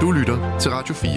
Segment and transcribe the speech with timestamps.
[0.00, 1.12] Du lytter til Radio 4.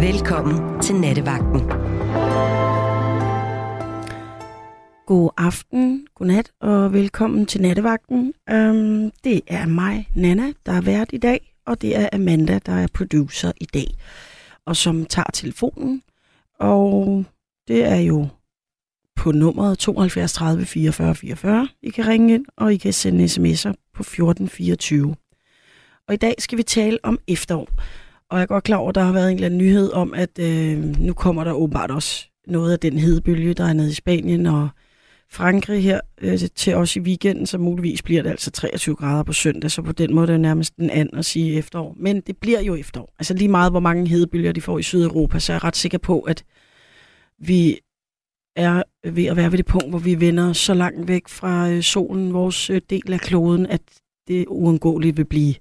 [0.00, 1.60] Velkommen til Nattevagten.
[5.06, 8.34] God aften, godnat og velkommen til Nattevagten.
[8.50, 12.72] Øhm, det er mig, Nana, der er vært i dag, og det er Amanda, der
[12.72, 13.94] er producer i dag,
[14.66, 16.02] og som tager telefonen.
[16.60, 17.24] Og
[17.68, 18.28] det er jo
[19.22, 21.68] på nummeret 72 30 44 44.
[21.82, 25.14] I kan ringe ind, og I kan sende sms'er på 1424.
[26.08, 27.68] Og i dag skal vi tale om efterår.
[28.30, 30.14] Og jeg er godt klar over, at der har været en eller anden nyhed om,
[30.14, 33.94] at øh, nu kommer der åbenbart også noget af den hedebølge, der er nede i
[33.94, 34.68] Spanien og
[35.30, 39.32] Frankrig her øh, til os i weekenden, så muligvis bliver det altså 23 grader på
[39.32, 41.96] søndag, så på den måde er det nærmest en anden at sige efterår.
[41.96, 43.14] Men det bliver jo efterår.
[43.18, 45.98] Altså lige meget, hvor mange hedebølger de får i Sydeuropa, så er jeg ret sikker
[45.98, 46.44] på, at
[47.38, 47.78] vi
[48.56, 51.82] er ved at være ved det punkt, hvor vi vender så langt væk fra øh,
[51.82, 53.82] solen, vores øh, del af kloden, at
[54.28, 55.54] det uundgåeligt vil blive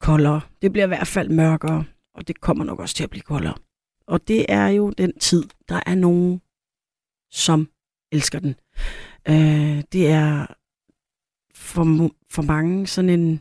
[0.00, 0.40] koldere.
[0.62, 3.54] Det bliver i hvert fald mørkere, og det kommer nok også til at blive koldere.
[4.06, 6.40] Og det er jo den tid, der er nogen,
[7.30, 7.68] som
[8.12, 8.54] elsker den.
[9.28, 10.46] Øh, det er
[11.54, 13.40] for, for mange sådan en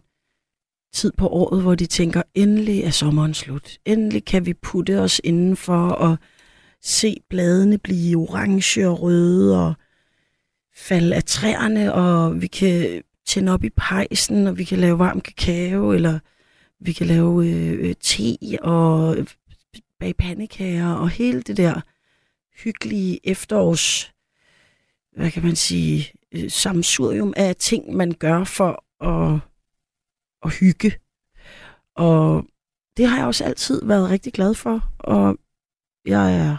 [0.94, 3.78] tid på året, hvor de tænker, endelig er sommeren slut.
[3.86, 6.18] Endelig kan vi putte os indenfor og
[6.84, 9.74] se bladene blive orange og røde og
[10.76, 15.22] falde af træerne, og vi kan tænde op i pejsen, og vi kan lave varm
[15.22, 16.20] kakao, eller
[16.80, 19.28] vi kan lave øh, øh te og øh,
[20.00, 21.82] bage pandekager, og hele det der
[22.64, 24.14] hyggelige efterårs,
[25.16, 29.40] hvad kan man sige, øh, samsurium af ting, man gør for at,
[30.44, 30.94] at hygge.
[31.96, 32.46] Og
[32.98, 35.38] det har jeg også altid været rigtig glad for, og
[36.06, 36.58] jeg er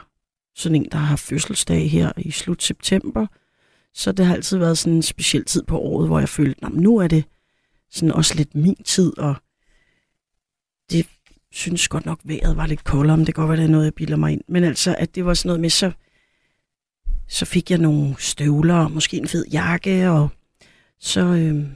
[0.55, 3.27] sådan en, der har fødselsdag her i slut september.
[3.95, 6.73] Så det har altid været sådan en speciel tid på året, hvor jeg følte, at
[6.73, 7.25] nu er det
[7.91, 9.35] sådan også lidt min tid, og
[10.91, 11.07] det
[11.53, 13.85] synes godt nok, vejret var lidt koldere, men det kan godt være, det er noget,
[13.85, 14.41] jeg bilder mig ind.
[14.49, 15.93] Men altså, at det var sådan noget med, så,
[17.29, 20.29] så fik jeg nogle støvler, og måske en fed jakke, og
[20.99, 21.67] så, øh,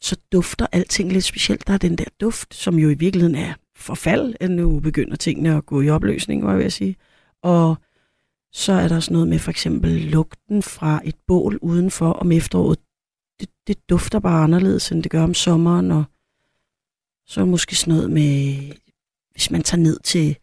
[0.00, 1.66] så dufter alting lidt specielt.
[1.66, 5.56] Der er den der duft, som jo i virkeligheden er forfald, at nu begynder tingene
[5.56, 6.96] at gå i opløsning, var jeg ved at sige.
[7.42, 7.76] Og
[8.52, 12.78] så er der sådan noget med for eksempel lugten fra et bål udenfor om efteråret.
[13.40, 15.90] Det, det dufter bare anderledes, end det gør om sommeren.
[15.90, 16.04] Og
[17.26, 18.56] så er måske sådan noget med,
[19.30, 20.36] hvis man tager ned til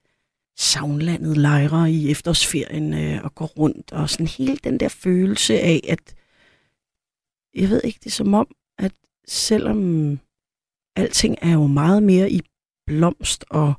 [0.58, 5.82] savnlandet lejre i efterårsferien øh, og går rundt, og sådan hele den der følelse af,
[5.90, 6.16] at
[7.56, 8.48] jeg ved ikke, det er som om,
[8.78, 8.92] at
[9.28, 10.20] selvom
[10.96, 12.42] alting er jo meget mere i
[12.86, 13.74] blomst og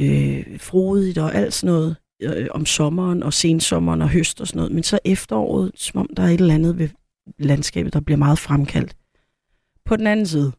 [0.00, 4.58] øh, frodigt og alt sådan noget, øh, om sommeren og sensommeren og høst og sådan
[4.58, 6.88] noget, men så efteråret, som om der er et eller andet ved
[7.38, 8.96] landskabet, der bliver meget fremkaldt.
[9.84, 10.52] På den anden side,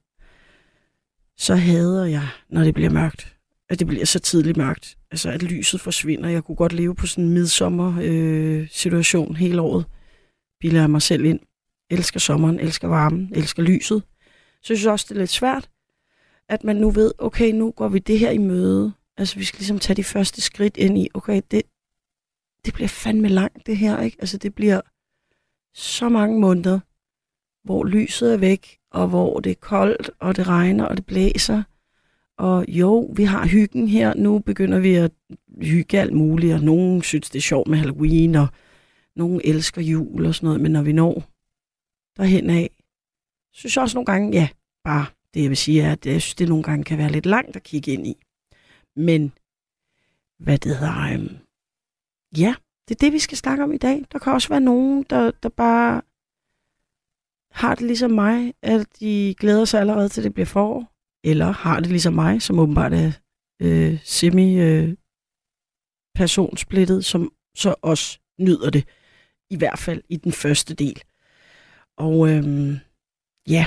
[1.37, 3.33] så hader jeg, når det bliver mørkt.
[3.69, 4.97] At det bliver så tidligt mørkt.
[5.11, 6.29] Altså, at lyset forsvinder.
[6.29, 9.85] Jeg kunne godt leve på sådan en midsommer-situation øh, hele året.
[10.59, 11.39] Bilder jeg mig selv ind.
[11.89, 14.03] Elsker sommeren, elsker varmen, elsker lyset.
[14.63, 15.69] Så jeg synes også, det er lidt svært,
[16.49, 18.93] at man nu ved, okay, nu går vi det her i møde.
[19.17, 21.61] Altså, vi skal ligesom tage de første skridt ind i, okay, det,
[22.65, 24.17] det bliver fandme langt, det her, ikke?
[24.19, 24.81] Altså, det bliver
[25.73, 26.79] så mange måneder,
[27.63, 31.63] hvor lyset er væk, og hvor det er koldt, og det regner, og det blæser.
[32.37, 34.13] Og jo, vi har hyggen her.
[34.13, 35.11] Nu begynder vi at
[35.61, 38.47] hygge alt muligt, og nogen synes, det er sjovt med Halloween, og
[39.15, 40.61] nogen elsker jul og sådan noget.
[40.61, 41.23] Men når vi når
[42.17, 42.69] derhen af,
[43.53, 44.49] synes jeg også nogle gange, ja,
[44.83, 47.25] bare det jeg vil sige er, at jeg synes, det nogle gange kan være lidt
[47.25, 48.15] langt at kigge ind i.
[48.97, 49.33] Men,
[50.39, 51.37] hvad det hedder, øhm,
[52.37, 52.55] ja,
[52.87, 54.05] det er det, vi skal snakke om i dag.
[54.11, 56.01] Der kan også være nogen, der, der bare
[57.51, 60.91] har det ligesom mig, at de glæder sig allerede til det bliver forår,
[61.23, 63.11] eller har det ligesom mig, som åbenbart er
[63.61, 64.95] øh, semi øh,
[66.15, 68.87] personsplittet, som så også nyder det,
[69.49, 71.01] i hvert fald i den første del.
[71.97, 72.75] Og øhm,
[73.47, 73.65] ja,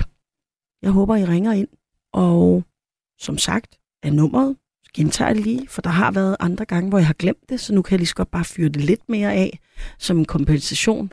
[0.83, 1.69] jeg håber, I ringer ind,
[2.13, 2.65] og
[3.19, 4.57] som sagt er nummeret
[4.95, 7.75] gentager det lige, for der har været andre gange, hvor jeg har glemt det, så
[7.75, 9.59] nu kan jeg lige så godt bare fyre det lidt mere af
[9.99, 11.13] som en kompensation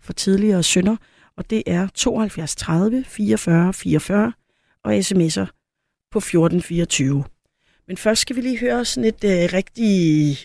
[0.00, 0.96] for tidligere synder.
[1.36, 4.32] Og det er 72 30 44 44
[4.84, 5.46] og sms'er
[6.10, 7.24] på 1424.
[7.88, 10.36] Men først skal vi lige høre sådan et øh, rigtig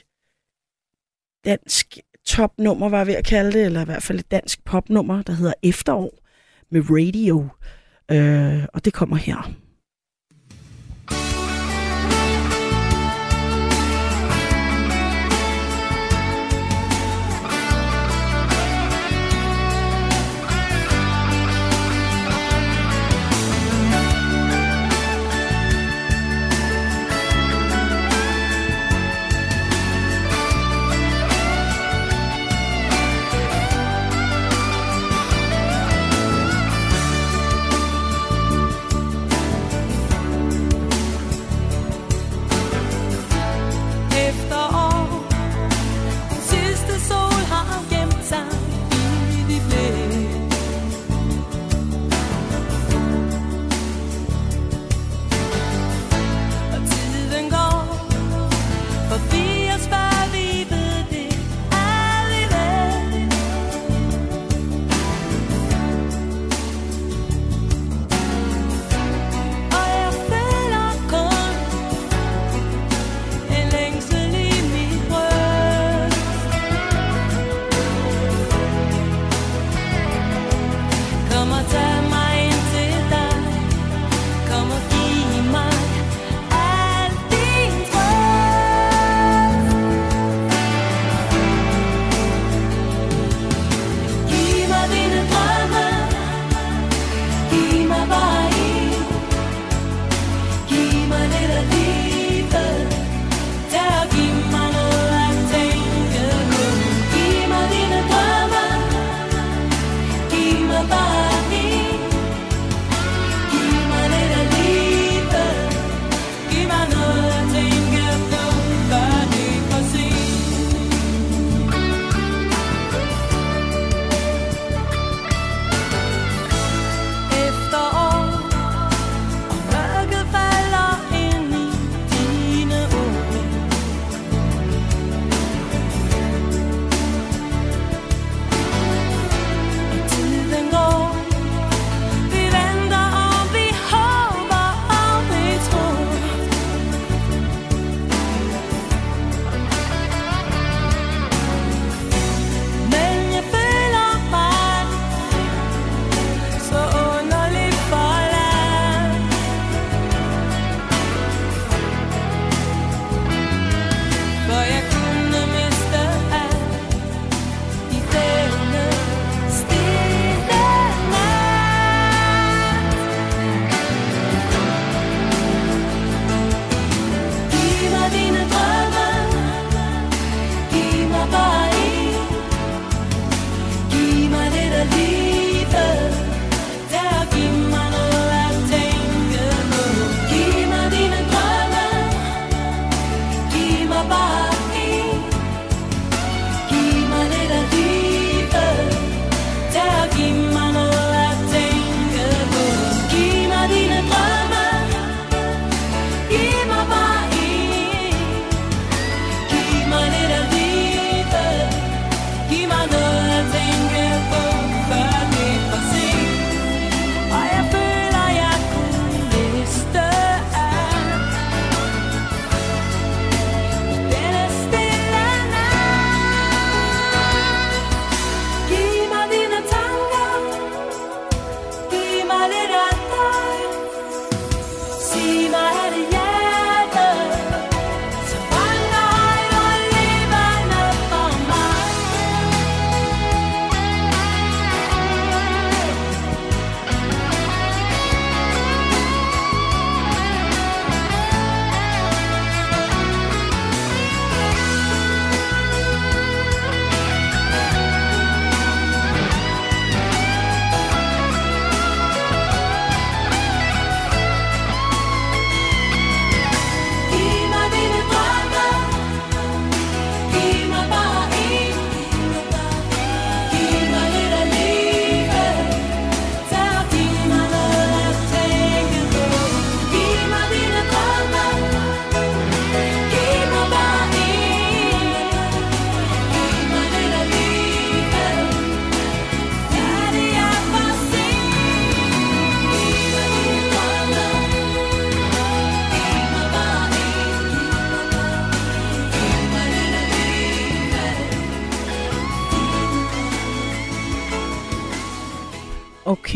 [1.45, 5.21] dansk topnummer, var jeg ved at kalde det, eller i hvert fald et dansk popnummer,
[5.21, 6.11] der hedder Efterår
[6.71, 7.47] med Radio.
[8.11, 9.66] Øh, og det kommer her.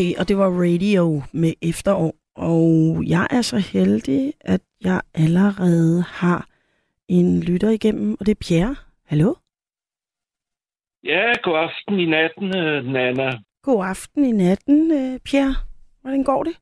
[0.02, 2.16] Okay, og det var radio med efterår.
[2.36, 6.48] Og jeg er så heldig, at jeg allerede har
[7.08, 8.76] en lytter igennem, og det er Pierre.
[9.06, 9.34] Hallo?
[11.04, 13.32] Ja, god aften i natten, øh, Nana.
[13.64, 15.56] God aften i natten, øh, Pierre.
[16.02, 16.56] Hvordan går det?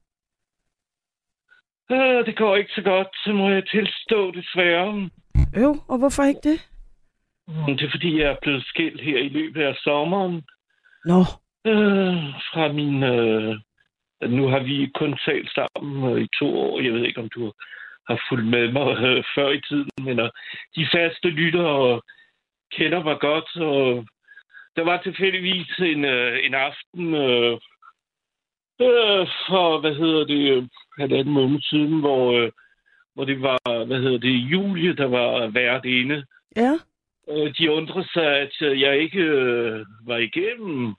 [1.91, 5.10] Øh, det går ikke så godt, så må jeg tilstå desværre.
[5.58, 6.60] Øv, og hvorfor ikke det?
[7.48, 10.43] Mm, Det er fordi, jeg er blevet skilt her i løbet af sommeren.
[11.05, 11.24] Nå,
[11.66, 12.18] Øh,
[12.51, 13.04] fra min...
[13.04, 13.56] Øh,
[14.30, 16.82] nu har vi kun talt sammen øh, i to år.
[16.82, 17.54] Jeg ved ikke, om du
[18.10, 20.30] har fulgt med mig øh, før i tiden, men øh,
[20.75, 22.01] de faste lyttere
[22.72, 24.06] kender mig godt, og
[24.75, 27.54] der var tilfældigvis en, øh, en aften øh,
[28.82, 30.63] øh, for, hvad hedder det, øh,
[31.00, 32.51] halvanden måned siden, hvor, øh,
[33.13, 36.25] hvor det var, hvad hedder det, Julie, der var vært inde.
[36.56, 36.74] ja.
[37.32, 40.96] Øh, de undrede sig, at jeg ikke øh, var igennem.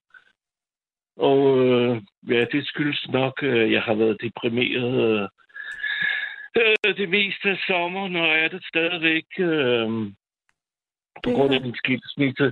[1.29, 5.29] Og øh, ja, det skyldes nok, at jeg har været deprimeret
[6.57, 9.87] øh, det meste af sommeren, og er det stadigvæk øh,
[11.23, 12.51] på Det grund af min skilsmisse.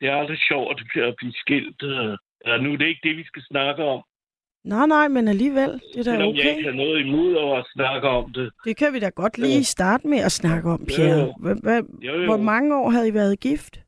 [0.00, 1.82] Det er aldrig sjovt at blive skilt.
[1.82, 2.16] Øh.
[2.46, 4.02] Ja, nu er det ikke det, vi skal snakke om.
[4.64, 6.64] Nej, nej, men alligevel, det er da Selvom jeg ikke okay.
[6.64, 8.50] har noget imod over at snakke om det.
[8.64, 11.24] Det kan vi da godt lige starte med at snakke om, Pierre.
[12.26, 13.83] hvor mange år havde I været gift?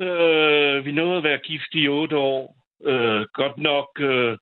[0.00, 2.56] Øh, vi nåede at være gift i otte år.
[2.84, 4.38] Øh, godt nok øh,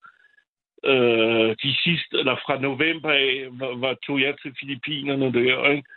[0.84, 5.88] øh, de sidste, eller fra november af, var, var, tog jeg til Filippinerne der, ikke?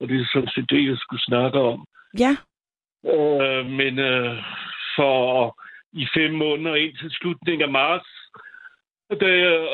[0.00, 1.86] Og det er sådan set det, jeg skulle snakke om.
[2.18, 2.36] Ja,
[3.14, 4.36] Øh, men øh,
[4.96, 8.08] for i fem måneder indtil slutningen af marts,
[9.10, 9.28] og der,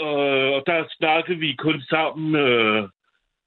[0.07, 2.89] øh, og der snakkede vi kun sammen, øh,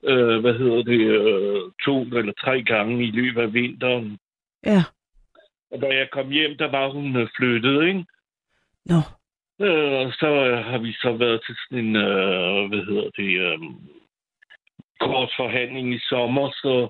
[0.03, 4.17] øh, hvad hedder det, øh, to eller tre gange i løbet af vinteren.
[4.65, 4.83] ja.
[5.75, 8.05] Og da jeg kom hjem, der var hun øh, flyttet, ikke?
[8.85, 8.99] Nå,
[9.59, 13.31] Øh, og så øh, har vi så været til sådan en, øh, hvad hedder det,
[13.47, 13.59] øh,
[14.99, 16.89] kort forhandling i sommer, så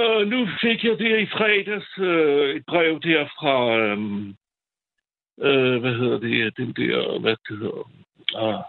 [0.00, 3.98] øh, nu fik jeg der i fredags øh, et brev der fra, øh,
[5.40, 7.90] øh, hvad hedder det, den der, hvad det hedder,
[8.36, 8.62] ah,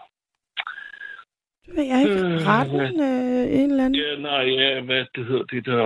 [1.76, 2.14] ved jeg ikke.
[2.14, 4.00] Øh, Retten, øh, en eller anden.
[4.04, 5.82] ja, nej, ja, hvad det hedder, det der,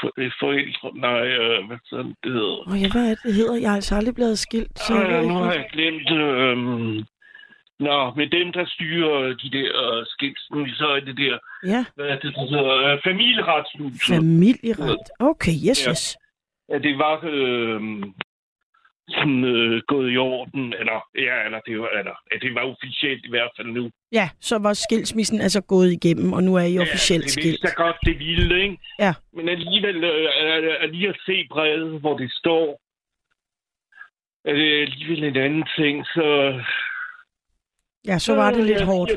[0.00, 2.58] for- forældre, nej, øh, hvad sådan det hedder.
[2.72, 3.54] Åh, ja, hvad er det, hedder?
[3.64, 6.10] Jeg er altså aldrig blevet skilt, så Øh, nu har hvad- jeg glemt...
[6.10, 6.56] Øh,
[7.88, 11.38] nå, med dem, der styrer de der øh, skilsmisse, så er det der...
[11.66, 12.92] Ja, Hvad er det, der hedder?
[12.92, 14.02] Øh, familieretshuset.
[14.14, 14.98] familieret.
[15.20, 15.90] Okay, yes, Ja.
[15.90, 16.16] yes.
[16.70, 17.80] Ja, det var øh,
[19.08, 20.98] sådan, øh, gået i orden, eller...
[21.14, 23.90] Ja, eller det var, eller, ja, det var officielt i hvert fald nu.
[24.12, 27.46] Ja, så var skilsmissen altså gået igennem, og nu er I officielt ja, det skilt.
[27.46, 28.78] vidste jeg godt, det ville, ikke?
[28.98, 29.14] Ja.
[29.32, 32.80] Men alligevel øh, er, er lige at se brevet, hvor det står,
[34.44, 36.26] er det alligevel en anden ting, så...
[38.06, 39.12] Ja, så var det Øh, lidt jeg- hårdt.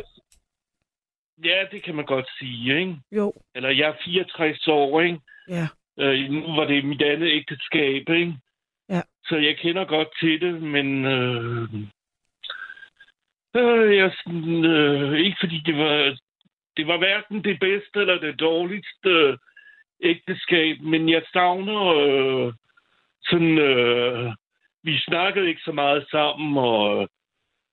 [1.43, 2.95] Ja, det kan man godt sige, ikke?
[3.11, 5.19] Jo, Eller jeg er 64 år, ikke?
[5.49, 5.67] ja.
[5.99, 8.37] Øh, nu var det mit andet ægteskab, ikke?
[8.89, 9.01] Ja.
[9.23, 11.05] Så jeg kender godt til det, men...
[11.05, 11.73] Øh,
[13.55, 14.11] øh, jeg, er
[14.65, 16.17] øh, ikke fordi det var...
[16.77, 19.37] Det var hverken det bedste eller det dårligste øh,
[20.01, 22.53] ægteskab, men jeg savner øh,
[23.29, 23.57] sådan...
[23.57, 24.33] Øh,
[24.83, 27.09] vi snakkede ikke så meget sammen, og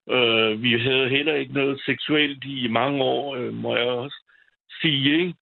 [0.09, 4.17] øh, vi havde heller ikke noget seksuelt i mange år, øh, må jeg også
[4.81, 5.33] sige, ikke?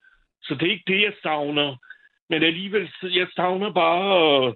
[0.42, 1.76] Så det er ikke det, jeg savner.
[2.28, 4.54] Men alligevel, jeg savner bare, øh,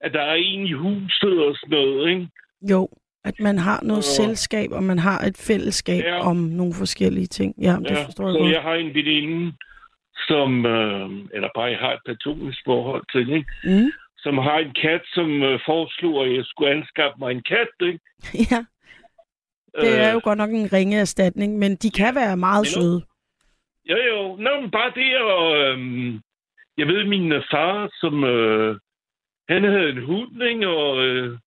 [0.00, 2.28] at der er en i huset og sådan noget, ikke?
[2.70, 2.88] Jo,
[3.24, 6.20] at man har noget Og- selskab, og man har et fællesskab Ja.
[6.28, 7.54] om nogle forskellige ting.
[7.62, 8.52] Ja, det forstår jeg så godt.
[8.52, 9.52] jeg har en veninde,
[10.28, 13.52] som, øh, eller bare jeg har et platonisk forhold til, ikke?
[13.64, 13.90] Mm.
[14.18, 18.00] som har en kat, som øh, foreslog, at jeg skulle anskaffe mig en kat, ikke?
[18.50, 18.60] ja,
[19.80, 22.70] det er Øh, jo godt nok en ringe erstatning, men de kan være meget nu-
[22.80, 23.02] søde.
[23.90, 24.36] Jo, jo.
[24.36, 26.20] Nå, men bare det, og øhm,
[26.78, 28.78] jeg ved, min øh, far, som øh,
[29.48, 30.68] han havde en hund, ikke?
[30.68, 31.38] og øh,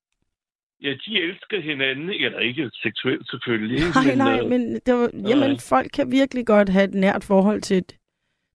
[0.83, 3.79] ja, de elsker hinanden, eller ikke seksuelt selvfølgelig.
[3.95, 7.61] Nej, nej, øh, men det var, jamen, folk kan virkelig godt have et nært forhold
[7.61, 7.97] til et,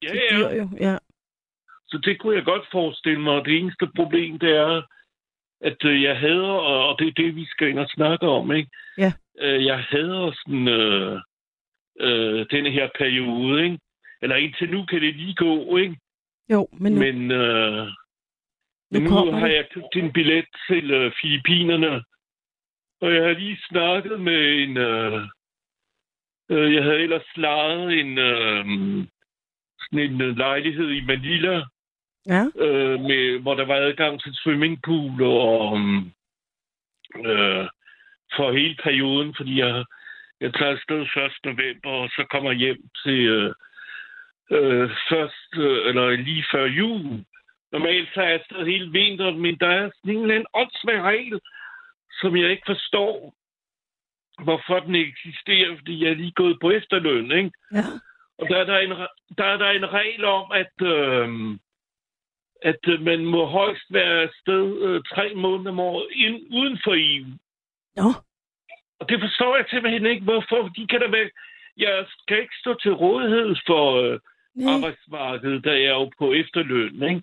[0.02, 0.38] ja, til ja.
[0.38, 0.68] dyr, jo.
[0.80, 0.98] Ja.
[1.86, 4.82] Så det kunne jeg godt forestille mig, og det eneste problem, det er,
[5.60, 8.52] at øh, jeg hader, og og det er det, vi skal ind og snakke om,
[8.52, 8.70] ikke?
[8.98, 9.12] Ja.
[9.40, 11.20] Øh, jeg hader sådan, øh,
[12.00, 13.78] øh, denne her periode, ikke?
[14.22, 15.96] Eller indtil nu kan det lige gå, ikke?
[16.50, 17.88] Jo, men nu, Men øh,
[19.00, 22.04] nu nu har jeg købt en billet til øh, Filippinerne,
[23.00, 24.76] og jeg har lige snakket med en...
[24.76, 25.20] Øh,
[26.50, 28.64] øh, jeg havde ellers lejet en, øh,
[29.80, 31.62] sådan en øh, lejlighed i Manila,
[32.26, 35.78] Ja, øh, med, hvor der var adgang til swimmingpool og
[37.16, 37.68] øh,
[38.36, 39.84] for hele perioden, fordi jeg,
[40.40, 41.32] jeg tager afsted 1.
[41.44, 43.54] november, og så kommer hjem til øh,
[44.50, 47.24] øh, først, øh, eller lige før jul.
[47.74, 51.40] Normalt så er jeg afsted hele vinteren, men der er sådan en åndssvær regel,
[52.20, 53.34] som jeg ikke forstår,
[54.44, 57.50] hvorfor den eksisterer, fordi jeg er lige gået på efterløn, ikke?
[57.72, 57.86] Ja.
[58.38, 58.90] Og der er der en,
[59.38, 61.28] der er der en regel om, at, øh,
[62.70, 67.30] at man må højst være afsted øh, tre måneder om året ind, uden for EU.
[67.96, 68.08] Nå,
[69.00, 70.68] Og det forstår jeg simpelthen ikke, hvorfor.
[70.76, 71.30] De kan da være...
[71.76, 74.20] Jeg skal ikke stå til rådighed for øh,
[74.54, 74.74] nej.
[74.74, 77.22] arbejdsmarkedet, der er jo på efterløn, ikke?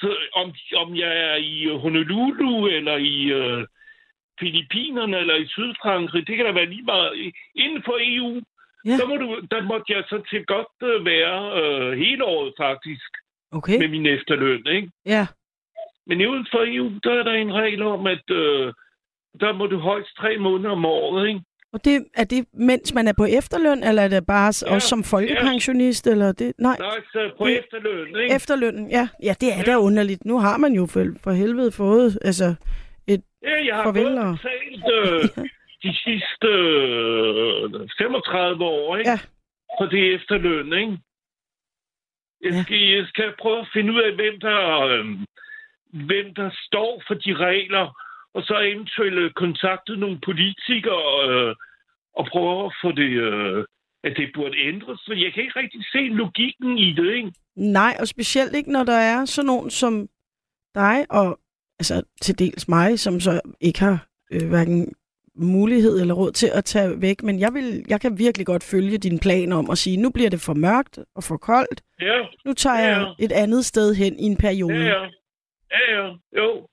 [0.00, 3.66] Så om, om jeg er i Honolulu, eller i øh,
[4.40, 7.32] Filippinerne, eller i Sydfrankrig, det kan da være lige meget.
[7.54, 8.40] Inden for EU,
[8.84, 8.90] Ja.
[8.96, 13.10] der, må du, der måtte jeg så til godt øh, være øh, hele året faktisk
[13.52, 13.78] Okay.
[13.78, 14.90] med min efterløn, ikke?
[15.06, 15.26] Ja.
[16.06, 18.72] Men uden for EU, der er der en regel om, at øh,
[19.40, 21.40] der må du højst tre måneder om året, ikke?
[21.72, 24.68] Og det, er det, mens man er på efterløn, eller er det bare ja.
[24.70, 24.74] Ja.
[24.74, 26.06] også som folkepensionist?
[26.06, 26.52] Eller det?
[26.58, 28.34] Nej, Nej, så på Det- efterløn, ikke?
[28.34, 29.08] efterlønnen, ja.
[29.22, 30.24] Ja, det er da underligt.
[30.24, 32.54] Nu har man jo for, for helvede fået, altså...
[33.42, 35.44] Ja, jeg har Farvel, og- betalt øh,
[35.84, 39.10] de sidste øh, 35 år, ikke?
[39.10, 39.18] Ja.
[39.78, 40.98] For det efterløn, ikke?
[42.44, 42.62] Jeg Ja.
[42.62, 45.04] skal, jeg skal prøve at finde ud af, hvem der, øh,
[46.06, 47.86] hvem der står for de regler,
[48.34, 51.54] og så eventuelt kontakte nogle politikere øh,
[52.18, 53.64] og prøve at få det, øh,
[54.04, 55.00] at det burde ændres.
[55.06, 57.32] For jeg kan ikke rigtig se logikken i det, ikke?
[57.56, 60.08] Nej, og specielt ikke, når der er sådan nogen som
[60.74, 61.38] dig, og
[61.78, 64.94] altså til dels mig, som så ikke har øh, hverken
[65.34, 67.22] mulighed eller råd til at tage væk.
[67.22, 70.30] Men jeg, vil, jeg kan virkelig godt følge din plan om at sige, nu bliver
[70.30, 71.82] det for mørkt og for koldt.
[72.00, 74.74] Ja, Nu tager Ja, jeg et andet sted hen i en periode.
[74.74, 75.08] ja, ja.
[75.72, 76.06] Ja, ja,
[76.36, 76.66] jo.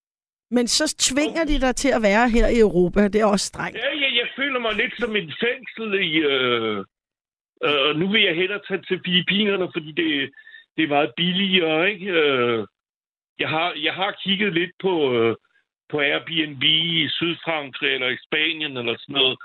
[0.52, 3.08] Men så tvinger de dig til at være her i Europa.
[3.08, 3.78] Det er også strengt.
[3.78, 6.12] Ja, ja, jeg føler mig lidt som et fængsel i...
[6.18, 6.78] Øh,
[7.68, 10.30] øh, nu vil jeg hellere tage til Filippinerne, fordi det,
[10.78, 12.06] det er meget billigere, ikke?
[12.12, 12.66] Øh,
[13.40, 15.36] jeg, har, jeg har kigget lidt på, øh,
[15.92, 19.38] på Airbnb i Sydfrankrig eller i Spanien eller sådan noget,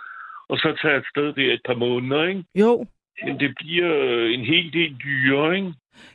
[0.49, 2.44] og så tage et sted der et par måneder, ikke?
[2.55, 2.87] Jo,
[3.24, 5.72] Men det bliver øh, en hel del dyrere, ikke?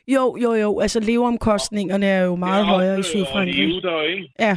[0.08, 0.80] jo, jo, jo.
[0.80, 3.82] Altså leveomkostningerne er jo meget Ja, højere i og Sydfrankrig.
[3.82, 4.32] der, ikke?
[4.38, 4.56] Ja,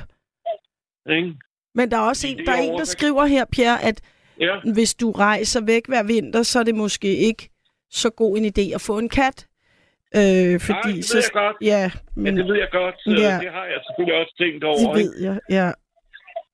[1.09, 1.33] ikke?
[1.75, 4.01] men der er også en, der er en, der skriver her, Pierre, at
[4.39, 7.49] Ja, hvis du rejser væk hver vinter, så er det måske ikke
[7.89, 9.47] så god en idé at få en kat.
[10.15, 11.57] Øh, fordi Nej, det så, ved jeg godt.
[11.61, 12.95] Ja, men men det ved jeg godt.
[13.07, 13.11] Ja.
[13.11, 13.39] Ja.
[13.43, 15.39] Det har jeg selvfølgelig også tænkt over, det ved jeg.
[15.49, 15.71] Ja.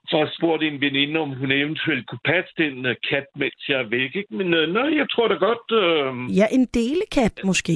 [0.09, 3.79] Så jeg spurgte en veninde, om hun eventuelt kunne passe den uh, kat, mens jeg
[3.83, 4.15] er væk.
[4.15, 4.35] Ikke?
[4.37, 7.75] Men uh, nej, jeg tror da godt, uh, ja, en delekat måske.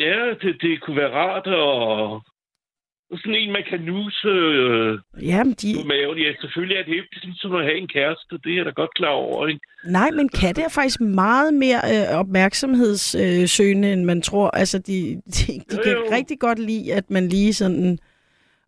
[0.00, 1.46] ja, det, det kunne være rart.
[1.46, 2.22] Og
[3.16, 5.74] sådan en, man kan nuse uh, Jamen, de...
[5.76, 6.18] på maven.
[6.18, 8.38] Ja, selvfølgelig er det helt ligesom at have en kæreste.
[8.44, 9.46] Det er da godt klar over.
[9.46, 9.60] Ikke?
[9.84, 14.50] Nej, men katte er faktisk meget mere øh, opmærksomhedssøgende, end man tror.
[14.50, 16.04] Altså, de, de, de Jo, kan jo.
[16.12, 17.98] rigtig godt lide, at man lige sådan...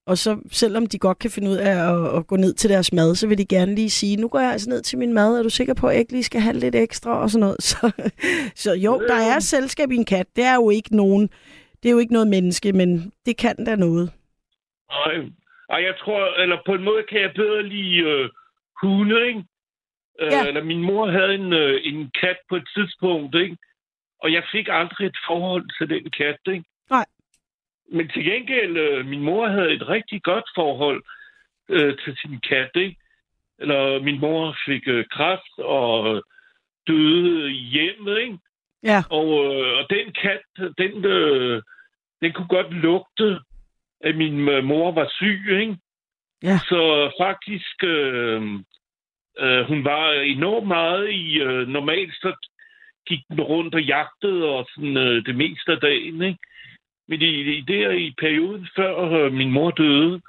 [0.06, 2.92] Og så, selvom de godt kan finde ud af at, at gå ned til deres
[2.92, 5.38] mad, så vil de gerne lige sige, nu går jeg altså ned til min mad,
[5.38, 7.62] er du sikker på, at jeg ikke lige skal have lidt ekstra og sådan noget.
[7.70, 7.90] Så,
[8.54, 10.26] så jo, der er selskab i en kat.
[10.36, 11.28] Det er jo ikke nogen,
[11.82, 14.10] det er jo ikke noget menneske, men det kan da noget.
[14.90, 15.12] Og,
[15.68, 18.28] og jeg tror, eller på en måde kan jeg bedre lide uh,
[18.82, 19.44] hunde, ikke?
[20.22, 20.46] Uh, Ja.
[20.46, 23.56] Eller min mor havde en, uh, en kat på et tidspunkt, ikke?
[24.22, 26.64] Og jeg fik aldrig et forhold til den kat, ikke?
[26.90, 27.06] Nej.
[27.92, 31.02] Men til gengæld, øh, min mor havde et rigtig godt forhold
[31.68, 32.96] øh, til sin kat, ikke?
[33.58, 36.22] Eller min mor fik øh, kræft og
[36.86, 38.38] døde hjemmet, ikke?
[38.82, 40.42] Ja, Og, øh, og den kat,
[40.78, 41.62] den, øh,
[42.22, 43.40] den kunne godt lugte,
[44.00, 45.76] at min øh, mor var syg, ikke?
[46.42, 46.58] Ja.
[46.58, 48.42] Så faktisk, øh,
[49.38, 51.38] øh, hun var enormt meget i...
[51.38, 52.32] Øh, normalt så
[53.06, 56.38] gik den rundt og jagtede og sådan, øh, det meste af dagen, ikke?
[57.08, 60.20] Men i, i der i perioden før øh, min mor døde,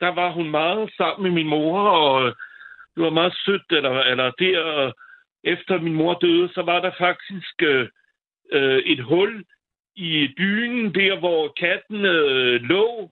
[0.00, 2.34] der var hun meget sammen med min mor, og øh,
[2.94, 4.92] det var meget sødt, eller, eller der øh,
[5.44, 7.88] efter min mor døde, så var der faktisk øh,
[8.52, 9.44] øh, et hul
[9.98, 13.10] i dynen, der hvor katten øh, lå,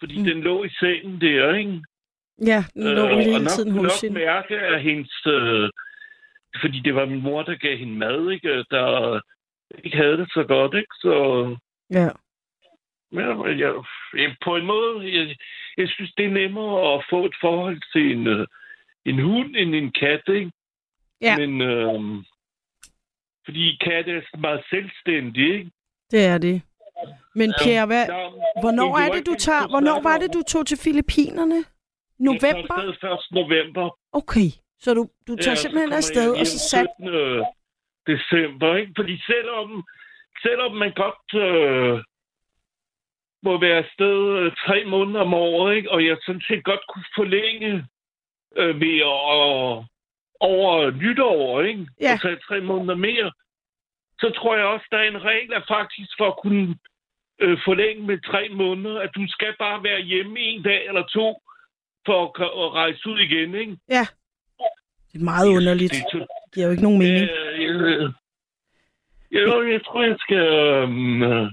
[0.00, 0.24] fordi Mm.
[0.24, 1.82] den lå i sengen der, ikke?
[2.46, 4.14] ja, den lå Øh, hele og tiden hos hende.
[4.14, 5.26] mærke af hendes...
[5.26, 5.70] Øh,
[6.60, 8.64] fordi det var min mor, der gav hende mad, ikke?
[8.70, 9.20] Der
[9.84, 10.94] ikke havde det så godt, ikke?
[10.94, 11.12] Så
[11.90, 12.08] Ja.
[13.12, 13.74] ja, jeg,
[14.14, 15.36] jeg, på en måde, jeg,
[15.76, 18.46] jeg synes, det er nemmere at få et forhold til en, øh,
[19.04, 20.50] en hund end en kat, ikke?
[21.20, 21.36] Ja.
[21.38, 22.24] Men, øh,
[23.44, 25.70] fordi katte er meget selvstændige, ikke?
[26.10, 26.62] Det er det.
[27.34, 27.64] Men Ja.
[27.64, 28.28] Pierre, hvad, Ja,
[28.60, 29.68] hvornår er var det, du tager?
[29.68, 31.54] Hvornår var det, du tog til Filippinerne?
[31.54, 31.64] Jeg
[32.18, 32.74] November?
[32.76, 33.18] tager afsted 1.
[33.40, 33.96] november.
[34.12, 34.48] Okay.
[34.80, 36.86] Så du, du tager så simpelthen afsted, jeg og så sat...
[36.98, 37.44] 17.
[38.12, 38.92] december, ikke?
[38.96, 39.84] Fordi selvom,
[40.42, 42.02] selvom man godt øh,
[43.42, 45.90] må være afsted øh, tre måneder om året, ikke?
[45.90, 47.86] og jeg sådan set godt kunne forlænge
[48.56, 49.84] øh, ved at,
[50.40, 51.86] over nytår, ikke?
[52.00, 52.12] Ja.
[52.14, 53.32] Og tage tre måneder mere,
[54.20, 56.76] så tror jeg også, der er en regel, at faktisk for at kunne
[57.40, 61.42] øh, forlænge med tre måneder, at du skal bare være hjemme en dag eller to,
[62.06, 62.30] for at,
[62.64, 63.76] at rejse ud igen, ikke?
[63.88, 64.06] Ja.
[65.12, 65.92] Det er meget underligt.
[66.12, 67.30] Det, giver jo ikke nogen mening.
[67.30, 68.10] Øh, jeg,
[69.32, 70.46] jeg, jeg tror, jeg skal
[71.32, 71.50] øh,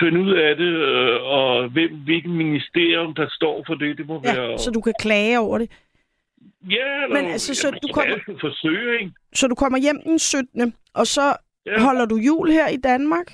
[0.00, 3.98] finde ud af det, øh, og hvem, hvilken ministerium, der står for det.
[3.98, 4.58] Det må Ja, være...
[4.58, 5.70] så du kan klage over det.
[6.70, 9.12] Ja, eller, Men altså, så jamen, du kommer- forsøge, ikke?
[9.34, 10.74] Så du kommer hjem den 17.
[10.94, 13.26] Og så Ja, holder du jul her i Danmark?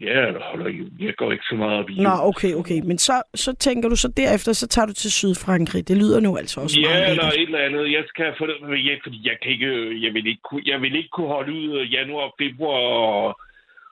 [0.00, 0.84] ja eller holder jo.
[0.98, 2.18] Jeg går ikke så meget op i Nå, jul.
[2.20, 2.80] okay, okay.
[2.84, 5.88] Men så, så tænker du så derefter, så tager du til Sydfrankrig.
[5.88, 7.92] Det lyder nu altså også Ja, meget eller et eller andet.
[7.92, 10.96] Jeg skal få det, ja, fordi jeg kan ikke, jeg vil ikke, kunne, jeg vil
[10.96, 13.40] ikke kunne holde ud januar, februar og,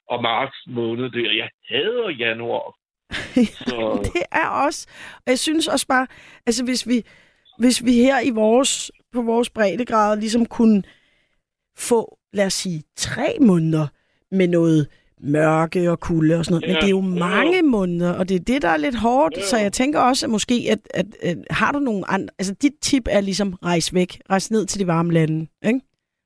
[0.08, 1.32] og marts måned der.
[1.32, 2.74] Jeg hader januar.
[3.68, 4.86] Så, det er også.
[5.16, 6.06] Og jeg synes også bare,
[6.46, 7.02] altså hvis vi,
[7.58, 10.82] hvis vi her i vores, på vores breddegrad ligesom kunne
[11.78, 13.86] få, lad os sige, tre måneder
[14.30, 14.86] med noget
[15.20, 16.68] mørke og kulde og sådan noget.
[16.68, 17.28] Men Ja, det er jo ja.
[17.36, 19.36] mange måneder, og det er det, der er lidt hårdt.
[19.36, 19.42] Ja.
[19.42, 22.28] Så jeg tænker også, at måske, at, at, at har du nogle andre...
[22.38, 24.20] Altså dit tip er ligesom, rejse væk.
[24.30, 25.80] Rejse ned til de varme lande, ikke?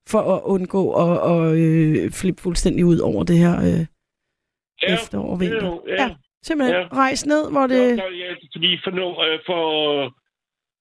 [0.08, 3.86] For at undgå at, at øh, flippe fuldstændig ud over det her øh,
[4.82, 5.64] ja, efterår og vinter.
[5.88, 6.02] ja, ja.
[6.02, 6.14] Ja.
[6.44, 6.86] Simpelthen Ja.
[6.96, 7.80] rejse ned, hvor det...
[7.96, 9.62] Ja, ja, fordi for, nu, øh, for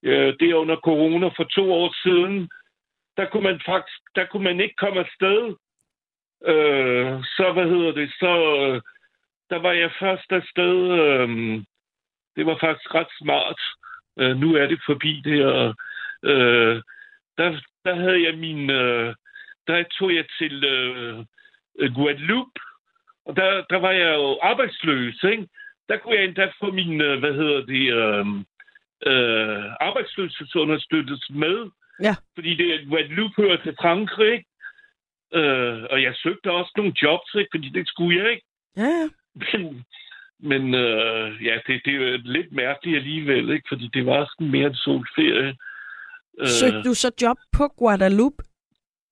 [0.02, 2.50] øh, det under corona for to år siden,
[3.16, 5.56] der kunne man faktisk der kunne man ikke komme afsted.
[6.46, 8.80] Øh, så, hvad hedder det, så øh,
[9.50, 10.76] der var jeg først afsted.
[11.00, 11.28] Øh,
[12.36, 13.60] det var faktisk ret smart.
[14.18, 15.74] Øh, nu er det forbi det her.
[16.22, 16.82] Øh,
[17.38, 18.70] der, der havde jeg min...
[18.70, 19.14] Øh,
[19.66, 22.60] der tog jeg til øh, Guadeloupe,
[23.26, 25.48] og der, der var jeg jo arbejdsløs, ikke?
[25.88, 28.26] der kunne jeg endda få min, øh, hvad hedder det, øh,
[29.06, 31.70] øh, arbejdsløshedsunderstøttelse med.
[32.02, 32.14] Ja.
[32.34, 34.44] Fordi det Guadeloupe hører til Frankrig?
[35.34, 37.48] Øh, og jeg søgte også nogle jobs, ikke?
[37.54, 38.46] fordi det skulle jeg ikke.
[38.76, 39.08] Ja, ja.
[39.34, 39.84] Men,
[40.50, 43.66] men øh, ja, det, det er lidt mærkeligt alligevel, ikke?
[43.68, 45.56] fordi det var sådan mere en solferie.
[46.40, 48.42] Øh, Søgte du så job på Guadeloupe?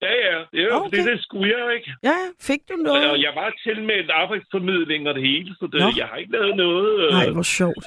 [0.01, 0.85] Ja, ja, ja Okay.
[0.87, 0.97] okay.
[0.97, 1.93] det, det skulle jeg ikke.
[2.03, 2.17] Ja.
[2.41, 3.21] Fik du Og noget?
[3.21, 5.87] jeg var til med arbejdsformidling og det hele, så det, Nå.
[5.97, 7.05] jeg har ikke lavet noget.
[7.05, 7.85] Øh, Nej, hvor sjovt.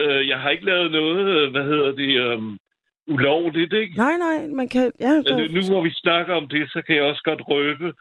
[0.00, 2.42] Øh, jeg har ikke lavet noget, øh, hvad hedder det, øh,
[3.06, 3.96] ulovligt, ikke?
[3.96, 4.92] Nej, nej, man kan...
[5.00, 7.92] Ja, Men der, nu hvor vi snakker om det, så kan jeg også godt røbe,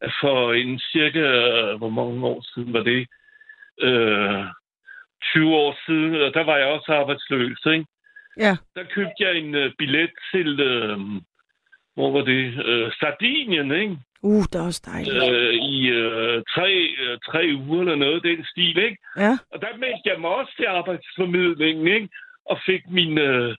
[0.00, 3.06] at for en cirka, øh, hvor mange år siden var det?
[3.80, 4.44] Øh,
[5.22, 7.86] 20 år siden, og der var jeg også arbejdsløs, ikke?
[8.38, 8.56] ja.
[8.74, 10.98] Der købte jeg en uh, billet til, øh,
[11.94, 12.66] hvor var det?
[12.66, 13.96] Øh, Sardinien, ikke?
[14.22, 15.16] Uh, det er også dejligt.
[15.16, 16.70] Øh, I øh, tre,
[17.02, 18.96] øh, tre uger eller noget den stil, ikke?
[19.16, 22.08] Ja, Og der meldte jeg mig også til arbejdsformidlingen, ikke?
[22.46, 23.54] Og fik min øh,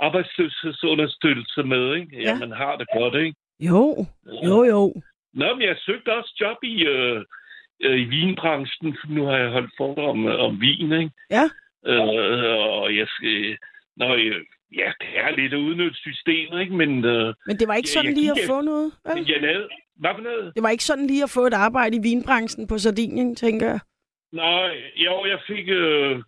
[0.00, 2.16] arbejdsløshedsunderstøttelse med, ikke?
[2.16, 2.38] Ja, Ja.
[2.38, 3.36] man har det godt, ikke?
[3.60, 4.06] jo,
[4.44, 4.94] jo, jo.
[5.34, 7.24] Nå, men jeg søgte også job i, øh,
[7.82, 8.96] øh, i vinbranchen.
[9.08, 11.10] Nu har jeg holdt foredrag om, øh, om vin, ikke?
[11.30, 11.44] Ja.
[11.86, 13.56] Øh, og jeg skal...
[13.96, 14.44] Nå, øh,
[14.76, 16.74] ja, det er lidt at udnytte systemet, ikke?
[16.76, 19.26] Men øh, Men det var ikke sådan jeg lige at få noget, vel?
[19.30, 19.68] jeg lavede...
[19.96, 20.54] Hvad for noget?
[20.54, 23.80] Det var ikke sådan lige at få et arbejde i vinbranchen på Sardinien, tænker jeg.
[24.32, 25.68] Nej, jo, jeg fik...
[25.68, 26.22] Øh,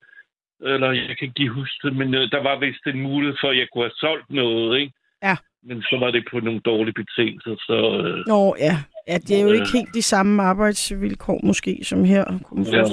[0.62, 3.48] eller jeg kan ikke lige huske det, men øh, der var vist en mulighed for,
[3.48, 4.92] at jeg kunne have solgt noget, ikke?
[5.22, 5.36] Ja.
[5.62, 7.76] Men så var det på nogle dårlige betingelser, så...
[8.06, 8.76] Øh, Nå, ja.
[9.08, 9.54] Ja, det er jo Øh.
[9.54, 12.84] ikke helt de samme arbejdsvilkår måske, som her, kunne man Ja.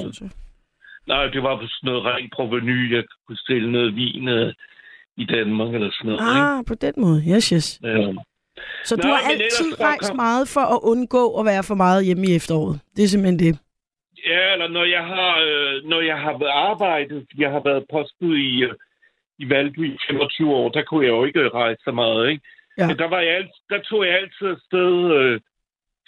[1.06, 2.94] nej, det var på sådan noget rent proveny.
[2.94, 4.54] Jeg kunne stille noget vin øh,
[5.22, 6.40] i Danmark eller sådan noget, ikke?
[6.40, 7.18] Ah, på den måde.
[7.32, 7.80] Yes, yes.
[7.82, 8.12] Ja.
[8.84, 11.74] Så du Nå, har men ellers altid rejst meget for at undgå at være for
[11.74, 12.80] meget hjemme i efteråret.
[12.96, 13.58] Det er simpelthen det.
[14.26, 16.34] Ja, eller når jeg har, øh, når jeg har
[16.68, 18.74] arbejdet, jeg har været postbud i, øh,
[19.38, 22.42] i Valby i 25 år, der kunne jeg jo ikke rejse så meget, ikke?
[22.78, 22.86] Ja.
[22.86, 25.40] Men der, var jeg, alt- der tog jeg altid afsted øh,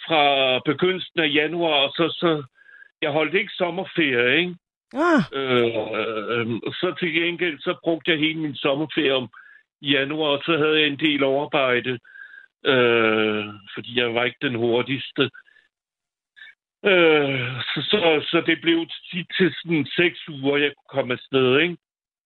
[0.07, 0.23] fra
[0.65, 2.43] begyndelsen af januar, og så, så
[3.01, 4.55] jeg holdt ikke sommerferie, ikke?
[4.93, 5.65] Ah, Øh,
[6.35, 9.29] øh, så til gengæld, så brugte jeg hele min sommerferie om
[9.81, 11.99] i januar, og så havde jeg en del overarbejde,
[12.65, 15.23] øh, fordi jeg var ikke den hurtigste.
[16.85, 17.99] Øh, så, så,
[18.31, 21.77] så det blev tit til sådan seks uger, jeg kunne komme afsted, ikke?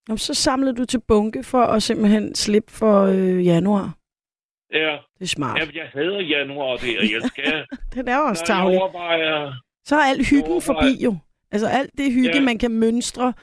[0.08, 3.94] Jamen, så samlede du til bunke for at simpelthen slippe for øh, januar.
[4.74, 5.60] Ja, Det er smart.
[5.60, 7.66] ja jeg hader januar der, jeg skal...
[7.94, 8.80] Den er også tavlig.
[9.86, 11.18] Så er alt hyggen forbi jo.
[11.56, 12.42] Altså alt det hygge, Ja.
[12.50, 13.34] man kan mønstre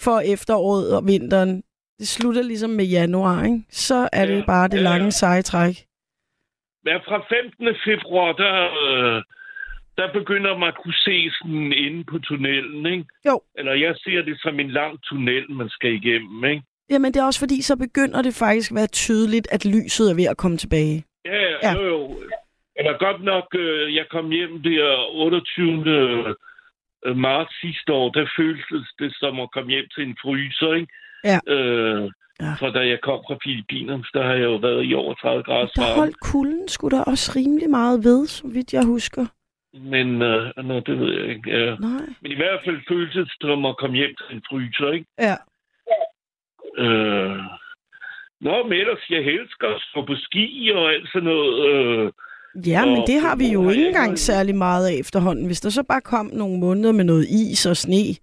[0.00, 1.62] for efteråret og vinteren,
[1.98, 3.62] Det slutter ligesom med januar, ikke?
[3.70, 4.82] Så er det Ja, bare det ja.
[4.82, 5.74] lange seje træk.
[6.84, 7.68] Men fra 15.
[7.88, 9.22] februar, der, øh,
[9.98, 13.04] der begynder man at kunne se sådan inde på tunnelen, ikke?
[13.28, 13.40] Jo.
[13.58, 16.62] Eller jeg ser det som en lang tunnel, man skal igennem, ikke?
[16.90, 20.14] Jamen, det er også fordi, så begynder det faktisk at være tydeligt, at lyset er
[20.14, 21.04] ved at komme tilbage.
[21.24, 21.56] Ja, Ja.
[21.62, 21.72] ja.
[21.72, 22.16] jo, jo.
[22.78, 26.34] Eller godt nok, øh, jeg kom hjem der 28.
[27.06, 30.92] øh, marts sidste år, der føltes det som at komme hjem til en fryser, ikke?
[31.24, 31.38] Ja.
[31.54, 32.52] Øh, Ja.
[32.58, 35.66] For da jeg kom fra Filippinerne, der har jeg jo været i over 30 grader
[35.66, 39.26] Der holdt kulden skulle der også rimelig meget ved, så vidt jeg husker.
[39.74, 41.50] Men øh, nå, det ved jeg ikke.
[41.50, 41.76] Ja.
[41.76, 42.06] Nej.
[42.22, 45.06] Men i hvert fald føltes det som at komme hjem til en fryser, ikke?
[45.18, 45.36] Ja.
[46.84, 47.38] Øh...
[48.40, 51.68] Nå, men ellers, jeg elsker at stå på ski og alt sådan noget.
[51.68, 52.12] Øh...
[52.66, 55.46] Ja, men det har vi jo ikke engang særlig meget af efterhånden.
[55.46, 58.16] Hvis der så bare kom nogle måneder med noget is og sne,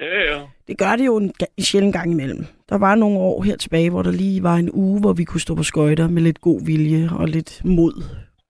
[0.00, 0.40] Ja, ja.
[0.68, 2.46] det gør det jo en, en sjældent gang imellem.
[2.68, 5.40] Der var nogle år her tilbage, hvor der lige var en uge, hvor vi kunne
[5.40, 7.94] stå på skøjter med lidt god vilje og lidt mod.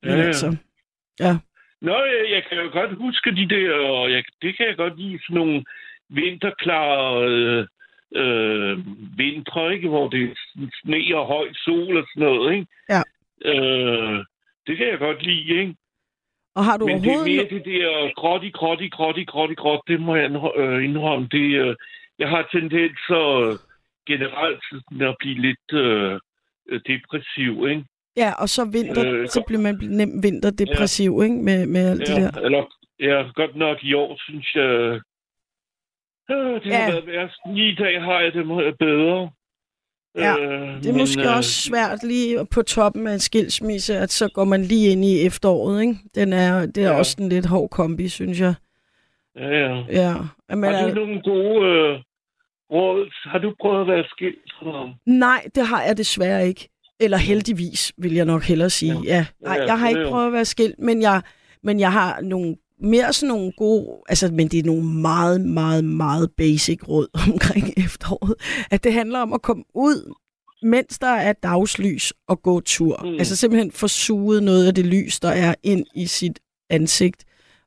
[0.02, 0.26] Men Ja, ja.
[0.26, 0.56] altså,
[1.82, 5.00] Nå, jeg, jeg kan jo godt huske de der, og jeg, det kan jeg godt
[5.00, 5.64] lide, sådan nogle
[6.08, 7.66] vinterklare øh,
[8.22, 8.78] øh,
[9.18, 9.88] vintre, ikke?
[9.88, 10.38] Hvor det
[10.82, 12.66] sne og høj sol og sådan noget, ikke?
[12.94, 13.02] Ja.
[13.50, 14.24] Øh,
[14.66, 15.74] det kan jeg godt lide, ikke?
[16.54, 17.36] og har du Men det er overhovedet...
[17.36, 20.30] mere det der gråt i gråt i gråt i gråt i gråt, det må jeg
[20.56, 21.28] øh, indrømme.
[21.30, 21.76] Det, øh,
[22.18, 23.22] jeg har tendens så
[24.06, 26.20] generelt sådan at blive lidt øh,
[26.86, 27.84] depressiv, ikke?
[28.16, 31.34] Ja, og så vinter, Øh, så bliver man nemt vinterdepressiv, ikke?
[31.48, 32.40] Med, med alt det Ja, der.
[32.46, 32.62] eller,
[33.00, 34.70] ja, godt nok i år, synes jeg...
[36.30, 36.76] Øh, det Ja.
[36.84, 37.38] har været værst.
[37.56, 38.46] I dag har jeg det
[38.78, 39.30] bedre.
[40.16, 44.10] Ja, øh, Det er måske øh, også svært lige på toppen af en skilsmisse, at
[44.12, 45.96] så går man lige ind i efteråret, ikke?
[46.14, 46.98] Den er, det er Ja.
[46.98, 48.54] også en lidt hård kombi, synes jeg.
[49.36, 49.82] Ja, ja.
[49.90, 50.14] Ja.
[50.48, 51.98] Men, Har du al- nogle gode øh,
[52.72, 53.10] råd?
[53.30, 54.52] Har du prøvet at være skilt?
[55.06, 56.68] Nej, det har jeg desværre ikke.
[57.00, 58.96] Eller heldigvis, vil jeg nok hellere sige.
[59.04, 59.26] Ja.
[59.40, 61.22] Nej, Ja, jeg har er ikke prøvet at være skilt, men jeg,
[61.62, 65.84] men jeg har nogle mere sådan nogle gode, altså, men det er nogle meget, meget,
[65.84, 68.34] meget basic råd omkring efteråret.
[68.70, 70.14] At det handler om at komme ud,
[70.62, 73.00] mens der er dagslys og gå tur.
[73.02, 73.08] Mm.
[73.08, 73.18] Mm.
[73.18, 76.38] Altså simpelthen få suget noget af det lys, der er ind i sit
[76.70, 77.24] ansigt.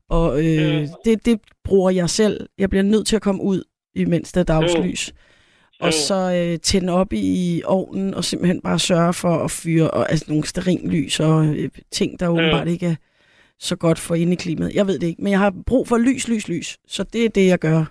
[0.09, 0.87] Og øh, Ja.
[1.05, 2.47] det, det bruger jeg selv.
[2.57, 3.63] Jeg bliver nødt til at komme ud,
[3.95, 5.13] imens der er dagslys.
[5.79, 5.91] Og Jo.
[6.07, 10.25] så øh, tænde op i ovnen og simpelthen bare sørge for at fyre og, altså,
[10.27, 12.95] nogle sterinlys og øh, ting, der åbenbart ikke er
[13.59, 14.75] så godt for indeklimaet.
[14.75, 16.77] Jeg ved det ikke, men jeg har brug for lys, lys, lys.
[16.87, 17.85] Så det er det, jeg gør.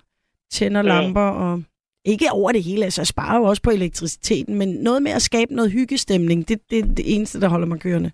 [0.50, 0.88] Tænder Ja.
[1.00, 1.62] lamper og...
[2.06, 5.22] Ikke over det hele, altså jeg sparer jo også på elektriciteten, men noget med at
[5.22, 8.10] skabe noget hyggestemning, det, det er det eneste, der holder mig kørende.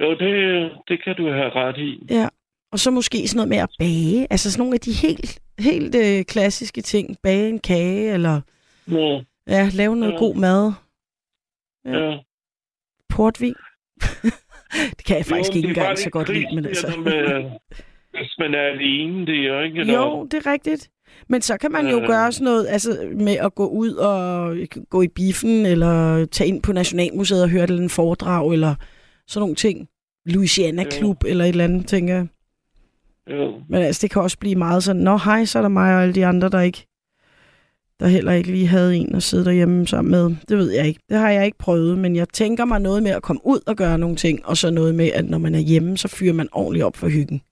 [0.00, 2.06] Jo, det, det kan du have ret i.
[2.10, 2.28] Ja.
[2.72, 4.26] Og så måske sådan noget med at bage.
[4.30, 7.16] Altså sådan nogle af de helt, helt øh, klassiske ting.
[7.22, 8.40] Bage en kage, eller
[8.86, 10.18] Nå, ja, lave noget Ja.
[10.18, 10.72] god mad.
[11.84, 11.98] Ja.
[12.10, 12.18] ja.
[13.08, 13.54] Portvin.
[14.96, 16.86] det kan jeg faktisk Jo, ikke det er engang så godt lide, men det altså...
[17.04, 17.42] Med,
[18.18, 19.80] hvis man er alene der, ikke?
[19.80, 20.90] Eller, Jo, det er rigtigt.
[21.28, 22.06] Men så kan man jo Øh.
[22.06, 24.56] gøre sådan noget altså, med at gå ud og
[24.90, 28.74] gå i biffen, eller tage ind på Nationalmuseet og høre et eller andet foredrag, eller
[29.26, 29.88] sådan nogle ting.
[30.26, 32.26] Louisiana Klub, eller et eller andet, tænker jeg.
[33.30, 33.52] Jo.
[33.68, 36.02] Men altså, det kan også blive meget sådan, nå hej, så er der mig og
[36.02, 36.86] alle de andre, der ikke
[38.00, 40.36] der heller ikke lige havde en at sidde derhjemme sammen med.
[40.48, 41.00] Det ved jeg ikke.
[41.08, 43.76] Det har jeg ikke prøvet, men jeg tænker mig noget med at komme ud og
[43.76, 46.48] gøre nogle ting, og så noget med, at når man er hjemme, så fyrer man
[46.52, 47.42] ordentligt op for hyggen.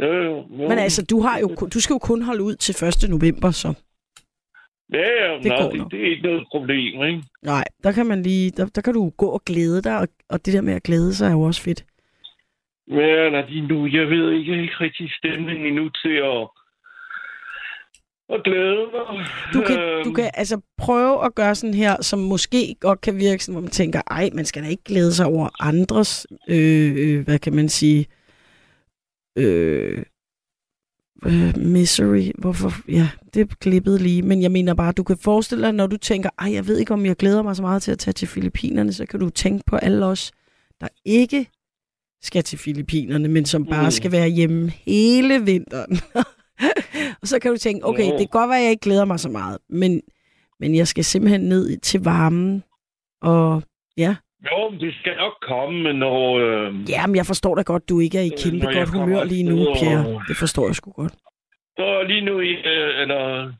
[0.00, 0.68] Jo, jo, jo.
[0.68, 3.10] Men altså, du, har jo, du skal jo kun holde ud til 1.
[3.10, 3.74] november, så
[4.92, 7.22] Ja, ja, det nej, det, det er ikke noget problem, ikke?
[7.42, 10.46] nej, der kan man lige, der, der kan du gå og glæde dig, og, og
[10.46, 11.84] det der med at glæde sig er jo også fedt.
[12.90, 16.48] Ja, lige nu, jeg ved ikke, jeg er ikke rigtig stemning endnu til at,
[18.32, 19.26] at glæde mig.
[19.54, 23.16] Du kan, Øhm, du kan altså prøve at gøre sådan her, som måske godt kan
[23.16, 26.92] virke sådan, hvor man tænker, ej, man skal da ikke glæde sig over andres, øh,
[26.96, 28.06] øh, hvad kan man sige,
[29.38, 30.02] øh,
[31.26, 32.30] øh, misery.
[32.38, 32.72] Hvorfor?
[32.88, 34.22] Ja, det klippet lige.
[34.22, 36.94] Men jeg mener bare, du kan forestille dig, når du tænker, ej, jeg ved ikke,
[36.94, 39.62] om jeg glæder mig så meget til at tage til Filippinerne, så kan du tænke
[39.66, 40.32] på alle os,
[40.80, 41.46] der ikke
[42.22, 43.90] skal til Filippinerne, men som bare Mm.
[43.90, 45.98] skal være hjemme hele vinteren.
[47.22, 49.20] og så kan du tænke, okay, det kan godt være, at jeg ikke glæder mig
[49.20, 50.02] så meget, men,
[50.60, 52.62] men jeg skal simpelthen ned til varmen.
[53.22, 53.62] Og
[53.96, 54.16] ja,
[54.50, 56.38] Jo, men det skal nok komme, når...
[56.38, 59.24] Øh, ja, men jeg forstår da godt, du ikke er i Øh, kæmpe godt humør
[59.24, 60.22] lige nu, og- Pierre.
[60.28, 61.12] Det forstår jeg sgu godt.
[61.78, 63.52] Så lige nu, øh, eller...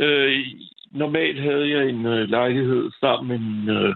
[0.00, 0.46] Øh,
[0.92, 3.94] normalt havde jeg en øh, lejlighed sammen med en øh,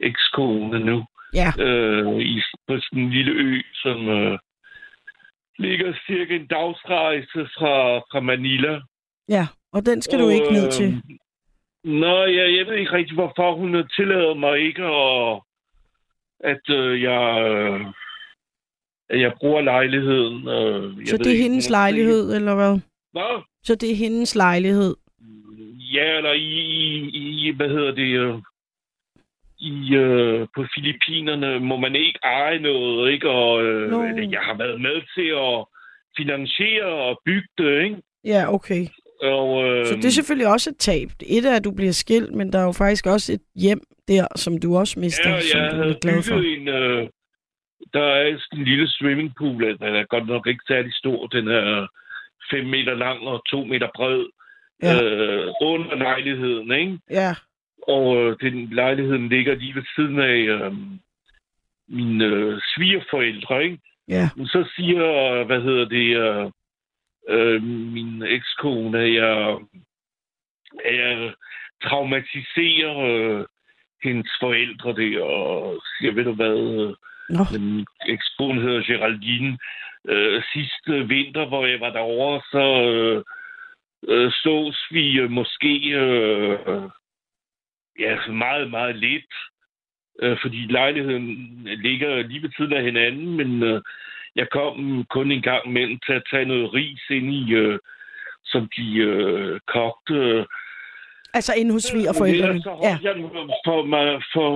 [0.00, 1.04] ekskone nu.
[1.34, 4.38] Ja, Øh, i, på sådan en lille ø, som øh,
[5.62, 7.74] ligger cirka en dagsrejse fra,
[8.10, 8.80] fra Manila.
[9.28, 9.46] ja.
[9.74, 11.02] Og den skal du ikke ned øh, til.
[11.84, 15.40] Nå, jeg, jeg ved ikke rigtig, hvorfor hun øh, tillader mig ikke at,
[16.52, 17.22] at øh, jeg,
[17.52, 20.48] øh, jeg bruger lejligheden.
[20.48, 22.80] Øh, Så det er ikke, hendes lejlighed, eller hvad?
[23.12, 23.42] Hvad?
[23.64, 24.96] Så det er hendes lejlighed.
[25.94, 26.50] Ja, eller i,
[27.22, 28.34] i, i hvad hedder det, øh,
[29.70, 33.28] i, øh, på Filippinerne må man ikke eje noget, ikke?
[33.30, 34.02] Og øh, Nå.
[34.36, 35.56] jeg har været med til at
[36.16, 37.96] finansiere og bygge det, ikke?
[38.24, 38.86] Ja, okay.
[39.22, 41.08] Og, øh, Så det er selvfølgelig også et tab.
[41.26, 44.26] Et er, at du bliver skilt, men der er jo faktisk også et hjem der,
[44.36, 46.34] som du også mister, ja, som jeg du er glad for.
[46.56, 46.68] en...
[46.68, 47.08] Øh,
[47.94, 51.26] der er en lille swimmingpool, den er godt nok ikke særlig stor.
[51.26, 51.86] Den er
[52.50, 54.24] 5 meter lang og 2 meter bred
[54.82, 55.02] Ja.
[55.02, 56.98] øh, under lejligheden, ikke?
[57.10, 57.34] Ja,
[57.82, 60.72] Og øh, den lejligheden ligger lige ved siden af øh,
[61.88, 63.78] mine øh, svigerforældre, ikke?
[64.08, 64.30] ja.
[64.36, 66.50] Men så siger, hvad hedder det, øh,
[67.28, 69.58] øh, min ekskone, at jeg,
[70.84, 71.34] at jeg
[71.82, 73.44] traumatiserer øh,
[74.02, 76.94] hendes forældre der, og siger, ved du hvad, øh,
[77.28, 79.58] Nå, min ekskone hedder Geraldine.
[80.08, 83.22] Øh, sidste vinter, hvor jeg var derovre, så øh,
[84.08, 86.58] øh, sås vi øh, måske øh,
[87.98, 89.32] ja, så meget, meget lidt.
[90.22, 93.82] Øh, fordi lejligheden ligger lige ved siden af hinanden, men øh,
[94.36, 97.78] jeg kom kun en gang imellem til at tage noget ris ind i, øh,
[98.44, 100.14] som de øh, kogte.
[100.14, 100.46] Øh,
[101.34, 102.48] altså inde hos svigerforældrene.
[102.48, 103.14] Ellers så holdt Ja, jeg
[103.66, 104.50] for, mig, for,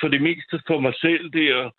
[0.00, 1.70] for det meste for mig selv der.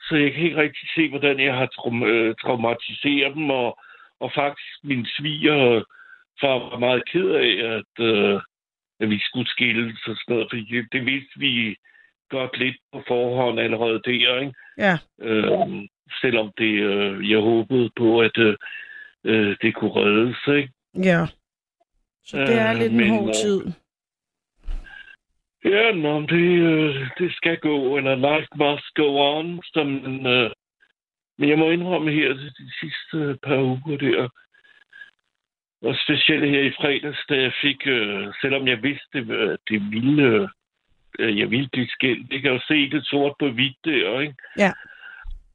[0.00, 3.50] Så jeg kan ikke rigtig se, hvordan jeg har traum- øh, traumatiseret dem.
[3.50, 3.78] Og,
[4.20, 5.84] og faktisk min sviger
[6.40, 8.40] far var meget ked af, at, øh,
[9.00, 10.46] at vi skulle skilles og sådan noget.
[10.50, 11.76] Fordi det, det vidste vi
[12.30, 14.40] godt lidt på forhånd allerede der.
[14.40, 14.54] Ikke?
[14.78, 14.98] ja.
[15.20, 15.88] Øh,
[16.20, 18.56] selvom det, øh, jeg håbede på, at øh,
[19.24, 20.56] øh, det kunne reddes.
[20.56, 20.72] Ikke?
[20.94, 21.26] Ja.
[22.24, 23.72] Så det er Øh, lidt en men, hård øh, tid.
[25.64, 30.50] Ja, nå, det, øh, det skal gå, eller life must go on, som en, øh,
[31.38, 34.28] men jeg må indrømme her de, de sidste par uger der,
[35.82, 40.48] og specielt her i fredags, da jeg fik, øh, selvom jeg vidste, at det ville,
[41.18, 44.34] øh, jeg ville blive skilt, jeg kan jo se det sort på hvidt der, ikke?
[44.58, 44.72] Ja.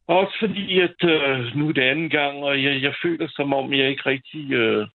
[0.07, 3.73] Også fordi, at øh, nu er det anden gang, og jeg, jeg føler som om,
[3.73, 4.87] jeg ikke rigtig øh,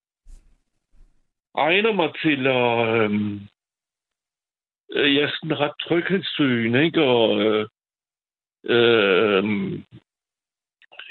[1.55, 2.89] egner mig til at...
[2.89, 3.11] Øh,
[4.93, 7.03] øh, jeg er sådan ret tryghedssøgende, ikke?
[7.03, 7.67] Og øh,
[8.65, 9.45] øh,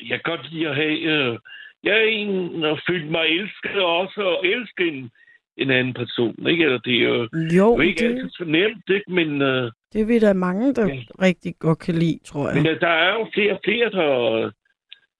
[0.10, 0.99] jeg kan godt lide at have...
[0.99, 1.39] Øh,
[1.88, 5.12] jeg er en, og følt mig elsket og også at elske en,
[5.58, 6.63] en anden person, ikke?
[6.63, 9.12] Eller det er jo Jo, jo ikke det, altid så nemt, ikke?
[9.12, 11.00] Men, øh, det er vi der mange, der Ja.
[11.28, 12.56] rigtig godt kan lide, tror jeg.
[12.63, 14.12] men der er jo flere og flere, der,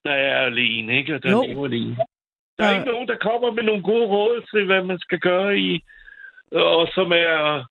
[0.06, 1.16] der er alene, ikke?
[1.16, 1.44] Og der Jo.
[1.48, 1.96] lever alene.
[2.58, 2.80] Der er Ja.
[2.80, 5.84] ikke nogen, der kommer med nogle gode råd til, hvad man skal gøre i,
[6.52, 7.66] og som er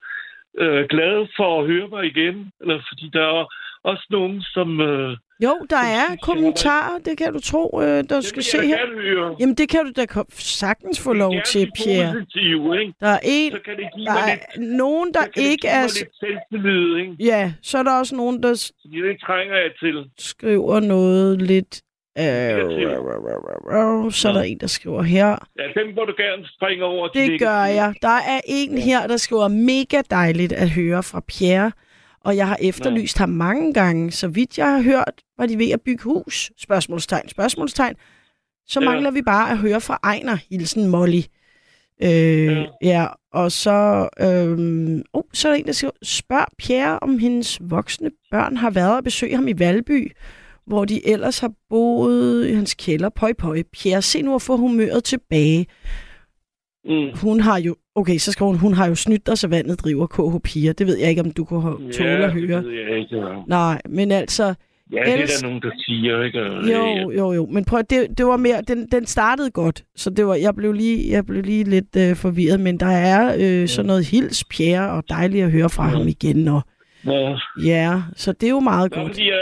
[0.59, 2.51] øh, glade for at høre mig igen.
[2.61, 3.47] Eller fordi der er
[3.85, 4.81] også nogen, som...
[4.81, 8.67] Øh, Jo, der Som er jeg kommentarer, det kan du tro, øh, der skal se
[8.67, 8.79] her.
[9.03, 9.37] høre.
[9.41, 12.13] Jamen, det kan du da sagtens få lov til, Pierre.
[12.13, 12.93] Positive, ikke?
[13.01, 15.83] Der er en, Så kan det give der er lidt, nogen, der ikke er...
[15.83, 17.17] lidt ikke?
[17.21, 20.11] Ja, så er der også nogen, der det trænger jeg til.
[20.19, 21.83] skriver noget lidt...
[22.19, 25.27] Øh, så er der en, der skriver her.
[25.59, 27.09] Ja, dem må du gerne springe over.
[27.09, 27.95] de Det gør jeg.
[28.03, 31.73] Der er en her, der skriver mega dejligt at høre fra Pierre.
[32.25, 34.11] Og jeg har efterlyst ham mange gange.
[34.13, 36.51] Så vidt jeg har hørt, var de ved at bygge hus.
[36.59, 37.95] Spørgsmålstegn, spørgsmålstegn.
[38.67, 38.85] Så Ja.
[38.85, 40.37] mangler vi bare at høre fra Ejner.
[40.51, 41.23] Hilsen Molly.
[42.03, 42.65] Øh, ja.
[42.83, 43.07] Ja.
[43.33, 48.11] og så, øhm, oh, så er der en, der skriver, spørg Pierre, om hendes voksne
[48.31, 50.13] børn har været og besøge ham i Valby,
[50.67, 53.09] hvor de ellers har boet i hans kælder.
[53.09, 53.63] Pøj, pøj.
[53.73, 55.67] Pierre, se nu at få humøret tilbage.
[56.85, 57.09] Mm.
[57.23, 60.07] Hun har jo, okay, så skriver hun, hun har jo snydt dig, så vandet driver
[60.07, 60.73] KH Piger.
[60.73, 62.57] Det ved jeg ikke, om du kunne tåle at høre.
[62.59, 63.17] det ved jeg ikke.
[63.17, 64.45] Ja, Nej, men altså,
[64.93, 66.39] ja det er Ellers- der nogen, der siger, ikke?
[66.73, 67.47] Jo, jo, jo.
[67.47, 70.73] Men prøv, det, det var mere, den, den startede godt, så det var, jeg blev
[70.73, 74.91] lige, jeg blev lige lidt øh, forvirret, men der er øh, sådan noget hils, Pierre,
[74.91, 75.97] og dejligt at høre fra Ja.
[75.97, 76.61] ham igen, og
[77.07, 77.37] Ja.
[77.65, 79.13] ja, så det er jo meget Nå, godt.
[79.13, 79.39] fordi jeg,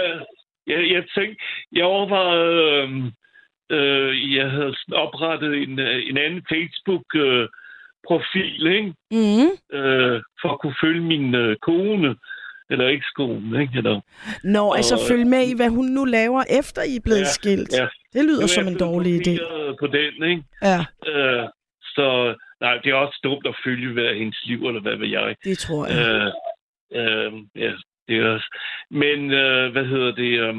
[0.67, 3.13] jeg, jeg tænkte, jeg overvejede,
[3.71, 8.95] øh, øh, jeg havde oprettet en, øh, en anden Facebook-profil, ikke?
[9.11, 9.51] Mm.
[9.79, 12.17] Øh, for at kunne følge min øh, kone,
[12.71, 13.79] eller ekskone, ikke?
[13.79, 14.01] Eller,
[14.45, 17.25] Nå, altså Og- følg med i, hvad hun nu laver, efter I er blevet Ja,
[17.39, 17.73] skilt.
[17.81, 17.87] ja.
[18.13, 19.35] Det lyder er som en dårlig idé.
[19.81, 20.43] På den, ikke?
[20.63, 20.79] Ja,
[21.11, 21.49] Øh,
[21.97, 25.37] så nej, det er også dumt at følge hvad hendes liv, eller hvad ved jeg.
[25.45, 25.99] det tror jeg.
[26.01, 26.33] Øh,
[27.01, 27.73] øh, ja,
[28.09, 28.59] det er også.
[28.91, 30.41] Men øh, hvad hedder det?
[30.41, 30.55] Øh,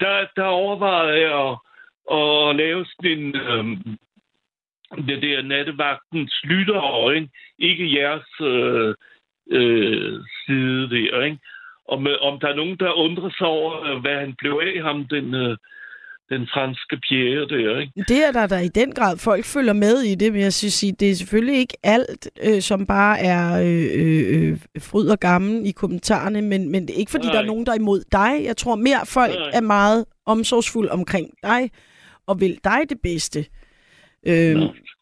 [0.00, 1.58] der, der overvejede jeg at,
[2.18, 3.64] at lave sådan en, øh,
[5.08, 7.28] det der nattevagtens lyttere, ikke?
[7.58, 8.94] ikke jeres øh,
[9.50, 11.22] øh, side der.
[11.22, 11.38] Ikke?
[11.88, 14.82] Om, øh, om der er nogen, der undrer sig over, øh, hvad han blev af
[14.82, 15.56] ham, den, øh,
[16.30, 17.92] den franske Pierre der, ikke?
[18.08, 20.84] Det er der, der i den grad folk følger med i det, men jeg synes,
[21.00, 25.66] det er selvfølgelig ikke alt, øh, som bare er øh, øh, øh, fryd og gammel
[25.66, 27.34] i kommentarerne, men, men det er ikke fordi, Nej.
[27.34, 28.44] der er nogen, der er imod dig.
[28.44, 29.50] Jeg tror mere, folk Nej.
[29.52, 31.70] er meget omsorgsfulde omkring dig
[32.26, 33.44] og vil dig det bedste.
[34.26, 34.56] Øh,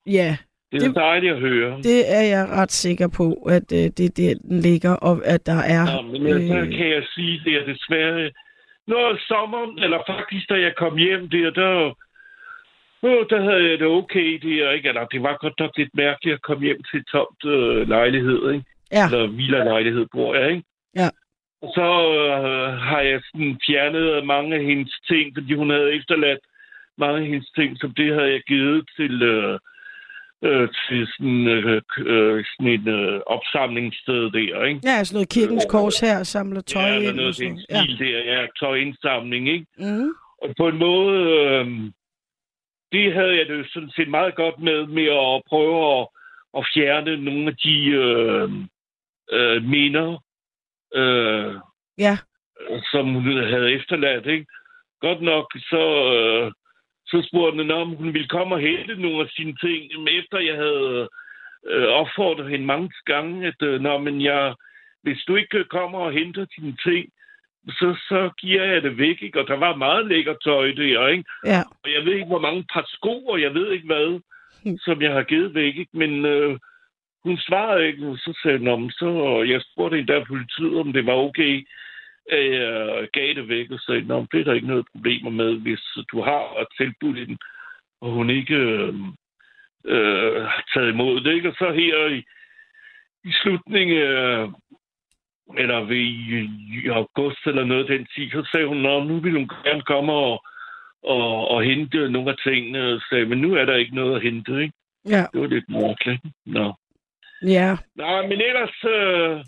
[0.07, 0.37] ja,
[0.72, 1.77] det er det, dejligt at høre.
[1.83, 5.47] Det er jeg ret sikker på, at øh, det er der, den ligger, og at
[5.47, 5.85] der er...
[5.91, 8.31] Ja, men øh, så kan jeg sige, det er desværre
[8.87, 11.95] når sommeren, eller faktisk da jeg kom hjem der, der,
[13.03, 14.89] oh, der havde jeg det okay der, ikke?
[14.89, 18.64] Eller det var godt nok lidt mærkeligt at komme hjem til tomt øh, lejlighed, ikke?
[18.93, 19.05] Ja.
[19.07, 20.64] Eller villa-lejlighed, bor jeg, ikke?
[20.97, 21.09] Ja.
[21.62, 21.89] Og så
[22.22, 26.41] øh, har jeg sådan fjernet mange af hendes ting, fordi hun havde efterladt
[26.99, 29.22] mange af hendes ting, som det havde jeg givet til...
[29.22, 29.59] Øh,
[30.45, 34.81] øh, til sådan, øh, øh, sådan en øh, opsamlingssted der, ikke?
[34.85, 37.17] Ja, sådan noget kirkens kors her, samler tøj ja, ind.
[37.17, 38.05] noget og den stil ja.
[38.05, 39.67] der, ja, tøjindsamling, ikke?
[39.79, 40.11] Mm.
[40.43, 41.67] Og på en måde, øh,
[42.93, 46.09] det havde jeg det sådan set meget godt med, med at prøve at,
[46.59, 48.51] at fjerne nogle af de øh,
[49.33, 50.23] øh, minder,
[50.95, 51.55] øh,
[51.99, 52.17] ja.
[52.93, 54.47] som hun havde efterladt, ikke?
[55.01, 55.83] Godt nok, så...
[56.15, 56.53] Øh,
[57.07, 60.57] så spurgte han, om hun ville komme og hente nogle af sine ting, efter jeg
[60.57, 61.09] havde
[61.71, 64.55] øh, opfordret hende mange gange, at øh, men jeg,
[65.03, 67.09] hvis du ikke kommer og henter dine ting,
[67.69, 69.41] så, så giver jeg det væk, ikke?
[69.41, 71.25] Og der var meget lækker tøj der, ikke?
[71.47, 71.61] Ja.
[71.85, 74.21] Og jeg ved ikke, hvor mange par sko, og jeg ved ikke hvad,
[74.63, 74.79] hm.
[74.79, 75.99] som jeg har givet væk, ikke?
[75.99, 76.59] Men øh,
[77.25, 81.07] hun svarede ikke, og så sagde hun, så og jeg spurgte endda politiet, om det
[81.07, 81.67] var okay,
[82.33, 85.83] øh, gav det væk og sagde, Nå, det er der ikke noget problemer med, hvis
[86.12, 87.39] du har tilbudt den,
[88.01, 88.95] og hun ikke øh,
[89.85, 91.33] øh, taget imod det.
[91.35, 91.49] Ikke?
[91.49, 92.25] Og så her i,
[93.25, 94.49] i slutningen, øh,
[95.59, 96.49] eller ved, i,
[96.85, 100.12] i august eller noget den tid, så sagde hun, Nå, nu vil hun gerne komme
[100.12, 100.45] og,
[101.03, 104.22] og, og hente nogle af tingene, og sagde, men nu er der ikke noget at
[104.22, 104.75] hente, ikke?
[105.09, 105.27] Ja.
[105.33, 106.22] Det var lidt mærkeligt.
[106.47, 106.75] Nå.
[107.43, 107.77] Ja.
[107.97, 108.85] Nej, men ellers...
[108.85, 109.45] Øh,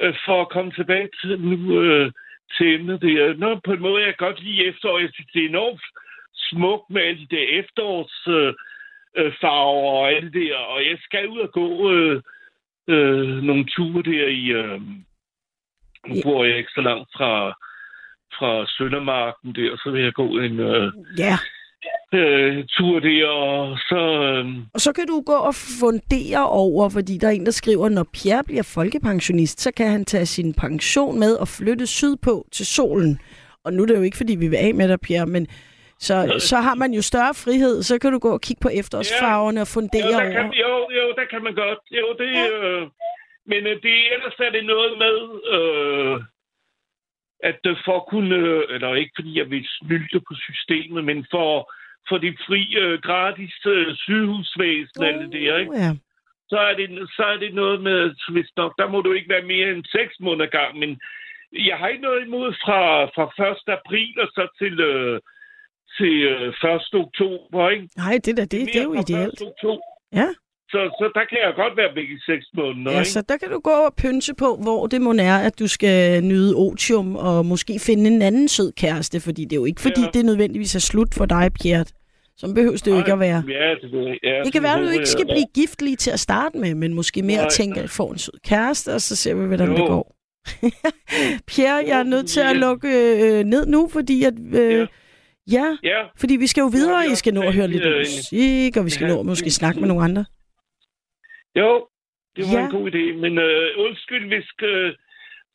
[0.00, 2.12] øh, for at komme tilbage til nu øh,
[2.56, 3.02] til emnet.
[3.02, 4.98] Det er, nå, på en måde, jeg godt lide efterår.
[4.98, 5.80] Jeg synes, det er enormt
[6.34, 10.50] smukt med alle de der efterårsfarver øh, øh og alt det.
[10.50, 10.56] der.
[10.56, 12.22] Og jeg skal ud og gå øh,
[12.88, 14.46] øh, nogle ture der i...
[14.46, 14.80] Øh,
[16.08, 17.48] nu bor jeg ikke så langt fra,
[18.38, 20.60] fra Søndermarken der, så vil jeg gå en...
[20.60, 21.38] Øh, ja
[22.14, 24.00] øh, tur der, og så...
[24.22, 24.46] Øh...
[24.74, 28.06] Og så kan du gå og fundere over, fordi der er en, der skriver, når
[28.12, 33.18] Pierre bliver folkepensionist, så kan han tage sin pension med og flytte sydpå til solen.
[33.64, 35.46] Og nu er det jo ikke, fordi vi vil af med dig, Pierre, men
[35.98, 36.38] så, ja.
[36.38, 37.82] så har man jo større frihed.
[37.82, 40.32] Så kan du gå og kigge på efterårsfarverne og fundere jo, over.
[40.32, 41.78] Kan, jo, jo, der kan man godt.
[41.90, 42.48] Jo, det, ja.
[42.48, 42.82] øh,
[43.46, 45.16] men øh, det, ellers er det noget med...
[45.56, 46.16] Øh,
[47.50, 51.26] at øh, for at kunne, øh, eller ikke fordi jeg vil snylte på systemet, men
[51.30, 51.72] for
[52.08, 55.76] for de fri øh, gratis øh, sygehusvæsen og alt det der, ikke?
[55.84, 55.92] Ja.
[56.48, 58.00] Så er, det, så er det noget med,
[58.32, 61.00] hvis nok, der må du ikke være mere end seks måneder gang, men
[61.52, 63.78] jeg har ikke noget imod fra, fra 1.
[63.78, 65.20] april og så til, øh,
[65.96, 66.94] til øh, 1.
[67.04, 67.88] oktober, ikke?
[67.96, 69.42] Nej, det, der, det, det, det er jo ideelt.
[70.12, 70.28] Ja.
[70.74, 72.92] Så, så der kan jeg godt være væk i seks måneder.
[72.92, 73.10] Ja, ikke?
[73.10, 76.24] så der kan du gå og pynse på, hvor det må er, at du skal
[76.24, 80.00] nyde otium og måske finde en anden sød kæreste, fordi det er jo ikke, fordi
[80.00, 80.10] ja.
[80.14, 81.84] det nødvendigvis er slut for dig, Pierre.
[82.36, 83.42] Så behøves det jo ikke at være.
[83.48, 86.20] Ja, det, ja, det kan være, at du ikke skal blive gift lige til at
[86.20, 87.46] starte med, men måske mere Nej.
[87.46, 89.76] at tænke, at få en sød kæreste, og så ser vi, hvordan jo.
[89.76, 90.16] det går.
[91.50, 94.34] Pierre, jeg er nødt til at lukke øh, ned nu, fordi at...
[94.54, 94.86] Øh, ja.
[95.52, 98.84] Ja, ja, fordi vi skal jo videre, I skal nå at høre lidt musik, og
[98.84, 100.24] vi skal nå at måske snakke med nogle andre.
[101.60, 101.86] Jo,
[102.36, 102.64] det var ja.
[102.64, 104.94] en god idé, men øh, undskyld, hvis øh,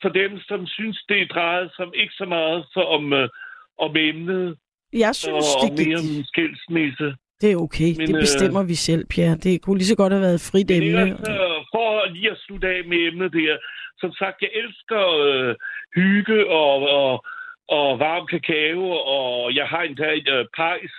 [0.02, 3.28] for dem, som synes, det drejer sig ikke så meget for om, øh,
[3.78, 4.56] om emnet.
[4.92, 7.08] Jeg synes, og, det og mere om skilsmisse.
[7.40, 7.90] Det er okay.
[7.98, 9.36] Men, det øh, bestemmer øh, vi selv, Pierre.
[9.36, 11.00] Det kunne lige så godt have været et frit emne.
[11.00, 13.56] Altså, for lige at slutte af med emnet der.
[13.98, 15.54] Som sagt, jeg elsker øh,
[15.94, 17.24] hygge og, og,
[17.68, 20.94] og varm kakao, og jeg har endda øh, pejs.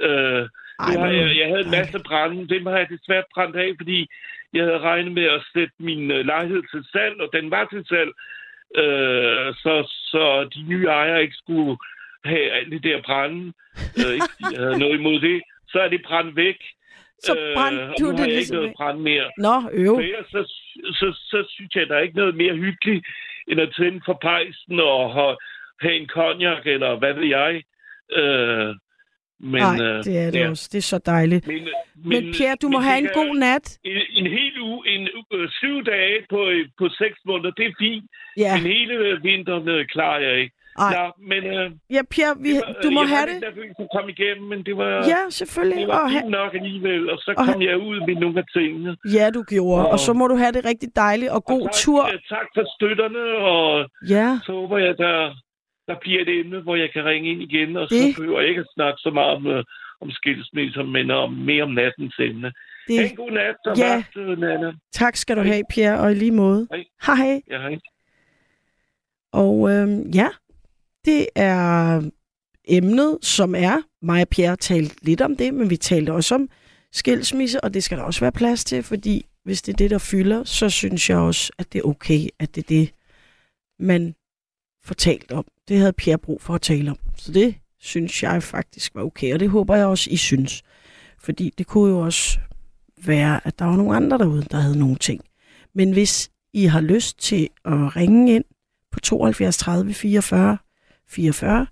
[0.00, 0.42] Øh,
[0.78, 2.48] ej, jeg, jeg, jeg havde en masse brænde.
[2.54, 4.08] Dem har jeg desværre brændt af, fordi
[4.54, 7.84] jeg havde regnet med at sætte min øh, lejlighed til salg, og den var til
[7.88, 8.12] salg.
[8.82, 9.74] Øh, så,
[10.12, 11.76] så de nye ejere ikke skulle
[12.24, 13.52] have alt det der brænde.
[14.00, 15.42] Øh, ikke, jeg havde noget imod det.
[15.68, 16.60] Så er det brændt væk.
[17.18, 18.38] Så brændte øh, du det ligesom...
[18.38, 19.30] ikke noget brænde mere.
[19.38, 19.96] Nå, øv.
[19.96, 20.40] Så, så,
[20.98, 23.06] så, så synes jeg, der er ikke noget mere hyggeligt,
[23.48, 25.36] end at tænde for pejsen og have,
[26.00, 27.62] en cognac, eller hvad ved jeg.
[28.12, 28.78] Øh, Men,
[29.44, 30.50] Nej, øh, det er det ja.
[30.50, 30.68] også.
[30.72, 31.46] Det er så dejligt.
[31.46, 31.68] Men,
[32.04, 33.78] Men Pierre, du må men have det en god nat.
[33.84, 36.40] En, en hel uge, en øh, syv dage på,
[36.78, 38.04] på seks måneder, det er fint.
[38.36, 40.54] Ja, Men hele øh, vinteren øh, klarer jeg ikke.
[40.78, 40.92] Ej.
[40.96, 43.34] Nå, men øh, ja Pierre, vi, var- du må jeg have var det.
[43.34, 45.78] lidt nervøs at komme igennem, men det var, Ja, selvfølgelig.
[45.80, 47.10] det var Og ha- nok alligevel.
[47.12, 48.96] Og så og kom jeg ud med nogle af tingene.
[49.16, 49.84] ja, du gjorde.
[49.86, 52.02] Og Og- så må du have det rigtig dejligt og god og tak, tur.
[52.12, 53.64] øh, Tak for støtterne, og
[54.14, 55.16] Ja, så håber jeg, der,
[55.88, 58.48] der bliver et emne, hvor jeg kan ringe ind igen, og så Det- behøver jeg
[58.48, 59.64] ikke at snakke så meget om, øh,
[60.00, 62.52] om skilsmisser, men om, mere om nattens emne.
[62.88, 63.94] det, Ha' en god nat, og Ja.
[63.94, 64.72] vagt, øh, Nana.
[64.92, 65.52] tak skal du Hej.
[65.52, 66.68] have, Pierre, og i lige måde.
[66.70, 66.84] Hej.
[67.06, 67.40] Hej.
[67.50, 67.78] Ja, hej.
[69.32, 70.28] Og øhm, ja,
[71.04, 72.02] det er
[72.68, 76.48] emnet, som er, mig og Pierre talte lidt om det, men vi talte også om
[76.92, 79.98] skilsmisse, og det skal der også være plads til, fordi hvis det er det, der
[79.98, 82.90] fylder, så synes jeg også, at det er okay, at det er det,
[83.78, 84.14] man
[84.84, 85.46] fortalt om.
[85.68, 86.98] Det havde Pierre brug for at tale om.
[87.16, 90.62] Så det synes jeg faktisk var okay, og det håber jeg også, I synes.
[91.18, 92.38] Fordi det kunne jo også
[93.04, 95.20] være, at der var nogle andre derude, der havde nogle ting.
[95.74, 98.44] Men hvis I har lyst til at ringe ind
[98.92, 100.58] på 72 30 44
[101.08, 101.66] 44,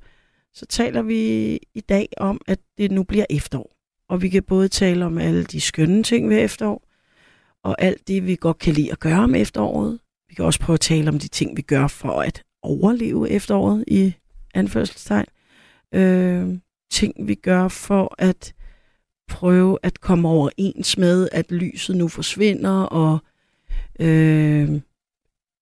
[0.55, 3.73] så taler vi i dag om, at det nu bliver efterår.
[4.09, 6.89] Og vi kan både tale om alle de skønne ting ved efterår,
[7.65, 9.99] og alt det, vi godt kan lide at gøre om efteråret.
[10.29, 13.85] Vi kan også prøve at tale om de ting, vi gør for at overleve efteråret
[13.87, 14.15] i
[14.55, 15.27] anførselstegn.
[15.95, 16.59] Øh,
[16.91, 18.55] ting, vi gør for at
[19.29, 23.19] prøve at komme overens med, at lyset nu forsvinder, og
[24.01, 24.81] øh,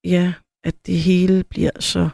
[0.05, 0.33] ja,
[0.65, 2.09] at det hele bliver så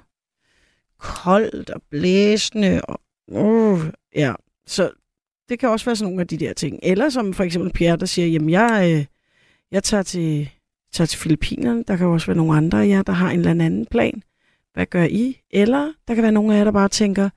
[0.99, 2.81] koldt og blæsende.
[2.83, 3.81] Og, uh,
[4.15, 4.35] ja,
[4.67, 4.91] så
[5.49, 6.79] det kan også være sådan nogle af de der ting.
[6.83, 9.05] Eller som for eksempel Pierre, der siger, jamen jeg, øh,
[9.71, 10.51] jeg tager til,
[10.93, 11.85] tager til Filippinerne.
[11.89, 14.23] Der kan også være nogle andre af jer, der har en eller anden plan.
[14.77, 15.41] Hvad gør I?
[15.51, 17.29] Eller der kan være nogle af jer, der bare tænker,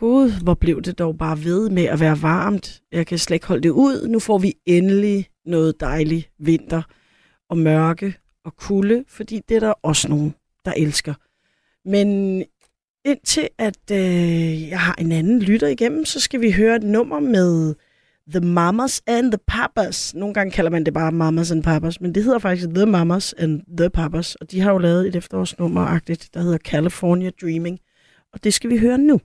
[0.00, 2.82] Gud, hvor blev det dog bare ved med at være varmt.
[2.92, 4.08] Jeg kan slet ikke holde det ud.
[4.08, 6.82] Nu får vi endelig noget dejlig vinter
[7.50, 8.14] og mørke
[8.44, 11.14] og kulde, fordi det er der også nogen, der elsker.
[11.88, 12.08] Men
[13.04, 17.20] indtil at øh, jeg har en anden lytter igennem, så skal vi høre et nummer
[17.20, 17.74] med
[18.30, 20.14] The Mamas and the Papas.
[20.14, 23.32] Nogle gange kalder man det bare Mamas and Papas, men det hedder faktisk The Mamas
[23.38, 24.34] and the Papas.
[24.34, 25.98] Og de har jo lavet et efterårsnummer
[26.34, 27.78] der hedder California Dreaming.
[28.32, 29.20] Og det skal vi høre nu.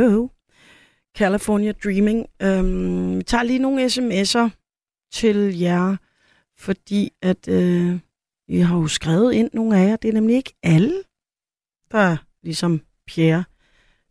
[0.00, 0.28] Hello.
[1.18, 2.26] California Dreaming.
[2.42, 4.48] Øhm, vi tager lige nogle sms'er
[5.12, 5.96] til jer,
[6.58, 7.98] fordi at øh,
[8.48, 9.96] I har jo skrevet ind nogle af jer.
[9.96, 11.02] Det er nemlig ikke alle,
[11.92, 13.44] der ligesom Pierre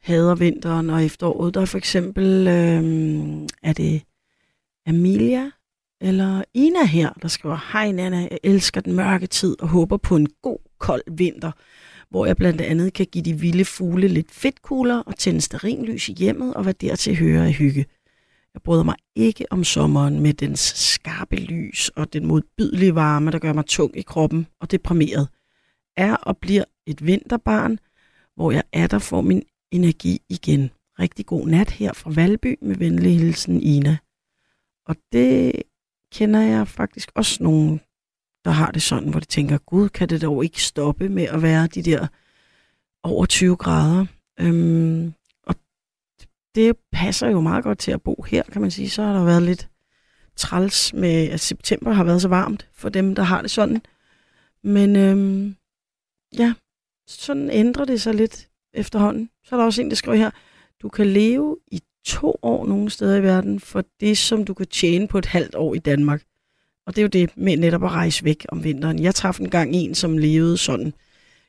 [0.01, 1.53] hader vinteren og efteråret.
[1.53, 4.01] Der er for eksempel, øh, er det
[4.85, 5.51] Amelia
[6.01, 10.15] eller Ina her, der skriver, Hej Nana, jeg elsker den mørke tid og håber på
[10.15, 11.51] en god, kold vinter,
[12.09, 16.13] hvor jeg blandt andet kan give de vilde fugle lidt fedtkugler og tænde sterinlys i
[16.13, 17.85] hjemmet og hvad dertil hører af hygge.
[18.53, 23.39] Jeg bryder mig ikke om sommeren med dens skarpe lys og den modbydelige varme, der
[23.39, 25.27] gør mig tung i kroppen og deprimeret.
[25.97, 27.79] Er og bliver et vinterbarn,
[28.35, 30.71] hvor jeg er der får min energi igen.
[30.99, 33.97] Rigtig god nat her fra Valby med venlig hilsen Ina.
[34.85, 35.61] Og det
[36.11, 37.81] kender jeg faktisk også nogen,
[38.45, 41.41] der har det sådan, hvor de tænker, gud, kan det dog ikke stoppe med at
[41.41, 42.07] være de der
[43.03, 44.05] over 20 grader?
[44.39, 45.13] Øhm,
[45.43, 45.55] og
[46.55, 48.89] det passer jo meget godt til at bo her, kan man sige.
[48.89, 49.69] Så har der været lidt
[50.35, 53.81] træls med, at september har været så varmt for dem, der har det sådan.
[54.63, 55.55] Men øhm,
[56.37, 56.53] ja,
[57.07, 59.29] sådan ændrer det sig lidt efterhånden.
[59.43, 60.31] Så er der også en, der skriver her,
[60.81, 64.67] du kan leve i to år nogle steder i verden for det, som du kan
[64.67, 66.23] tjene på et halvt år i Danmark.
[66.89, 69.03] Og det er jo det med netop at rejse væk om vinteren.
[69.03, 70.93] Jeg traf en gang en, som levede sådan.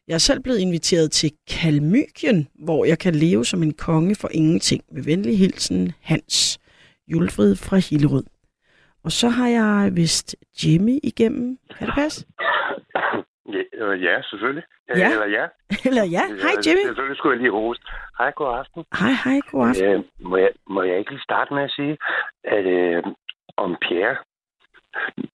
[0.09, 4.29] Jeg er selv blevet inviteret til Kalmykien, hvor jeg kan leve som en konge for
[4.41, 4.83] ingenting.
[4.95, 6.59] Med venlig hilsen, Hans
[7.13, 8.27] Julfrid fra Hillerød.
[9.05, 11.59] Og så har jeg vist Jimmy igennem.
[11.77, 12.27] Kan det passe?
[13.55, 14.65] Ja, øh, ja selvfølgelig.
[14.89, 15.11] Ja.
[15.13, 15.45] Eller ja.
[15.89, 16.85] Eller ja, hej Jimmy.
[16.87, 17.85] Selvfølgelig skulle jeg lige hoste.
[18.19, 18.85] Hej, god aften.
[19.01, 19.85] Hej, hej, god aften.
[19.85, 21.97] Øh, må, jeg, må jeg ikke lige starte med at sige,
[22.45, 23.03] at øh,
[23.57, 24.17] om Pierre,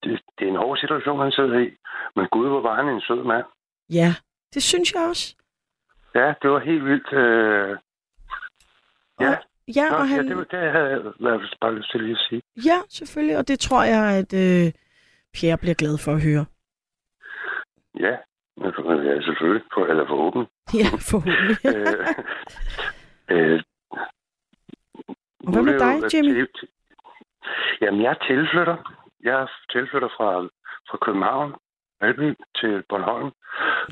[0.02, 1.70] det, det er en hård situation, han sidder i.
[2.16, 3.44] Men gud, hvor var han en sød mand.
[3.90, 4.14] Ja,
[4.54, 5.36] det synes jeg også.
[6.14, 7.12] Ja, det var helt vildt.
[7.12, 7.76] Øh,
[9.20, 9.36] ja, Og,
[9.76, 12.00] ja, Nå, og han, ja, det, var- det havde jeg hvert fald bare lyst til
[12.00, 12.42] lige at sige.
[12.66, 13.38] ja, selvfølgelig.
[13.38, 14.72] Og det tror jeg, at øh,
[15.34, 16.44] Pierre bliver glad for at høre.
[18.00, 18.14] Ja,
[19.04, 19.62] ja selvfølgelig.
[19.74, 20.48] For, eller forhåbentlig.
[20.74, 21.56] Ja, forhåbentlig.
[21.72, 23.62] øh, øh,
[25.46, 26.46] Og hvad med dig, Jimmy?
[27.80, 29.05] Jamen, jeg er tilflytter.
[29.24, 30.30] Jeg er tilflytter fra,
[30.90, 31.54] fra København,
[32.00, 33.30] Valby til Bornholm.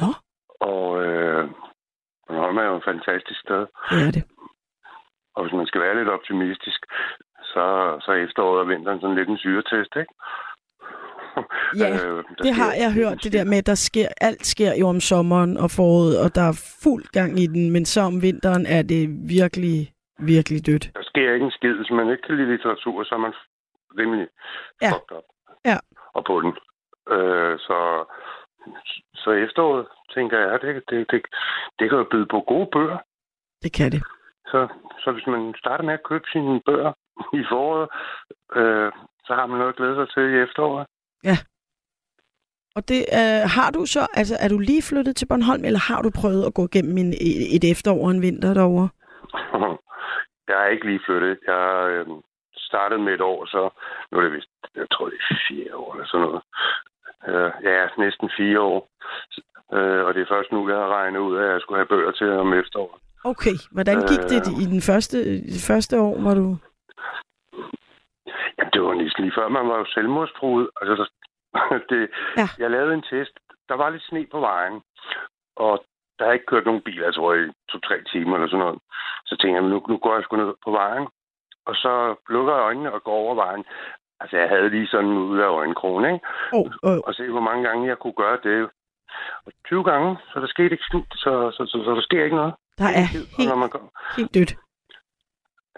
[0.00, 0.10] Nå.
[0.60, 1.48] Og øh,
[2.26, 3.62] Bornholm er jo et fantastisk sted.
[3.90, 4.24] Det er det.
[5.36, 6.80] Og hvis man skal være lidt optimistisk,
[7.52, 7.64] så,
[8.02, 10.14] så er efteråret og vinteren sådan lidt en syretest, ikke?
[11.80, 14.72] Ja, der Det sker- har jeg hørt, det der med, at der sker, alt sker
[14.80, 18.22] jo om sommeren og foråret, og der er fuld gang i den, men så om
[18.22, 19.02] vinteren er det
[19.38, 19.76] virkelig,
[20.18, 20.90] virkelig dødt.
[20.94, 21.74] Der sker ikke en skid.
[21.80, 23.32] Hvis man ikke kan lide litteratur, så er man
[23.98, 24.28] rimelig
[24.82, 24.90] Ja.
[24.92, 25.24] fucked up.
[25.64, 25.76] Ja.
[26.14, 26.52] Og på den.
[27.14, 27.78] Øh, så,
[29.14, 31.22] så efteråret, tænker jeg, det, det, det,
[31.78, 32.98] det kan jo byde på gode bøger.
[33.62, 34.02] Det kan det.
[34.46, 34.68] Så,
[35.04, 36.92] så hvis man starter med at købe sine bøger
[37.40, 37.88] i foråret,
[38.56, 38.92] øh,
[39.26, 40.86] så har man noget at glæde sig til i efteråret.
[42.76, 46.02] Og det øh, har du så, altså er du lige flyttet til Bornholm, eller har
[46.02, 47.10] du prøvet at gå igennem en,
[47.56, 48.88] et efterår og en vinter derovre?
[50.48, 51.38] Jeg er ikke lige flyttet.
[51.46, 52.06] Jeg øh,
[52.74, 53.60] startede med et år, så
[54.10, 56.42] nu er det vist, jeg tror det er fire år eller sådan noget.
[57.28, 58.80] Øh, ja, næsten fire år.
[59.76, 61.92] Øh, og det er først nu, jeg har regnet ud af, at jeg skulle have
[61.94, 63.00] bøger til om efteråret.
[63.32, 64.62] Okay, hvordan gik det Øh.
[64.62, 65.16] i den første,
[65.56, 66.46] det første år, hvor du...
[68.58, 70.70] Jamen, det var næsten lige før, man var jo selvmordstruet.
[70.80, 71.06] Altså, der,
[71.90, 72.42] det, Ja.
[72.42, 72.46] ja.
[72.58, 73.34] Jeg lavede en test.
[73.68, 74.80] Der var lidt sne på vejen,
[75.56, 75.84] og
[76.18, 78.78] der har ikke kørt nogen biler, jeg tror, i to-tre timer eller sådan noget.
[79.26, 81.06] Så tænkte jeg, nu, nu går jeg sgu ned på vejen,
[81.66, 83.64] og så lukker jeg øjnene og går over vejen.
[84.20, 86.26] Altså, jeg havde lige sådan ud af øjenkrogen, ikke?
[86.52, 88.68] Oh, oh, Og se, hvor mange gange jeg kunne gøre det.
[89.46, 92.54] Og 20 gange, så der skete ikke så, så, så, så, der sker ikke noget.
[92.78, 93.82] der er og helt, når man går,
[94.16, 94.52] helt dødt.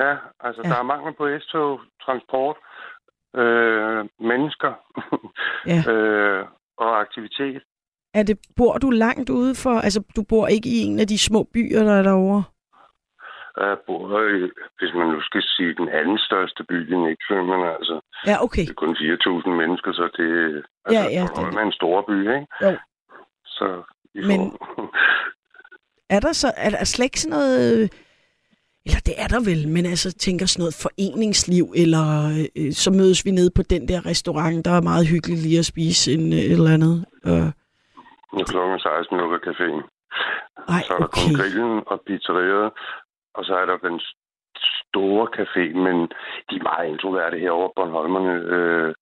[0.01, 0.69] Ja, altså Ja.
[0.69, 0.75] ja.
[0.75, 2.57] der er mangel på S-tog, transport,
[3.37, 4.73] øh, mennesker
[5.67, 5.81] Ja.
[5.93, 6.45] øh,
[6.79, 7.63] og aktivitet.
[8.15, 11.19] Er det, bor du langt ude for, altså du bor ikke i en af de
[11.19, 12.43] små byer, der er derovre?
[13.57, 14.41] Jeg bor i,
[14.79, 16.95] hvis man nu skal sige, den anden største by i
[17.51, 18.63] men altså, Ja, okay.
[18.63, 20.29] det er kun 4.000 mennesker, så det
[20.85, 22.47] altså, Ja, ja, det- en stor by, ikke?
[22.63, 22.77] Jo.
[23.47, 23.83] Så
[24.15, 24.93] Men- får...
[26.11, 27.83] Er der så, er der slet ikke sådan noget,
[28.87, 32.07] eller det er der vel, men altså tænker sådan noget foreningsliv, eller
[32.59, 35.65] øh, så mødes vi nede på den der restaurant, der er meget hyggeligt lige at
[35.75, 36.97] spise en, øh, et eller andet.
[37.27, 37.49] Øh,
[38.53, 39.81] klokken 16 lukker caféen.
[40.75, 41.37] ej, Så er der kun okay.
[41.39, 42.71] grillen og pizzeriet,
[43.37, 44.01] og så er der den
[44.89, 45.97] store café, men
[46.49, 48.35] de er meget introverte herovre, Bornholmerne.
[48.55, 48.95] Øh,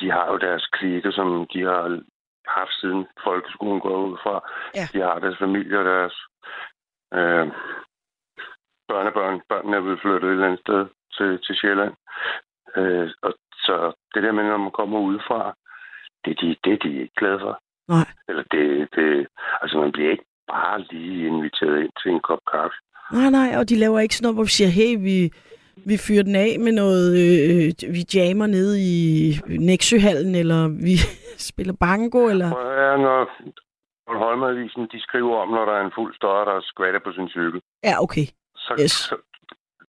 [0.00, 2.00] de har jo deres klikke, som de har
[2.48, 4.34] haft siden folkeskolen går ud fra.
[4.74, 4.86] Ja.
[4.92, 6.14] De har deres familie og deres...
[7.14, 7.48] Øh,
[8.88, 9.40] børnebørn.
[9.48, 11.94] Børnene er blevet flyttet et eller andet sted til, til Sjælland.
[12.76, 13.32] Øh, og
[13.66, 15.54] så det der med, når man kommer udefra,
[16.24, 17.54] det er de, det er de ikke glade for.
[17.88, 18.06] Nej.
[18.28, 19.26] Eller det, det,
[19.62, 22.76] altså man bliver ikke bare lige inviteret ind til en kop kaffe.
[23.12, 25.30] Nej, nej, og de laver ikke sådan noget, hvor vi siger, hey, vi,
[25.86, 29.00] vi fyrer den af med noget, øh, vi jammer nede i
[29.48, 30.94] Nexøhallen, eller vi
[31.50, 32.46] spiller bango, eller...
[32.46, 33.18] Ja, når
[34.18, 37.60] Holmavisen, de skriver om, når der er en fuld støjer, der skvatter på sin cykel.
[37.84, 38.26] Ja, okay.
[38.56, 38.90] Så, Yes.
[38.90, 39.16] så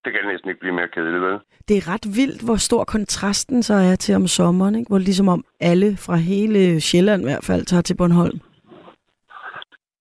[0.06, 1.40] det kan næsten ikke blive mere kedeligt, vel?
[1.68, 4.90] Det er ret vildt, hvor stor kontrasten så er til om sommeren, ikke?
[4.90, 8.40] hvor ligesom om alle fra hele Sjælland i hvert fald tager til Bornholm.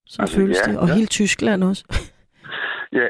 [0.06, 0.78] Sådan Altså, føles ja, det.
[0.78, 0.94] Og ja.
[0.94, 1.84] hele Tyskland også.
[2.98, 3.08] Ja,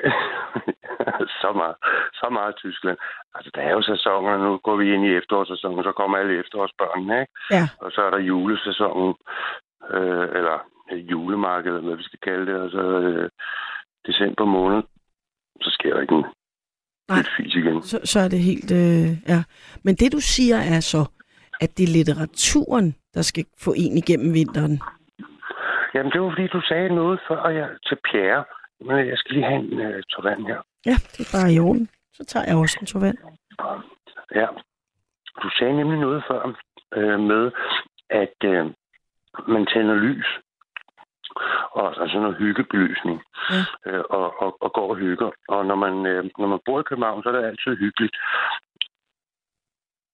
[1.42, 1.76] så meget,
[2.20, 2.98] så meget Tyskland.
[3.34, 4.38] Altså, der er jo sæsoner.
[4.38, 7.32] Nu går vi ind i efterårssæsonen, så kommer alle efterårsbørnene, ikke?
[7.50, 7.68] Ja.
[7.78, 9.14] Og så er der julesæsonen,
[9.90, 10.56] øh, eller
[10.90, 13.30] julemarkedet, hvad vi skal kalde det, og så øh,
[14.06, 14.82] december måned,
[15.60, 16.24] så sker der ikke en
[17.08, 17.22] Nej.
[17.36, 17.82] fis igen.
[17.82, 18.70] Så, så er det helt...
[18.72, 19.40] Øh, ja.
[19.84, 21.02] Men det du siger er så,
[21.60, 24.80] at det er litteraturen, der skal få en igennem vinteren.
[25.94, 28.44] Jamen, det var fordi, du sagde noget før jeg, til Pierre.
[28.80, 30.60] Men jeg skal lige have en øh, tår vand her.
[30.86, 31.88] Ja, det er bare i orden.
[32.12, 33.18] Så tager jeg også en tår vand.
[34.34, 34.46] Ja.
[35.42, 36.54] Du sagde nemlig noget før
[36.94, 37.50] øh, med,
[38.10, 38.66] at øh,
[39.48, 40.26] man tænder lys.
[41.70, 43.22] Og altså noget hyggebelysning.
[43.50, 43.62] Ja.
[43.86, 45.30] Øh, og, og, og går og hygger.
[45.48, 48.16] Og når man, øh, når man bor i København, så er det altid hyggeligt.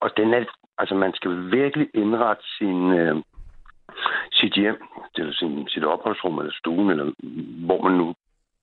[0.00, 0.44] Og den er,
[0.78, 3.16] altså man skal virkelig indrette sin, øh,
[4.32, 4.78] sit hjem,
[5.14, 7.12] eller sin, sit opholdsrum, eller stuen, eller
[7.66, 8.14] hvor man nu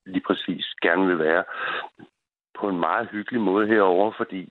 [0.08, 1.44] lige præcis gerne vil være,
[2.60, 4.48] på en meget hyggelig måde herover, fordi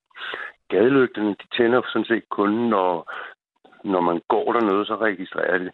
[0.70, 3.12] gadelygterne, de tænder sådan set kun, når,
[3.84, 5.72] når man går dernede, så registrerer det,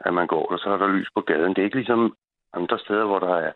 [0.00, 1.54] at man går, og så er der lys på gaden.
[1.54, 2.16] Det er ikke ligesom
[2.52, 3.52] andre steder, hvor der er,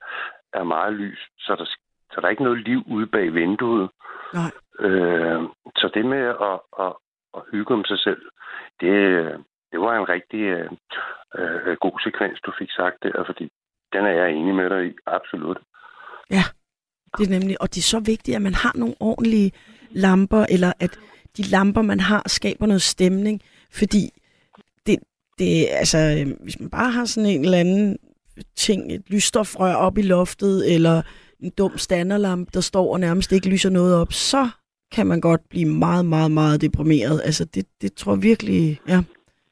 [0.52, 1.64] er meget lys, så der,
[2.12, 3.90] så der er ikke noget liv ude bag vinduet.
[4.34, 4.50] Nej.
[4.78, 5.42] Øh,
[5.76, 6.92] så det med at, at,
[7.36, 8.22] at hygge om sig selv,
[8.80, 8.94] det,
[9.72, 10.70] det var en rigtig øh,
[11.38, 13.50] øh, god sekvens, du fik sagt der, fordi
[13.92, 15.58] den er jeg enig med dig i, absolut.
[17.18, 19.52] Det er nemlig, og det er så vigtigt, at man har nogle ordentlige
[19.90, 20.98] lamper, eller at
[21.36, 23.40] de lamper, man har, skaber noget stemning,
[23.72, 24.10] fordi
[24.86, 24.98] det,
[25.38, 27.98] det altså, øh, hvis man bare har sådan en eller anden
[28.56, 31.02] ting, et lysstofrør op i loftet, eller
[31.40, 34.48] en dum standerlampe, der står og nærmest ikke lyser noget op, så
[34.92, 37.20] kan man godt blive meget, meget, meget deprimeret.
[37.24, 39.02] Altså, det, det tror jeg virkelig, ja.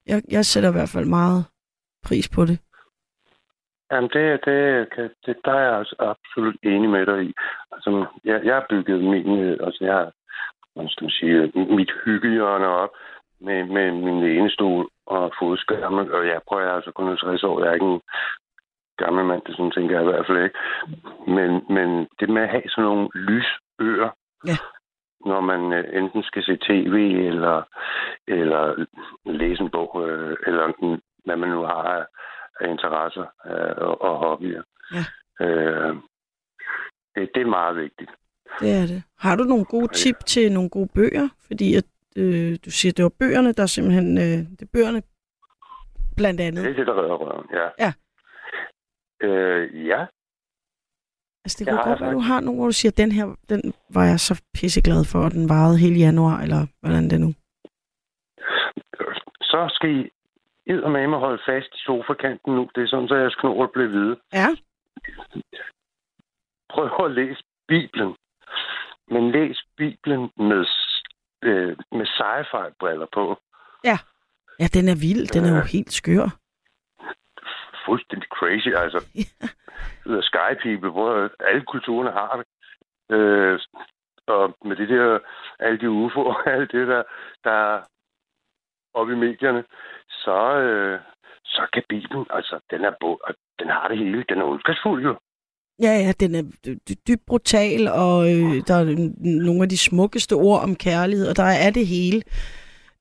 [0.06, 1.44] Jeg, jeg sætter i hvert fald meget
[2.02, 2.58] pris på det.
[3.90, 7.32] Jamen, det, det, kan- det, der er jeg altså absolut enig med dig i.
[7.72, 10.12] Altså, jeg, jeg har bygget min, øh, altså jeg har,
[10.74, 12.90] hvad skal man sige, mit hyggehjørne op
[13.40, 17.60] med, med min lænestol og fodskærme, og jeg prøver altså kun 60 år.
[17.60, 18.00] Jeg er ikke en
[18.98, 20.58] gammel mand, det sådan tænker jeg i hvert fald ikke.
[21.26, 24.10] Men, men det med at have sådan nogle lysøer,
[24.46, 24.56] Ja.
[25.26, 26.94] når man øh, enten skal se tv
[27.30, 27.62] eller,
[28.28, 28.84] eller
[29.24, 32.06] læse en bog, øh, eller hvad man nu har
[32.60, 34.62] af, interesser øh, og, og hobbyer.
[34.96, 35.04] Ja.
[35.46, 35.94] Øh,
[37.14, 38.10] det, det er meget vigtigt.
[38.60, 39.02] Det er det.
[39.18, 41.28] Har du nogle gode tip til nogle gode bøger?
[41.46, 41.84] Fordi at,
[42.16, 44.18] øh, du siger, det var bøgerne, der simpelthen...
[44.18, 45.02] Øh, det er bøgerne
[46.16, 46.64] blandt andet.
[46.64, 47.68] Det er det, der redder røven, ja.
[47.84, 47.92] Ja.
[49.26, 50.06] Øh, ja,
[51.44, 53.60] Altså, det kunne godt være, du har nogle, hvor du siger, den her, den
[53.94, 57.32] var jeg så pisseglad for, og den varede hele januar, eller hvordan det er nu.
[59.42, 60.10] så skal I
[60.74, 62.70] med mig holde fast i sofakanten nu.
[62.74, 64.16] Det er sådan, så jeres knor bliver hvide.
[64.32, 64.46] Ja,
[66.70, 68.16] Prøv at læse Bibelen.
[69.08, 70.64] Men læs Bibelen med,
[71.42, 73.38] øh, med sci-fi-briller på.
[73.84, 75.26] ja, den er vild.
[75.34, 75.72] Den er jo Ja.
[75.72, 76.26] helt skør.
[77.86, 79.00] Fuldstændig crazy, altså.
[80.12, 82.46] The Sky People, hvor alle kulturerne har det.
[83.16, 83.60] Øh,
[84.26, 85.18] og med det der,
[85.58, 87.02] alle de UFO'er og alt det der,
[87.44, 87.80] der
[88.94, 89.64] oppe i medierne,
[90.10, 91.00] så, øh,
[91.44, 93.18] så kan Bibelen, altså, den er bo,
[93.58, 94.24] den har det hele.
[94.28, 95.14] Den er ondskabsfuld jo.
[95.82, 98.84] Ja, ja, den er dy- dy- dybt brutal, og øh, der er
[99.46, 102.22] nogle af de smukkeste ord om kærlighed, og der er det hele.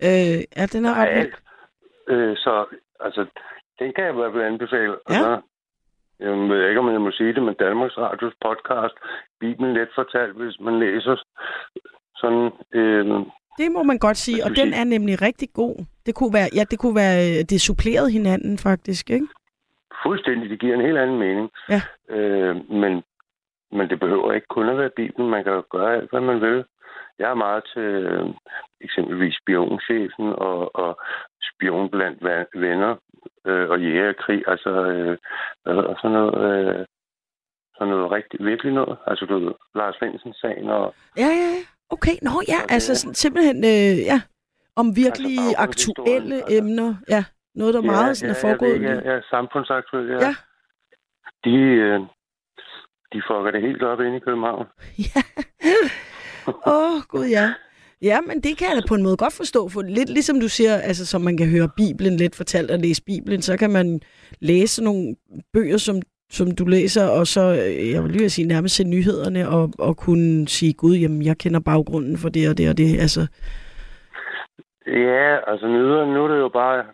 [0.08, 1.36] Øh, ja, den er ret alt.
[2.08, 2.66] Øh, så
[3.00, 3.26] altså,
[3.80, 4.96] den kan jeg i hvert fald anbefale.
[5.10, 5.14] Ja.
[5.14, 5.42] Altså,
[6.20, 8.96] jeg ved ikke, om jeg må sige det, men Danmarks Radios podcast,
[9.40, 11.16] Bibelen let fortalt, hvis man læser
[12.16, 12.52] sådan...
[12.74, 13.26] Øh,
[13.60, 15.76] Det må man godt sige, og den er nemlig rigtig god.
[16.06, 19.28] Det kunne være, ja, det kunne være, øh, det supplerede hinanden faktisk, ikke?
[20.04, 21.50] fuldstændig, det giver en helt anden mening.
[21.70, 21.82] Ja.
[22.10, 23.04] Øh, men,
[23.72, 25.30] men det behøver ikke kun at være Bibelen.
[25.30, 26.66] Man kan jo gøre alt, hvad man vil.
[27.20, 28.26] Jeg er meget til øh,
[28.82, 31.00] eksempelvis spionchefen og, og
[31.50, 32.96] spion blandt venner
[33.46, 34.44] øh, og jægerkrig.
[34.48, 35.18] Altså, øh,
[35.66, 36.36] hedder sådan noget?
[36.52, 36.86] Øh,
[37.78, 38.98] sådan noget rigtig, virkelig noget.
[39.08, 40.96] Altså, du ved, Lars Svendsen-sagen og...
[41.18, 41.64] Ja, ja, ja.
[41.90, 44.22] Okay, nå ja, det altså er- sådan, simpelthen, øh, ja,
[44.76, 46.58] om virkelig Altså aktuelle altså.
[46.58, 46.96] emner.
[47.10, 47.24] Ja,
[47.56, 48.82] noget, der meget sådan er foregået.
[48.82, 50.26] Ja, ja, ja, samfundsaktuelt, ja.
[50.28, 50.36] Ja.
[51.44, 52.00] De, øh,
[53.14, 54.66] de fucker det helt op inde i København.
[55.16, 55.22] Ja.
[56.48, 56.54] Åh,
[56.96, 57.54] oh, gud ja.
[58.02, 60.48] Ja, men det kan jeg da på en måde godt forstå, for lidt ligesom du
[60.50, 64.02] siger, altså som man kan høre Bibelen lidt fortalt at læse Bibelen, så kan man
[64.40, 65.16] læse nogle
[65.54, 69.50] bøger, som, som du læser, og så, øh, jeg vil lige sige, nærmest se nyhederne,
[69.50, 73.00] og, og kunne sige, gud, jamen, jeg kender baggrunden for det og det og det,
[73.00, 73.28] altså.
[74.88, 76.86] Ja, altså nyheder, nu er det jo bare...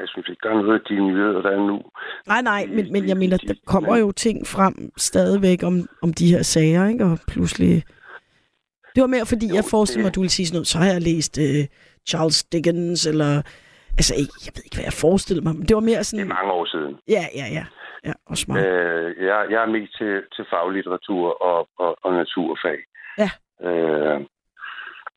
[0.00, 1.82] Jeg synes ikke, der er noget af de nyheder, der er nu.
[2.26, 6.32] Nej, nej, men, men jeg mener, der kommer jo ting frem stadigvæk om, om de
[6.32, 7.04] her sager, ikke?
[7.04, 7.82] Og pludselig...
[8.94, 10.78] Det var mere, fordi Jo, jeg forestiller mig, at du ville sige sådan noget, så
[10.78, 11.64] har jeg læst uh,
[12.08, 13.42] Charles Dickens, eller...
[14.00, 14.12] Altså,
[14.46, 16.28] jeg ved ikke, hvad jeg forestillede mig, men det var mere Det er sådan...
[16.28, 16.92] mange år siden.
[17.08, 17.64] Ja, ja, ja.
[18.08, 18.58] Ja, og smart.
[18.66, 22.78] Øh, jeg, jeg er mest til, til faglitteratur og, og, og naturfag.
[23.22, 23.30] Ja.
[23.68, 24.20] Øh,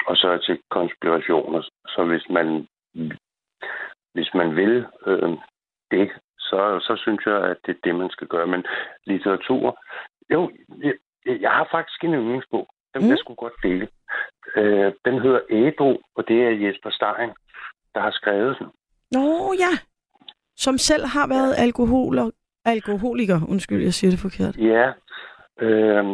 [0.06, 1.62] og så til konspirationer.
[1.88, 2.68] Så hvis man,
[4.14, 5.30] hvis man vil øh,
[5.92, 8.48] det, så, så synes jeg, at det er det, man skal gøre.
[8.48, 8.66] Men
[9.06, 9.80] litteratur...
[10.34, 10.52] Jo,
[10.84, 10.94] jeg,
[11.42, 12.68] jeg har faktisk en yndlingsbog.
[12.94, 13.10] Den Mm.
[13.10, 13.88] jeg sgu godt dele.
[14.56, 17.32] Øh, den hedder Ædru, og det er Jesper Stein,
[18.00, 18.68] der har skrevet den.
[19.12, 19.74] Nå, ja.
[20.56, 22.32] Som selv har været alkoholer,
[22.66, 23.40] alkoholiker.
[23.50, 24.56] Undskyld, jeg siger det forkert.
[24.58, 24.88] Ja.
[25.66, 26.06] Øh,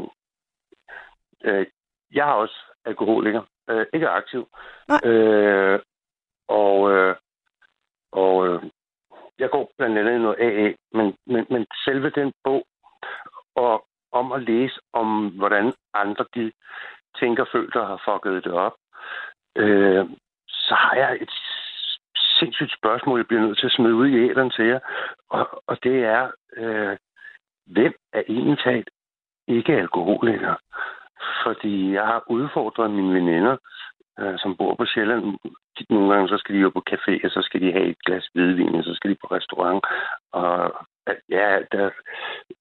[1.43, 1.65] øh,
[2.13, 3.41] jeg er også alkoholiker.
[3.69, 4.47] Øh, ikke aktiv.
[4.87, 5.01] Nej.
[5.09, 5.79] Øh,
[6.47, 7.15] og øh,
[8.11, 8.63] og øh,
[9.39, 12.65] jeg går blandt andet noget AA, men, men, men selve den bog,
[13.55, 16.51] og om at læse om, hvordan andre de
[17.19, 18.75] tænker, føler og har fucket det op,
[19.55, 20.05] øh,
[20.47, 21.31] så har jeg et
[22.57, 24.79] sindssygt spørgsmål, jeg bliver nødt til at smide ud i æderen til jer.
[25.29, 26.97] Og, og det er, øh,
[27.65, 28.89] hvem er egentlig talt
[29.47, 30.55] ikke alkoholiker?
[31.43, 33.57] Fordi jeg har udfordret mine veninder,
[34.19, 35.37] øh, som bor på Sjælland.
[35.89, 38.29] Nogle gange så skal de jo på café, og så skal de have et glas
[38.33, 39.85] hvidvin, og så skal de på restaurant.
[40.31, 40.73] Og
[41.09, 41.89] øh, ja, der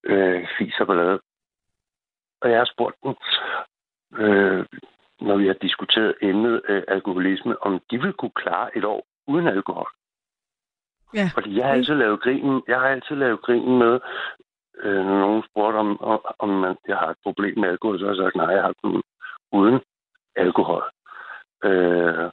[0.05, 1.21] øh, fiser ballade.
[2.41, 3.15] Og jeg har spurgt dem,
[4.25, 4.67] øh,
[5.21, 9.49] når vi har diskuteret emnet øh, alkoholisme, om de vil kunne klare et år uden
[9.49, 9.89] alkohol.
[11.15, 11.31] Ja.
[11.35, 14.01] Fordi jeg har altid lavet grin, jeg har altid lavet grin med,
[14.83, 18.05] øh, når nogen spurgte, om, om, om man, jeg har et problem med alkohol, så
[18.05, 19.03] har jeg sagt, nej, jeg har kun
[19.53, 19.81] uden
[20.37, 20.83] alkohol.
[21.65, 22.31] Øh,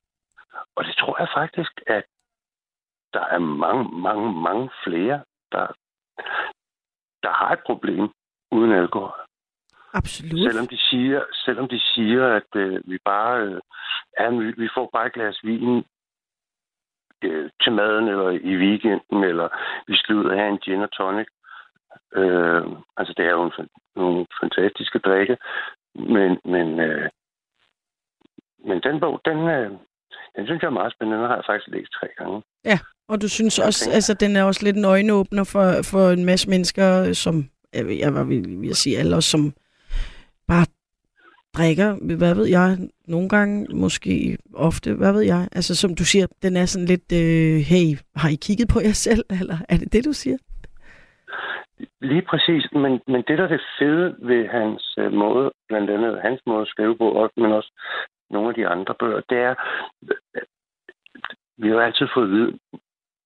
[0.76, 2.06] og det tror jeg faktisk, at
[3.14, 5.68] der er mange, mange, mange flere, der,
[7.24, 8.10] der har et problem
[8.52, 9.20] uden alkohol.
[9.94, 10.52] Absolut.
[10.52, 13.62] Selvom de siger, selvom de siger at øh, vi bare øh,
[14.20, 15.84] ja, vi, vi får bare et glas vin
[17.24, 19.48] øh, til maden eller i weekenden, eller
[19.88, 21.28] vi skal ud og have en gin og tonic.
[22.16, 22.64] Øh,
[22.98, 23.52] altså, det er jo en,
[23.96, 25.38] nogle fantastiske drikke,
[25.96, 27.10] men, men, øh,
[28.68, 29.72] men den bog, den, øh,
[30.36, 31.20] den synes jeg er meget spændende.
[31.22, 32.42] Den har jeg faktisk læst tre gange.
[33.10, 36.10] Og du synes Jeg også, tænker- altså den er også lidt en øjenåbner for, for
[36.10, 37.36] en masse mennesker, som,
[37.74, 39.54] jeg, jeg var ved at sige alle os, som
[40.48, 40.66] bare
[41.58, 42.78] drikker, hvad ved jeg,
[43.08, 45.41] nogle gange, måske ofte, hvad ved jeg.
[45.52, 48.95] Altså som du siger, den er sådan lidt, øh, hey, har I kigget på jer
[49.08, 50.38] selv, eller er det det, du siger?
[52.02, 56.22] Lige præcis, men, men det, der er det fede ved hans øh, måde, blandt andet
[56.22, 57.72] hans måde at skrive på, også, men også
[58.30, 59.56] nogle af de andre bøger, det er,
[60.36, 60.41] øh,
[61.58, 62.60] vi har jo altid fået at vide,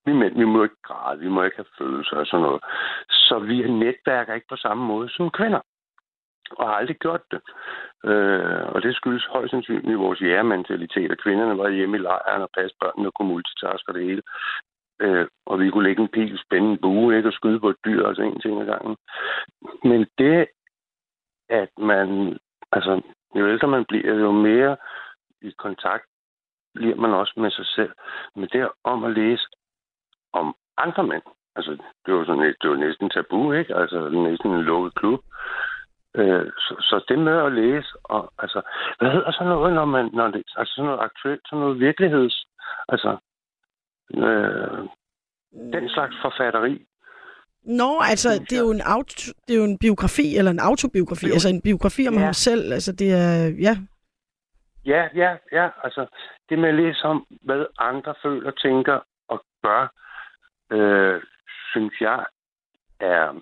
[0.06, 2.64] vi mænd, vi må ikke græde, vi må ikke have følelser og sådan noget.
[3.10, 5.62] Så vi netværker ikke på samme måde som kvinder.
[6.52, 7.42] Og har aldrig gjort det.
[8.10, 12.50] Øh, og det skyldes højst sandsynligt vores jægermentalitet, at kvinderne var hjemme i lejren og
[12.58, 14.22] passede børnene og kunne multitaske og det hele.
[15.02, 17.78] Øh, og vi kunne lægge en pil, spænde en bue ikke, og skyde på et
[17.86, 18.96] dyr, altså en ting ad gangen.
[19.84, 20.48] Men det,
[21.50, 22.40] at man,
[22.72, 23.02] altså,
[23.36, 24.78] jo ældre man bliver, jo mere
[25.42, 26.06] i kontakt
[26.76, 27.94] bliver man også med sig selv.
[28.36, 29.48] Men det om at læse
[30.34, 31.24] om andre mænd,
[31.56, 31.72] altså,
[32.06, 33.76] det var, sådan, det var næsten tabu, ikke?
[33.76, 35.20] Altså, næsten en lukket klub.
[36.18, 38.62] Øh, så, så det med at læse, og, altså,
[39.00, 42.46] hvad hedder sådan noget, når man, når det, altså sådan noget aktuelt, sådan noget virkeligheds,
[42.90, 43.18] altså,
[44.14, 44.80] øh,
[45.74, 46.86] den slags forfatteri.
[47.64, 51.28] Nå, altså, det er, jo en auto, det er jo en biografi, eller en autobiografi,
[51.28, 51.34] Jo.
[51.34, 52.20] altså en biografi om Ja.
[52.20, 52.74] ham selv.
[52.74, 53.76] Altså, det er, ja,
[54.86, 56.06] Ja, ja, ja, altså,
[56.50, 59.92] det med at læse om, hvad andre føler, tænker og gør,
[60.72, 61.22] øh,
[61.72, 62.26] synes jeg
[63.00, 63.42] er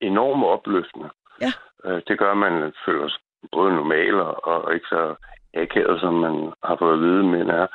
[0.00, 1.10] enormt opløftende.
[1.40, 1.52] Ja.
[1.84, 3.20] Øh, det gør, at man føler sig
[3.52, 5.14] både normal og, ikke så
[5.54, 7.66] akavet, som man har fået at vide, men er.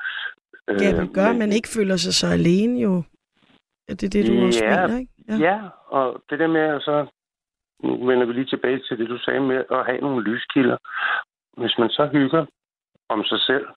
[0.67, 3.03] Øh, ja det gør, at man ikke føler sig så alene jo.
[3.87, 5.11] Ja, det er det, du også Ja, mener, ikke?
[5.27, 5.35] Ja.
[5.35, 7.05] ja, og det der med at så
[7.83, 10.77] nu vender vi lige tilbage til det, du sagde med at have nogle lyskilder.
[11.57, 12.45] Hvis man så hygger
[13.09, 13.67] om sig selv.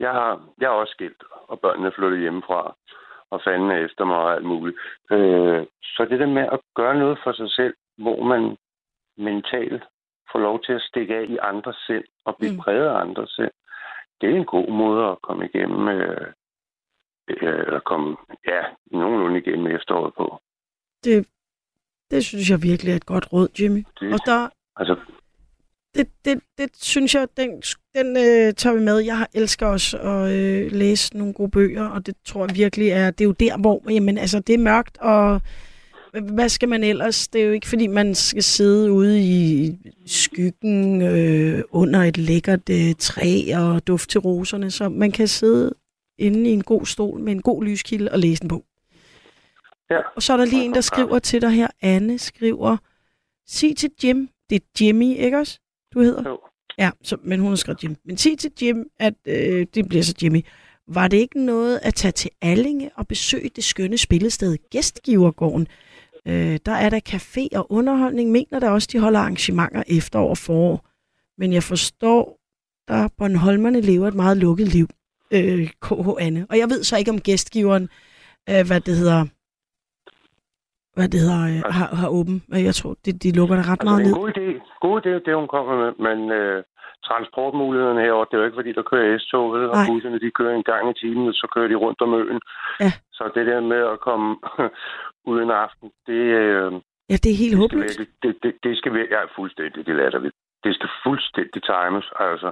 [0.00, 2.76] Jeg, har, jeg er også skilt, og børnene er flyttet hjemmefra,
[3.30, 4.76] og fanden er efter mig og alt muligt.
[5.10, 8.56] Øh, så det der med at gøre noget for sig selv, hvor man
[9.20, 9.82] mentalt
[10.32, 12.58] får lov til at stikke af i andre sind og blive Mm.
[12.58, 13.50] præget af andre sind,
[14.20, 16.26] det er en god måde at komme igennem, øh,
[17.30, 18.16] øh, eller komme,
[18.46, 18.60] ja,
[18.98, 20.40] nogenlunde igennem efteråret på.
[21.04, 21.26] Det,
[22.10, 23.84] det synes jeg virkelig er et godt råd, Jimmy.
[24.00, 24.96] Det, Og der, altså,
[25.94, 27.62] det, det, det synes jeg, den,
[27.94, 28.98] den øh, tager vi med.
[28.98, 33.10] Jeg elsker også at øh, læse nogle gode bøger, og det tror jeg virkelig er,
[33.10, 35.40] det er jo der, hvor jamen, altså, det er mørkt, og
[36.12, 37.28] hvad skal man ellers?
[37.28, 39.72] Det er jo ikke, fordi man skal sidde ude i
[40.06, 45.74] skyggen øh, under et lækkert øh, træ og duft til roserne, så man kan sidde
[46.18, 48.64] inde i en god stol med en god lyskilde og læse en bog.
[49.90, 49.98] ja.
[50.16, 51.68] Og så er der lige en, der skriver til dig her.
[51.82, 52.76] Anne skriver,
[53.46, 55.58] sig til Jim, det er Jimmy, ikke også?
[55.94, 56.22] Du hedder?
[56.30, 56.38] Jo.
[56.78, 57.96] Ja, så, men hun har skrevet Jim.
[58.04, 60.44] Men sig til Jim, at øh, det bliver så Jimmy.
[60.86, 65.68] Var det ikke noget at tage til Allinge og besøge det skønne spillested Gæstgivergården?
[66.28, 68.30] Øh, der er der café og underholdning.
[68.30, 70.86] Mener der også, de holder arrangementer efterår og forår.
[71.38, 72.38] Men jeg forstår,
[72.88, 74.86] der Bornholmerne lever et meget lukket liv.
[75.36, 76.46] Øh, KH Anne.
[76.50, 77.88] Og jeg ved så ikke om gæstgiveren,
[78.50, 79.20] øh, hvad det hedder,
[80.96, 82.42] hvad det hedder, øh, har, har åben.
[82.48, 84.16] Men jeg tror, det, de lukker der ret Altså, meget det er ned.
[84.16, 84.46] en god idé,
[84.86, 86.58] god idé, det hun kommer med, men øh,
[87.08, 90.66] transportmulighederne herovre, det er jo ikke, fordi der kører S-toget, og busserne, de kører en
[90.70, 92.40] gang i timen, og så kører de rundt om øen.
[92.84, 92.92] Ja.
[93.20, 94.36] Så det der med at komme
[95.30, 96.72] ud en aften, det, øh,
[97.10, 97.98] Ja, det er helt det, håbløst.
[97.98, 100.30] virkelig, det, det, det skal virkelig, ja, fuldstændig, det lader vi.
[100.64, 102.50] Det skal fuldstændig times, altså.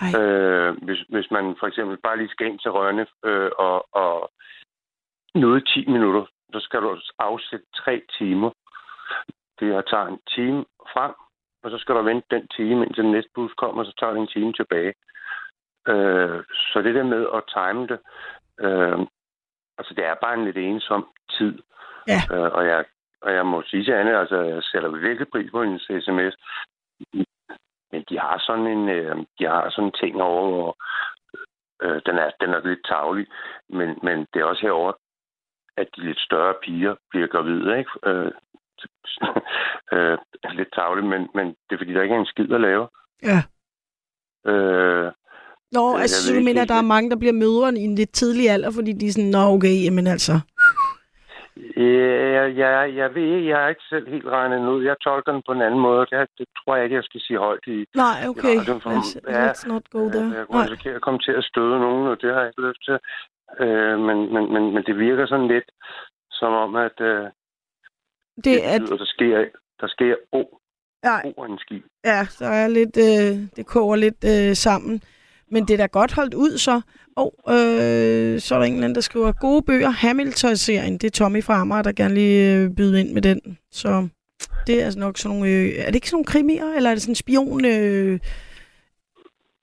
[0.00, 3.78] Ej, Øh, hvis, hvis man for eksempel bare lige skal ind til Rønne øh, og,
[3.92, 4.30] og
[5.34, 8.50] noget 10 minutter, så skal du afsætte tre timer.
[9.60, 11.14] Det her tager en time frem,
[11.62, 14.12] og så skal du vente den time, indtil den næste bus kommer, og så tager
[14.12, 14.94] det en time tilbage.
[15.88, 17.98] Øh, så det der med at time det,
[18.66, 18.98] øh,
[19.80, 21.08] altså det er bare en lidt ensom
[21.38, 21.54] tid.
[22.12, 22.20] Ja.
[22.34, 22.84] Øh, og, jeg,
[23.22, 26.34] og jeg må sige til Anne, altså jeg sætter virkelig pris på hendes sms.
[27.92, 30.76] Men de har sådan en, øh, de har sådan en ting over, hvor
[31.82, 33.26] øh, den, er, den er lidt tavlig,
[33.68, 34.92] men, men det er også herover,
[35.76, 37.90] at de lidt større piger bliver gravide, ikke?
[38.06, 38.32] Øh,
[39.92, 40.18] øh,
[40.52, 42.88] lidt tavligt, men, men det er fordi, der ikke er en skid at lave.
[43.22, 43.40] ja.
[44.50, 45.12] Øh,
[45.72, 47.94] Nå, jeg altså, så du mener, at der er mange, der bliver mødre i en
[47.94, 50.32] lidt tidlig alder, fordi de er sådan, nå okay, jamen altså.
[51.76, 54.84] jeg, jeg, jeg ved ikke, jeg har ikke selv helt regnet ud.
[54.84, 56.00] Jeg tolker den på en anden måde.
[56.10, 57.84] Det, det tror jeg ikke, jeg skal sige højt i.
[57.94, 59.50] Nej, okay, Ja, det er for- let's, ja.
[59.52, 60.28] let's not go there.
[60.38, 62.82] Jeg, kunne risikere at komme til at støde nogen, og det har jeg ikke lyst
[62.88, 62.96] til.
[63.64, 65.68] Øh, men, men, men, men det virker sådan lidt
[66.30, 67.24] som om, at øh,
[68.44, 69.36] Det er, betyder, der sker,
[69.80, 70.42] der sker o,
[71.04, 71.82] nej, o en ski.
[72.04, 75.02] ja, så er lidt, øh, det koger lidt øh, sammen.
[75.50, 76.80] Men det er da godt holdt ud, så.
[77.16, 80.92] Og øh, så er der en eller anden, der skriver, gode bøger, Hamilton-serien.
[80.98, 83.58] Det er Tommy fra Amager, der gerne lige øh, byde ind med den.
[83.70, 84.08] Så
[84.66, 86.94] det er altså nok sådan nogle, øh, er det ikke sådan nogle krimier, eller er
[86.94, 88.18] det sådan en spion øh,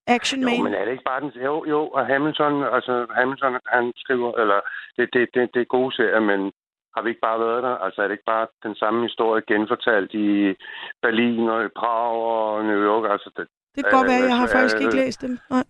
[0.08, 0.64] action Jo, man?
[0.64, 1.32] men er det ikke bare den...
[1.48, 4.60] Jo, jo, og Hamilton, altså Hamilton, han skriver, eller
[4.98, 6.52] det, det, det, det er gode serier, men
[6.94, 7.76] har vi ikke bare været der?
[7.86, 10.30] Altså er det ikke bare den samme historie genfortalt i
[11.02, 13.12] Berlin og i Prag og New York?
[13.12, 15.40] Altså det, Det kan godt være, jeg har altså, faktisk ikke læst dem.
[15.50, 15.64] Nej.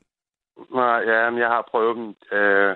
[0.74, 2.16] Nej, ja, men jeg har prøvet dem.
[2.39, 2.76] Øh,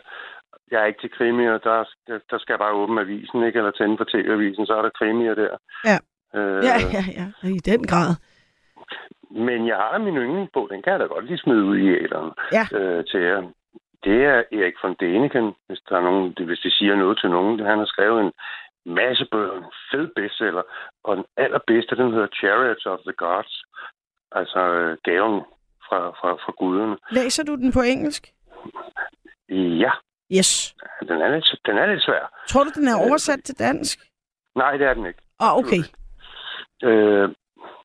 [0.72, 1.84] jeg er ikke til krimier, der,
[2.32, 3.58] der skal jeg bare åbne avisen, ikke?
[3.58, 5.58] Eller tænde på tv-avisen, så er der krimier der.
[5.90, 5.98] Ja.
[6.40, 8.12] Øh, Ja, ja, ja, i den grad.
[9.32, 12.32] Men jeg har min yndlingsbog, den kan jeg da godt lige smide ud i æderen
[12.58, 12.66] Ja.
[12.80, 13.42] øh, til jer.
[14.04, 17.60] Det er Erik von Däniken, hvis der er nogen, hvis det siger noget til nogen.
[17.60, 18.32] Han har skrevet en
[18.86, 20.62] masse bøger, en fed bestseller,
[21.04, 23.64] og den allerbedste, den hedder Chariots of the Gods.
[24.32, 25.42] Altså øh, gaven
[25.92, 26.98] fra, fra, fra guderne.
[27.12, 28.34] Læser du den på engelsk?
[29.50, 29.92] Ja,
[30.38, 30.76] Yes.
[31.08, 32.44] den er lidt, den er lidt svær.
[32.48, 34.00] Tror du, den er oversat til dansk?
[34.56, 35.20] Nej, det er den ikke.
[35.39, 35.82] Ah, okay.
[36.84, 37.30] Øh,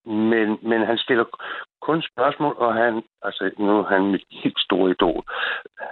[0.07, 1.25] men, men han stiller
[1.83, 5.23] kun spørgsmål, og han, altså nu er han mit helt store idol.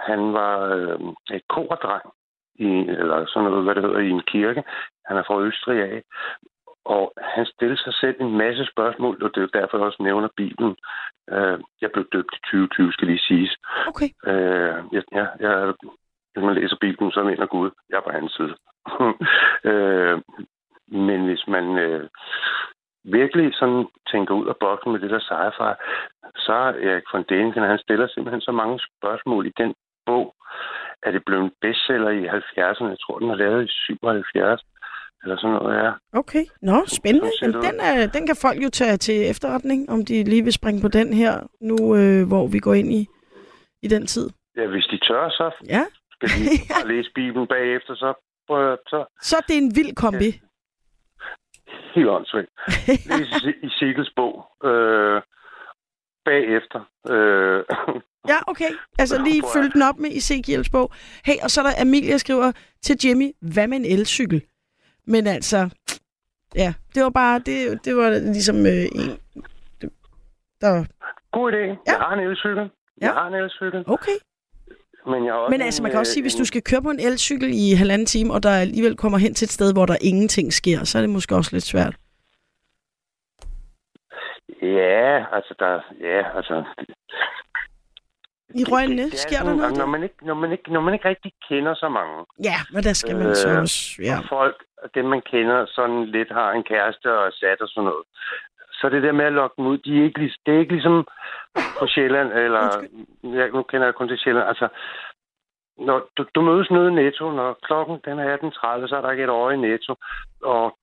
[0.09, 0.99] Han var øh,
[1.37, 2.03] et kordreng,
[2.55, 2.65] i,
[2.99, 4.63] eller sådan noget, hvad det hedder, i en kirke.
[5.05, 6.01] Han er fra Østrig af.
[6.85, 10.29] Og han stillede sig selv en masse spørgsmål, og det er derfor, jeg også nævner
[10.37, 10.75] Bibelen.
[11.31, 13.55] Øh, jeg blev døbt i 2020, skal lige siges.
[13.87, 14.09] Okay.
[14.27, 15.73] Øh, jeg, jeg, jeg,
[16.33, 18.55] hvis man læser Bibelen, så mener Gud, jeg er på hans side.
[19.71, 20.21] øh,
[20.87, 22.09] men hvis man øh,
[23.03, 25.71] virkelig sådan tænker ud af boksen med det der sci-fi,
[26.35, 29.73] så er Erik von Däniken, han stiller simpelthen så mange spørgsmål i den
[30.05, 30.35] bog,
[31.03, 32.93] at det blev en bestseller i 70'erne.
[32.93, 34.61] Jeg tror, den er lavet i 77.
[35.25, 35.91] Eller sådan noget, ja.
[36.19, 36.45] Okay.
[36.61, 37.31] Nå, spændende.
[37.41, 40.81] Jamen, den, er, den kan folk jo tage til efterretning, om de lige vil springe
[40.81, 43.07] på den her, nu øh, hvor vi går ind i,
[43.81, 44.29] i den tid.
[44.57, 48.09] Ja, hvis de tør, så Ja, skal de bare læse Bibelen bagefter, så,
[48.49, 50.29] at- så så er det en vild kombi.
[51.95, 52.49] helt åndssvagt.
[52.87, 54.45] Læs i- i Sigels bog.
[54.69, 55.21] Øh,
[56.25, 56.79] bagefter.
[57.13, 57.63] Øh,
[58.27, 58.69] Ja, okay.
[58.99, 60.91] Altså lige følge den op med Ezekiels bog.
[61.25, 62.51] Hey, og så er der Amelia skriver
[62.81, 64.41] til Jimmy, hvad med en elcykel?
[65.07, 65.69] Men altså,
[66.55, 69.19] ja, det var bare, det, det var ligesom øh, en,
[70.61, 70.85] der,
[71.31, 71.57] god idé.
[71.57, 71.75] Ja.
[71.87, 72.57] Jeg har en elcykel.
[73.01, 73.05] Ja.
[73.05, 73.83] Jeg har en elcykel.
[73.87, 74.17] okay.
[75.07, 76.61] Men, jeg også Men altså, man kan en, også sige, øh, hvis en- du skal
[76.61, 79.73] køre på en elcykel i halvanden time, og der alligevel kommer hen til et sted,
[79.73, 81.95] hvor der ingenting sker, så er det måske også lidt svært.
[84.61, 86.63] Ja, altså, der, ja, altså...
[88.59, 89.77] I det er sker der sådan, noget?
[89.77, 89.91] Når der?
[89.93, 92.93] man, ikke, når, man ikke, når man ikke rigtig kender så mange Ja, men der
[92.93, 94.17] skal man så Øh, også, ja.
[94.17, 94.57] og folk,
[94.95, 98.05] dem man kender, sådan lidt har en kæreste og sat og sådan noget,
[98.79, 101.07] så det der med at lokke dem ud, de er ikke, det er ikke ligesom
[101.79, 102.65] på Sjælland, eller
[103.23, 104.67] ja, nu kender jeg kun til Sjælland, altså
[105.77, 109.11] når du, du mødes nede i Netto, når klokken den er 18.30, så er der
[109.11, 109.95] ikke et øje i Netto,
[110.43, 110.77] og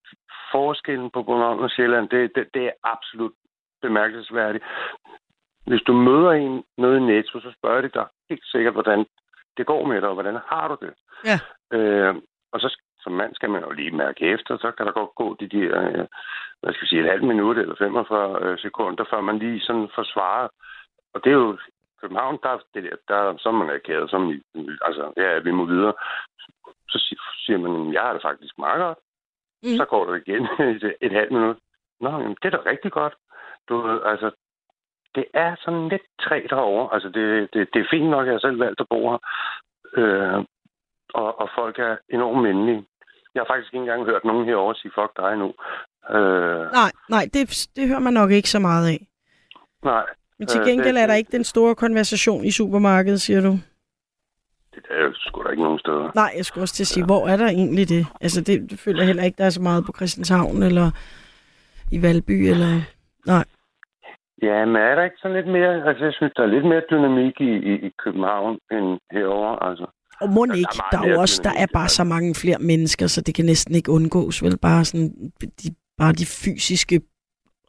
[0.53, 3.33] forskellen på Bornholm og Sjælland, det, det, det er absolut
[3.83, 4.65] bemærkelsesværdigt.
[5.67, 9.07] Hvis du møder en nede i Netto, så spørger de dig helt sikkert, hvordan
[9.57, 10.95] det går med dig, og hvordan har du det?
[11.25, 11.39] Ja.
[11.79, 12.15] Øh,
[12.53, 15.37] og så som mand skal man jo lige mærke efter, så kan der godt gå
[15.41, 16.07] de der, øh,
[16.61, 19.89] hvad skal vi sige, et halvt minut eller 45 øh, sekunder, før man lige sådan
[19.95, 20.51] får svaret.
[21.15, 21.59] Og det er jo
[22.01, 24.43] København, der, er det der, der så er man erklæret, som
[24.83, 25.95] altså, ja, vi må videre.
[26.89, 28.99] Så si- siger man, jeg har det faktisk meget godt.
[29.63, 29.77] Mm.
[29.77, 31.57] Så går det igen et, et halvt minut.
[32.01, 33.15] Nå, jamen, det er da rigtig godt.
[33.69, 34.31] Du, altså,
[35.15, 36.95] det er sådan lidt træt herovre.
[36.95, 39.19] Altså, det, det, det er fint nok, at jeg selv valgt at bo her.
[39.97, 40.39] Øh,
[41.15, 42.85] og, og folk er enormt venlige.
[43.35, 45.49] Jeg har faktisk ikke engang hørt nogen herovre sige, fuck dig nu.
[46.17, 49.07] Øh, Nej, nej, det, det hører man nok ikke så meget af.
[49.85, 50.05] nej,
[50.39, 53.53] Men til Øh, gengæld det- er der ikke den store konversation i supermarkedet, siger du?
[54.75, 56.11] det er jo sgu da ikke nogen steder.
[56.15, 58.07] Nej, jeg skulle også til at sige, hvor er der egentlig det?
[58.21, 60.91] Altså, det, det føler jeg heller ikke, der er så meget på Christianshavn, eller
[61.93, 62.81] i Valby, eller...
[63.27, 63.45] Nej.
[64.43, 65.89] Ja, men er der ikke sådan lidt mere...
[65.89, 69.69] Altså, jeg synes, der er lidt mere dynamik i, i, i København end herovre.
[69.69, 69.87] Altså.
[70.21, 71.97] Og må Der er ikke, meget der er jo mere også, der er bare altså.
[71.97, 74.59] så mange flere mennesker, så det kan næsten ikke undgås, vel?
[74.63, 75.11] Bare sådan,
[75.61, 75.69] de,
[75.99, 76.97] bare de fysiske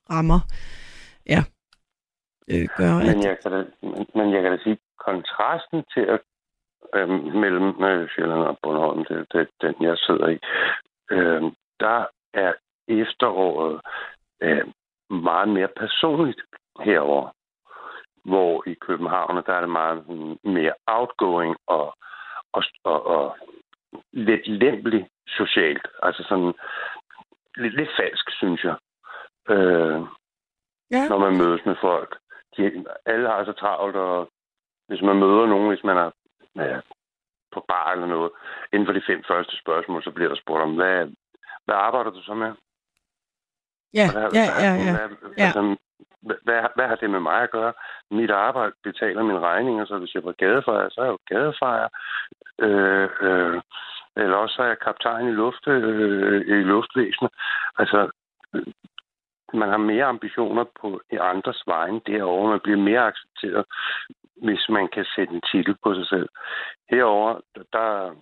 [0.10, 0.40] rammer,
[1.34, 1.42] ja,
[2.52, 3.06] øh, gør, at...
[3.16, 6.20] Men jeg, kan da, men- men jeg kan da sige, kontrasten til at
[6.96, 7.10] øh,
[7.44, 10.38] mellem øh, Sjælland og Bornholm, det, det, den jeg sidder i,
[11.12, 11.42] øh,
[11.80, 12.54] der er
[12.88, 13.82] efteråret
[14.42, 14.66] øh,
[15.10, 16.42] meget mere personligt
[16.80, 17.30] herover.
[18.26, 20.08] Hvor i København, der er det meget
[20.44, 21.96] mere outgoing og,
[22.54, 23.38] og, og, og
[24.12, 25.88] lidt lempelig socialt.
[26.04, 26.54] Altså sådan
[27.56, 28.76] lidt, lidt falsk, synes jeg.
[29.50, 30.02] Øh,
[30.92, 31.08] Ja.
[31.10, 32.18] når man mødes med folk.
[32.58, 34.30] De, alle har så travlt, og
[34.88, 36.12] hvis man møder nogen, hvis man er
[36.56, 36.80] ja,
[37.54, 38.32] på bar eller noget,
[38.74, 41.08] inden for de fem første spørgsmål, så bliver der spurgt om, hvad,
[41.66, 42.52] hvad arbejder du så med?
[43.94, 44.94] Ja, Hvad, ja, ja, ja.
[45.38, 45.44] Ja.
[45.46, 45.76] altså,
[46.26, 47.74] hvad, hvad, har det med mig at gøre?
[48.12, 51.88] Mit arbejde betaler mine regninger, så hvis jeg var gadefejer, så er jeg jo gadefejer.
[52.60, 53.62] Øh, øh,
[54.16, 57.32] eller også er jeg kaptajn i, luft, øh, i luftvæsenet.
[57.80, 58.10] Altså,
[58.56, 58.66] øh,
[59.54, 62.50] man har mere ambitioner på i andres vegne derovre.
[62.50, 63.66] Man bliver mere accepteret,
[64.46, 66.30] hvis man kan sætte en titel på sig selv.
[66.90, 68.14] Herover der, der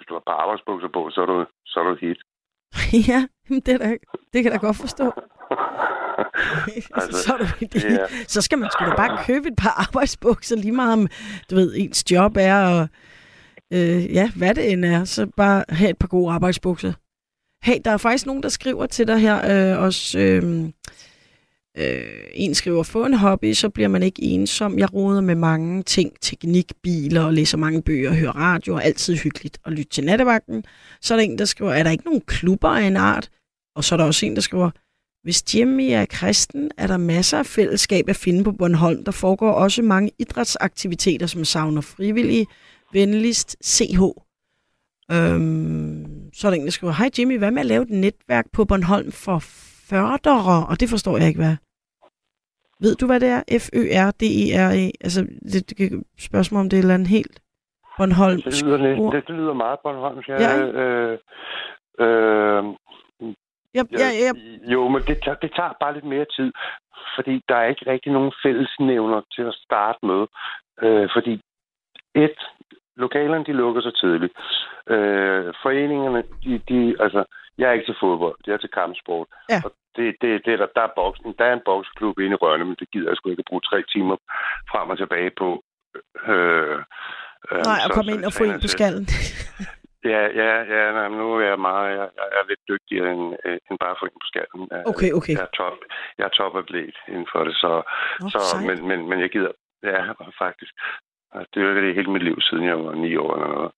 [0.00, 2.20] hvis du har bare arbejdsbukser på, så er du, så er du hit.
[3.10, 3.88] ja, det, er da,
[4.32, 5.04] det kan jeg da godt forstå.
[6.96, 10.56] Altså, så, det, det er- så skal man sgu da bare købe et par arbejdsbukser,
[10.56, 11.08] lige meget om,
[11.50, 12.88] du ved, ens job er, og
[13.72, 16.92] øh, ja, hvad det end er, så bare have et par gode arbejdsbukser.
[17.64, 20.64] Hey, der er faktisk nogen, der skriver til dig her, øh, også, øh,
[21.78, 22.02] øh,
[22.34, 24.78] en skriver, få en hobby, så bliver man ikke ensom.
[24.78, 29.16] Jeg roder med mange ting, teknik, biler, og læser mange bøger, hører radio, og altid
[29.16, 30.64] hyggeligt at lytte til nattevagten.
[31.00, 33.28] Så er der en, der skriver, er der ikke nogen klubber af en art?
[33.76, 34.70] Og så er der også en, der skriver,
[35.22, 39.04] hvis Jimmy er kristen, er der masser af fællesskab at finde på Bornholm.
[39.04, 42.46] Der foregår også mange idrætsaktiviteter, som savner frivillige.
[42.92, 44.00] Venligst CH.
[45.12, 48.46] Øhm, så er der en, der skriver, Hej Jimmy, hvad med at lave et netværk
[48.52, 49.38] på Bornholm for
[49.90, 50.66] førdere?
[50.66, 51.56] Og det forstår jeg ikke, hvad.
[52.80, 53.42] Ved du, hvad det er?
[53.58, 54.90] F-Ø-R-D-E-R-E.
[55.00, 57.40] Altså, det, det spørgsmål om det er et eller andet helt
[57.98, 58.42] Bornholm.
[58.42, 60.28] Det lyder, lidt, det, lyder meget Bornholms.
[60.28, 60.58] Ja, Ja.
[60.82, 61.18] øh,
[62.00, 62.64] øh,
[63.74, 64.32] Ja, ja, ja,
[64.72, 66.52] Jo, men det tager, det tager bare lidt mere tid,
[67.16, 70.22] fordi der er ikke rigtig nogen fællesnævner til at starte med.
[70.82, 71.40] Øh, fordi
[72.14, 72.38] et,
[72.96, 74.32] lokalerne de lukker så tidligt.
[74.94, 77.24] Øh, foreningerne, de, de, altså,
[77.58, 78.36] Jeg er ikke til fodbold.
[78.46, 79.26] Jeg er til kampsport.
[79.50, 79.60] Ja.
[79.64, 81.34] Og det, det, det er der, der er boksen.
[81.38, 83.60] Der er en boksklub inde i Rønne, men det gider jeg sgu ikke at bruge
[83.70, 84.16] tre timer
[84.70, 85.62] frem og tilbage på.
[86.28, 86.78] Øh,
[87.52, 89.06] øh, Nej, at komme ind og få en på skallen.
[90.04, 90.92] Ja, ja, ja.
[90.92, 91.90] Nej, nu er jeg meget...
[91.98, 94.62] Jeg, jeg er lidt dygtigere end, øh, end bare få en på skallen.
[94.92, 95.34] Okay, okay.
[95.38, 95.78] Jeg er, top,
[96.18, 97.72] jeg er topatlet inden for det, så,
[98.20, 98.66] Nå, så sejt.
[98.68, 99.52] men, men, men jeg gider...
[99.82, 100.00] Ja,
[100.44, 100.72] faktisk.
[101.32, 103.72] Jeg har dyrket det hele mit liv, siden jeg var 9 år eller noget.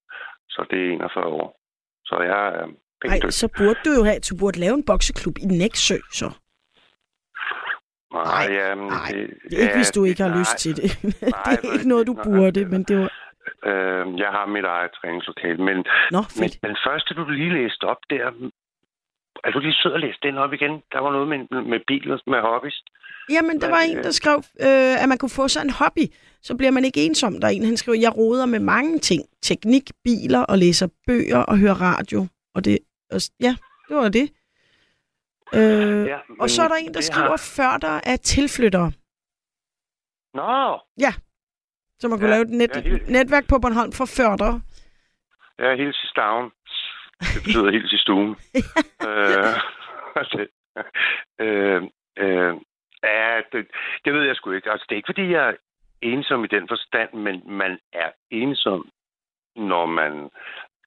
[0.48, 1.56] Så det er 41 år.
[2.04, 2.66] Så jeg er
[3.00, 3.32] pænt Nej, dygtig.
[3.32, 6.28] så burde du jo have, du burde lave en bokseklub i Næksø, så.
[8.12, 9.08] Nej, Nej, jamen, nej.
[9.50, 10.90] det, ikke, hvis du ikke har nej, lyst til det.
[11.02, 12.24] det Nej, er ikke noget, du nej.
[12.24, 13.10] burde, men det var...
[13.70, 15.76] Øh, jeg har mit eget træningslokale, men,
[16.16, 18.24] Nå, men den første, du lige læste op der,
[19.44, 20.72] er du lige sød at læse den op igen?
[20.92, 22.82] Der var noget med, med biler, med hobbies.
[23.30, 26.04] Jamen, der var en, der skrev, øh, at man kunne få sig en hobby.
[26.42, 27.40] Så bliver man ikke ensom.
[27.40, 29.22] Der er en, han skriver, jeg roder med mange ting.
[29.42, 32.26] Teknik, biler og læser bøger og hører radio.
[32.54, 32.78] Og det,
[33.12, 33.56] og, ja,
[33.88, 34.30] det var det.
[35.54, 38.92] Øh, Ja, og så er der en, der skriver, før der er tilflyttere.
[40.34, 40.78] Nå,
[42.02, 44.54] Så man kunne Ja, lave et net, ja, helt- netværk på Bornholm for førtere.
[45.58, 46.50] jeg er helt i stavn.
[47.20, 48.30] Det betyder helt i stuen.
[49.08, 49.54] øh,
[51.40, 51.82] øh,
[52.18, 52.54] øh,
[53.02, 53.66] ja, det,
[54.04, 54.70] det ved jeg sgu ikke.
[54.70, 55.54] Altså, det er ikke, fordi jeg er
[56.02, 58.88] ensom i den forstand, men man er ensom,
[59.56, 60.30] når man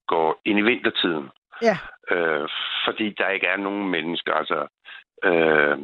[0.08, 1.30] går ind i vintertiden.
[1.62, 1.78] Ja.
[2.12, 2.50] Øh,
[2.86, 4.34] fordi der ikke er nogen mennesker.
[4.34, 4.68] Altså,
[5.24, 5.78] øh,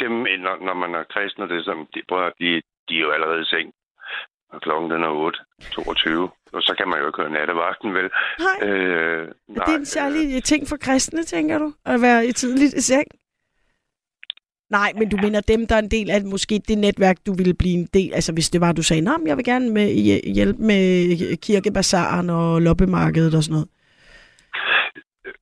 [0.00, 2.94] dem, når, når man er kristen, og det er sådan, de, prøv, at- de, de
[2.96, 3.72] er jo allerede i seng.
[4.52, 5.38] Og klokken den er 8,
[5.72, 6.30] 22.
[6.52, 8.10] Og så kan man jo ikke høre nattevagten, vel?
[8.46, 11.72] Nej, Øh, er det en særlig ting for kristne, tænker du?
[11.86, 13.06] At være i tidligt i seng?
[14.70, 17.54] Nej, men du mener dem, der er en del af måske det netværk, du ville
[17.54, 20.32] blive en del Altså hvis det var, du sagde, at jeg vil gerne med, hj-
[20.34, 23.68] hjælpe med kirkebazaren og loppemarkedet og sådan noget.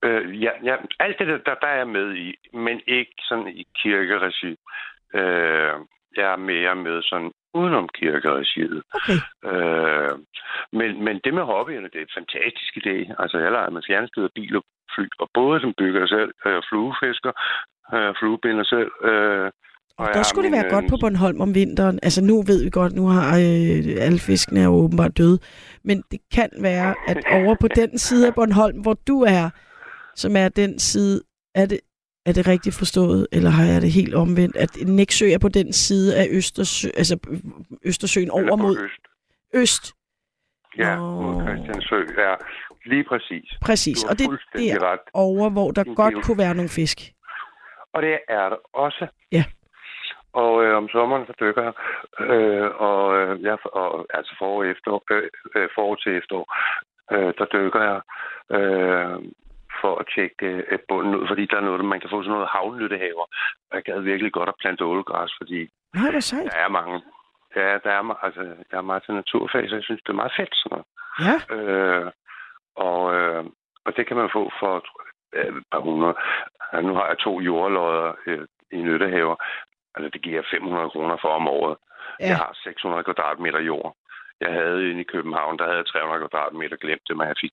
[0.04, 3.66] Øh, ja, ja, alt det, der, der, er jeg med i, men ikke sådan i
[3.82, 4.52] kirkeregi.
[5.14, 5.74] Øh,
[6.16, 8.82] jeg er mere med sådan udenom kirkeregiet.
[8.96, 9.18] Okay.
[9.50, 10.14] Øh,
[10.78, 12.96] men, men det med hobbyerne, det er en fantastisk idé.
[13.22, 14.64] Altså, jeg leger med fjernstyrede bil og
[14.94, 17.32] fly, og både som bygger selv, øh, fluefisker,
[17.94, 18.90] øh, fluebinder selv.
[19.10, 19.50] Øh,
[19.98, 21.98] og Der skulle det være øh, godt på Bornholm om vinteren.
[22.02, 25.38] Altså nu ved vi godt, nu har øh, alle fiskene er åbenbart døde.
[25.84, 29.50] Men det kan være, at over på den side af Bornholm, hvor du er,
[30.14, 31.20] som er den side,
[31.54, 31.80] er det,
[32.26, 35.72] er det rigtigt forstået, eller har jeg det helt omvendt, at Næksø er på den
[35.72, 37.18] side af Østersø, altså
[37.84, 39.02] Østersøen over mod Øst.
[39.54, 39.92] øst?
[40.78, 41.22] Ja, Nå.
[41.22, 41.96] mod Christiansø.
[42.18, 42.34] Ja,
[42.86, 43.48] lige præcis.
[43.62, 44.26] Præcis, og det
[44.72, 45.00] er ret.
[45.14, 46.98] over, hvor der er godt jo- kunne være nogle fisk.
[47.92, 49.06] Og det er der også.
[49.32, 49.44] Ja.
[50.32, 51.72] Og øh, om sommeren så dykker jeg,
[52.26, 55.22] øh, og, øh, jeg, og altså forår, og efterår, øh,
[55.56, 56.46] øh, forår til efterår,
[57.12, 58.00] øh, der dykker jeg
[58.58, 59.18] øh,
[59.80, 62.48] for at tjekke øh, bunden ud, fordi der er noget, man kan få sådan noget
[62.54, 63.26] havnyttehaver.
[63.68, 66.44] Og jeg gad virkelig godt at plante ålegræs, fordi Nej, hvor sejt.
[66.52, 67.02] der er mange,
[67.56, 70.32] ja, der er, altså, der er meget til naturfag, så jeg synes, det er meget
[70.36, 70.86] fedt sådan noget.
[71.26, 72.10] Ja, Øh,
[72.76, 73.44] og, øh,
[73.84, 74.76] og det kan man få for
[75.36, 76.14] et par hundrede.
[76.82, 79.36] Nu har jeg to jordlodder øh, i nyttehaver.
[79.94, 81.76] Altså, det giver 500 kroner for om året.
[82.20, 82.26] Ja.
[82.26, 83.96] Jeg har 600 kvadratmeter jord.
[84.40, 87.52] Jeg havde inde i København, der havde jeg 300 kvadratmeter glemt det, men jeg fik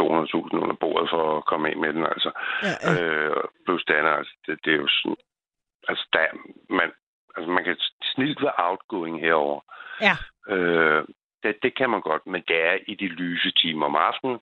[0.00, 2.30] 200.000 under bordet for at komme ind med den, altså.
[2.66, 2.90] ja, ja.
[2.92, 5.16] Øh, plus det andet, altså, det, det er jo sådan...
[5.88, 6.24] Altså, der,
[6.78, 6.88] man,
[7.36, 7.76] altså, man kan
[8.14, 9.60] snilt være outgoing herover.
[10.08, 10.16] ja.
[10.54, 11.04] Øh,
[11.42, 14.38] det, det kan man godt, men det er i de lyse timer om aftenen.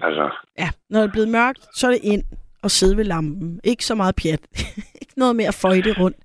[0.00, 2.24] Altså, Ja, når det er blevet mørkt, så er det ind
[2.62, 3.60] og sidde ved lampen.
[3.64, 4.40] Ikke så meget pjat.
[5.02, 6.16] ikke noget med at føjte rundt,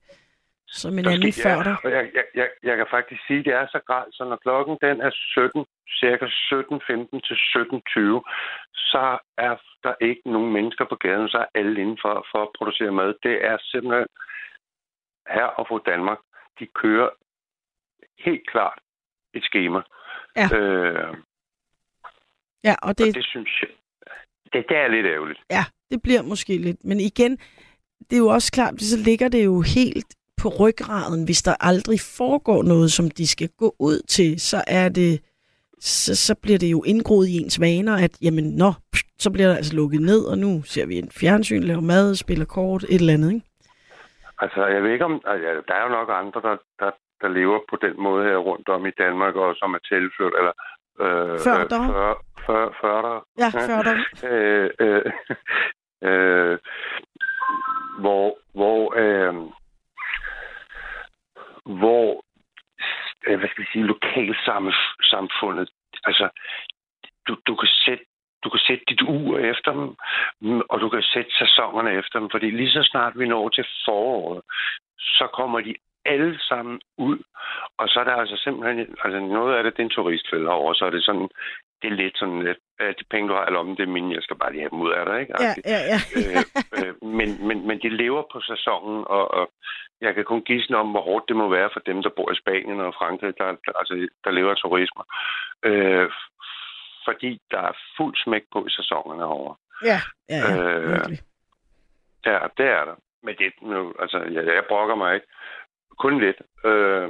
[0.68, 1.78] som en der anden før dig.
[1.84, 4.36] og jeg, jeg, jeg, jeg kan faktisk sige, at det er så grad, så når
[4.36, 5.66] klokken den er 17,
[6.00, 8.22] cirka 17.15 til 17.20,
[8.92, 12.92] så er der ikke nogen mennesker på gaden, så er alle indenfor for at producere
[12.92, 13.14] mad.
[13.24, 14.08] Det er simpelthen
[15.28, 16.20] her og fru Danmark,
[16.60, 17.10] de kører
[18.26, 18.80] helt klart
[19.34, 19.82] et schema.
[20.36, 20.48] Ja.
[20.58, 21.18] Øh,
[22.64, 23.70] Ja, og og det, det synes jeg,
[24.54, 25.40] det, det er lidt ærgerligt.
[25.50, 26.84] ja, det bliver måske lidt.
[26.84, 27.38] Men igen,
[28.00, 32.00] det er jo også klart, så ligger det jo helt på ryggraden, hvis der aldrig
[32.18, 35.22] foregår noget, som de skal gå ud til, så er det
[35.80, 39.48] så, så bliver det jo indgroet i ens vaner, at jamen, nå, pst, så bliver
[39.48, 43.02] der altså lukket ned, og nu ser vi en fjernsyn, laver mad, spiller kort, et
[43.02, 43.46] eller andet, ikke?
[44.42, 45.22] Altså, jeg ved ikke om...
[45.26, 46.92] Altså, der er jo nok andre, der, der,
[47.22, 50.54] der lever på den måde her rundt om i Danmark, og som er tilflyttet, eller...
[51.04, 51.86] Øh, Før dig.
[51.94, 52.14] Før,
[52.46, 53.26] før, før.
[53.44, 53.98] Ja, før der.
[54.32, 55.12] Øh, øh,
[56.10, 56.58] øh,
[58.00, 59.34] hvor, hvor, øh,
[61.80, 62.26] hvor,
[63.28, 65.70] øh, hvad skal vi sige, lokalsamfundet,
[66.04, 66.30] altså,
[67.28, 68.06] du, du kan sætte
[68.44, 69.96] du kan sætte dit ur efter dem,
[70.42, 73.66] mm, og du kan sætte sæsonerne efter dem, fordi lige så snart vi når til
[73.86, 74.42] foråret,
[75.00, 75.76] så kommer de
[76.06, 77.18] alle sammen ud,
[77.78, 80.76] og så er der altså simpelthen, altså noget af det, det er en turistfælde herovre,
[80.76, 81.30] så er det sådan,
[81.82, 84.24] det er lidt sådan, lidt, de penge, du har i lommen, det er mine, jeg
[84.24, 85.34] skal bare lige have dem ud af dig, ikke?
[85.40, 86.00] Ja, ja, ja.
[86.18, 86.44] øh,
[86.78, 89.52] øh, men, men, men de lever på sæsonen, og, og
[90.02, 92.40] jeg kan kun gisne om, hvor hårdt det må være for dem, der bor i
[92.42, 95.04] Spanien og Frankrig, der, der, altså, der lever af turisme.
[95.66, 96.10] Øh,
[97.06, 99.56] fordi der er fuld smæk på i sæsonerne herovre.
[99.84, 100.00] Ja,
[100.30, 101.20] ja, ja, Øh, virkelig.
[102.26, 102.96] Ja, det er der.
[103.24, 105.28] Men det, nu, altså, jeg, jeg brokker mig ikke.
[106.00, 106.42] Kun lidt.
[106.66, 107.10] Øh,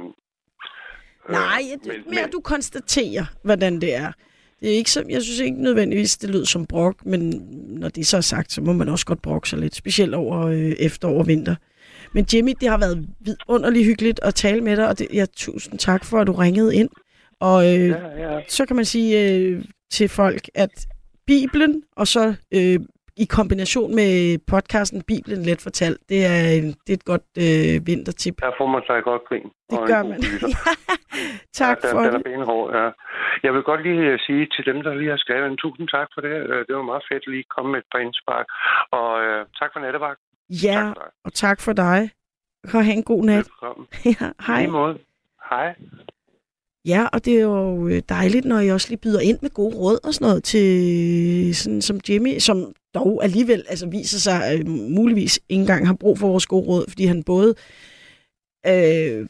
[1.28, 4.12] Nej, øh, er mere, at du konstaterer, hvordan det er.
[4.60, 8.06] Det er ikke som, jeg synes ikke nødvendigvis, det lyder som brok, men når det
[8.06, 11.18] så er sagt, så må man også godt brokke sig lidt, specielt over øh, efterår
[11.18, 11.56] og vinter.
[12.14, 15.78] Men Jimmy, det har været vidunderligt hyggeligt at tale med dig, og det, ja, tusind
[15.78, 16.88] tak for, at du ringede ind.
[17.40, 18.40] Og øh, Ja, ja.
[18.48, 20.86] så kan man sige øh, til folk, at
[21.26, 22.80] Bibelen, og så øh,
[23.22, 27.86] i kombination med podcasten Bibelen Let Fortalt, det er, en- det er et godt øh,
[27.90, 28.34] vintertip.
[28.40, 29.48] Der får man sig godt grin.
[29.70, 30.18] Det gør man.
[30.26, 30.48] lytter.
[31.62, 32.26] tak ja, for den, den det.
[32.26, 32.86] er benhård, ja.
[33.44, 36.08] Jeg vil godt lige øh, sige til dem, der lige har skrevet en tusind tak
[36.14, 36.34] for det.
[36.50, 38.46] Øh, Det var meget fedt lige at komme med et par indspark.
[38.98, 40.20] Og øh, tak for nattevagt.
[40.66, 41.10] Ja, Tak for dig.
[41.24, 42.10] og tak for dig.
[42.74, 43.36] Og have en god nat.
[43.36, 43.86] Velkommen.
[44.12, 44.60] ja, hej.
[44.60, 44.98] Lige måde.
[45.50, 45.74] Hej.
[46.84, 49.76] Ja, og det er jo øh, dejligt, når I også lige byder ind med gode
[49.76, 54.68] råd og sådan noget til sådan som Jimmy, som dog alligevel altså viser sig øh,
[54.68, 57.54] muligvis ikke engang har brug for vores gode råd, fordi han både
[58.66, 59.26] øh,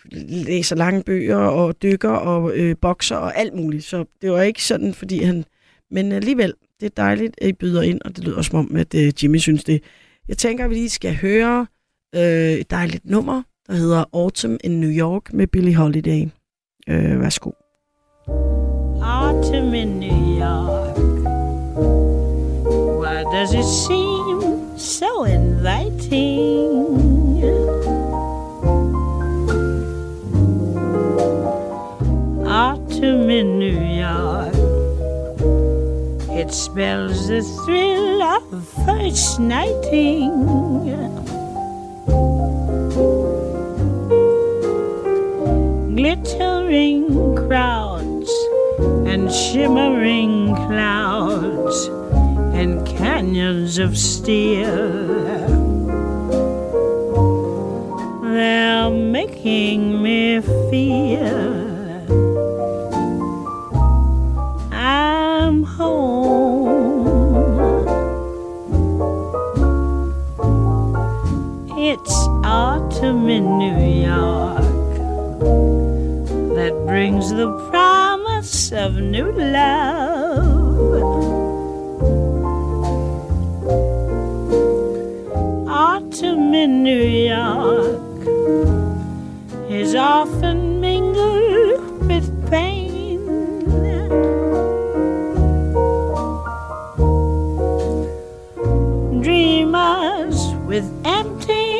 [0.46, 3.84] læser lange bøger og dykker og øh, bokser og alt muligt.
[3.84, 5.44] Så det var ikke sådan, fordi han...
[5.90, 8.94] Men alligevel, det er dejligt, at I byder ind, og det lyder som om, at
[8.94, 9.82] øh, Jimmy synes det.
[10.28, 11.66] Jeg tænker, at vi lige skal høre
[12.14, 16.26] øh, et dejligt nummer, der hedder Autumn in New York med Billie Holiday.
[16.88, 17.50] Øh, værsgo.
[19.02, 20.96] autumn in New York.
[23.00, 26.68] Why does it seem so inviting?
[32.46, 34.54] Autumn in New York.
[36.30, 38.42] It spells the thrill of
[38.86, 40.32] first nighting.
[45.98, 48.30] Glittering crowds
[49.04, 51.86] and shimmering clouds
[52.54, 54.94] and canyons of steel.
[58.22, 61.66] They're making me feel
[64.70, 67.08] I'm home.
[71.76, 72.14] It's
[72.44, 74.38] autumn in New York
[76.68, 81.02] that brings the promise of new love.
[85.66, 88.20] Autumn in New York
[89.70, 93.24] is often mingled with pain.
[99.22, 101.77] Dreamers with empty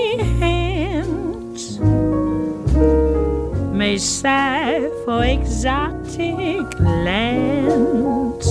[3.89, 6.67] may sigh for exotic
[7.07, 8.49] lands.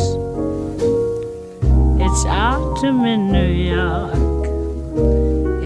[2.05, 4.45] It's autumn in New York.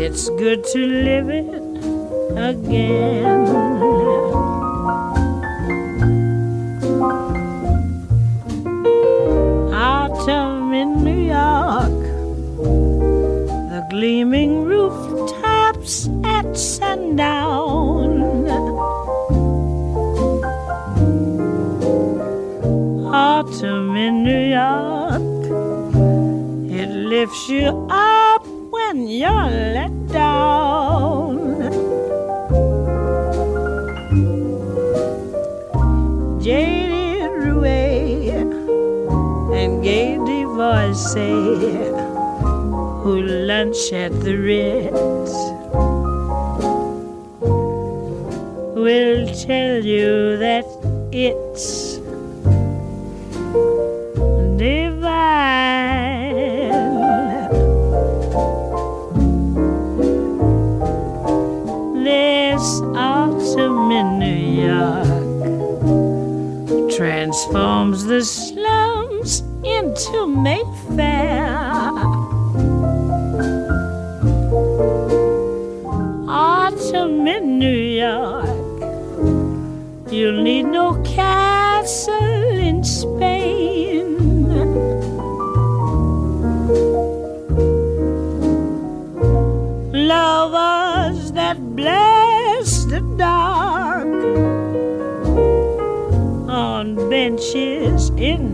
[0.06, 1.64] It's good to live it
[2.52, 3.48] again.
[9.74, 12.02] Autumn in New York.
[13.72, 17.71] The gleaming rooftops at sundown.
[24.12, 25.42] In New York.
[26.80, 31.38] It lifts you up when you're let down.
[36.44, 38.52] Jaded Rouet
[39.60, 41.56] and gay divorcee
[43.02, 43.14] who
[43.52, 45.34] lunch at the Ritz
[48.86, 50.66] will tell you that
[51.14, 51.91] it's
[54.62, 55.10] divine.
[62.04, 62.66] This
[62.96, 65.18] autumn in New York
[66.96, 71.51] transforms the slums into Mayfair.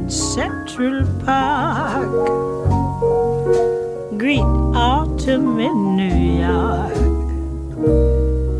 [0.09, 2.07] Central Park.
[4.17, 4.39] Greet
[4.73, 6.95] autumn in New York.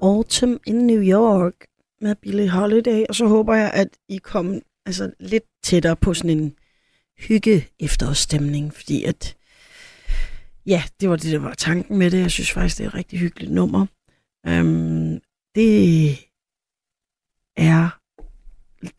[0.00, 1.54] Autumn in New York
[2.00, 6.30] med Billie Holiday, og så håber jeg, at I kom altså, lidt tættere på sådan
[6.30, 6.54] en
[7.18, 9.36] hygge efterårsstemning, fordi at
[10.66, 12.20] ja, det var det, der var tanken med det.
[12.20, 13.86] Jeg synes faktisk, det er et rigtig hyggeligt nummer.
[14.46, 15.20] Øhm,
[15.54, 15.74] det
[17.56, 17.82] er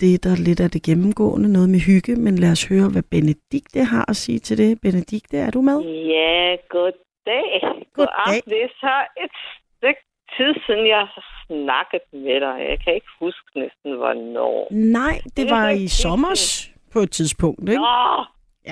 [0.02, 3.84] det, der lidt af det gennemgående, noget med hygge, men lad os høre, hvad Benedikte
[3.84, 4.82] har at sige til det.
[4.82, 5.78] Benedikte, er du med?
[6.16, 7.52] Ja, goddag.
[7.94, 8.52] God aften.
[8.52, 9.36] Det er så et
[9.78, 10.04] stykke
[10.38, 12.56] tid siden, jeg har snakket med dig.
[12.70, 14.68] Jeg kan ikke huske næsten, hvornår.
[14.72, 17.82] Nej, det Det var i sommers på et tidspunkt, ikke?
[17.82, 18.24] Nå,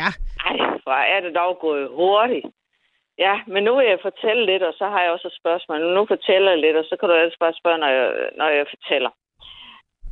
[0.01, 0.09] Ja.
[0.49, 2.45] ej, hvor er det dog gået hurtigt.
[3.17, 5.93] Ja, men nu vil jeg fortælle lidt, og så har jeg også et spørgsmål.
[5.93, 8.07] Nu fortæller jeg lidt, og så kan du ellers bare spørge, når jeg,
[8.37, 9.09] når jeg fortæller.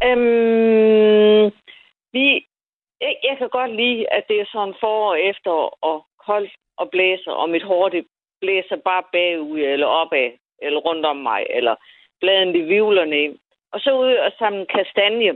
[0.07, 1.45] Øhm,
[2.13, 2.25] vi,
[3.01, 5.51] jeg, jeg kan godt lide, at det er sådan forår efter
[5.89, 8.05] og koldt og blæser, og mit hår det
[8.41, 10.31] blæser bare bagud eller opad,
[10.61, 11.75] eller rundt om mig, eller
[12.21, 13.37] bladene de vivler ned.
[13.73, 15.31] Og så ud og samle kastanje,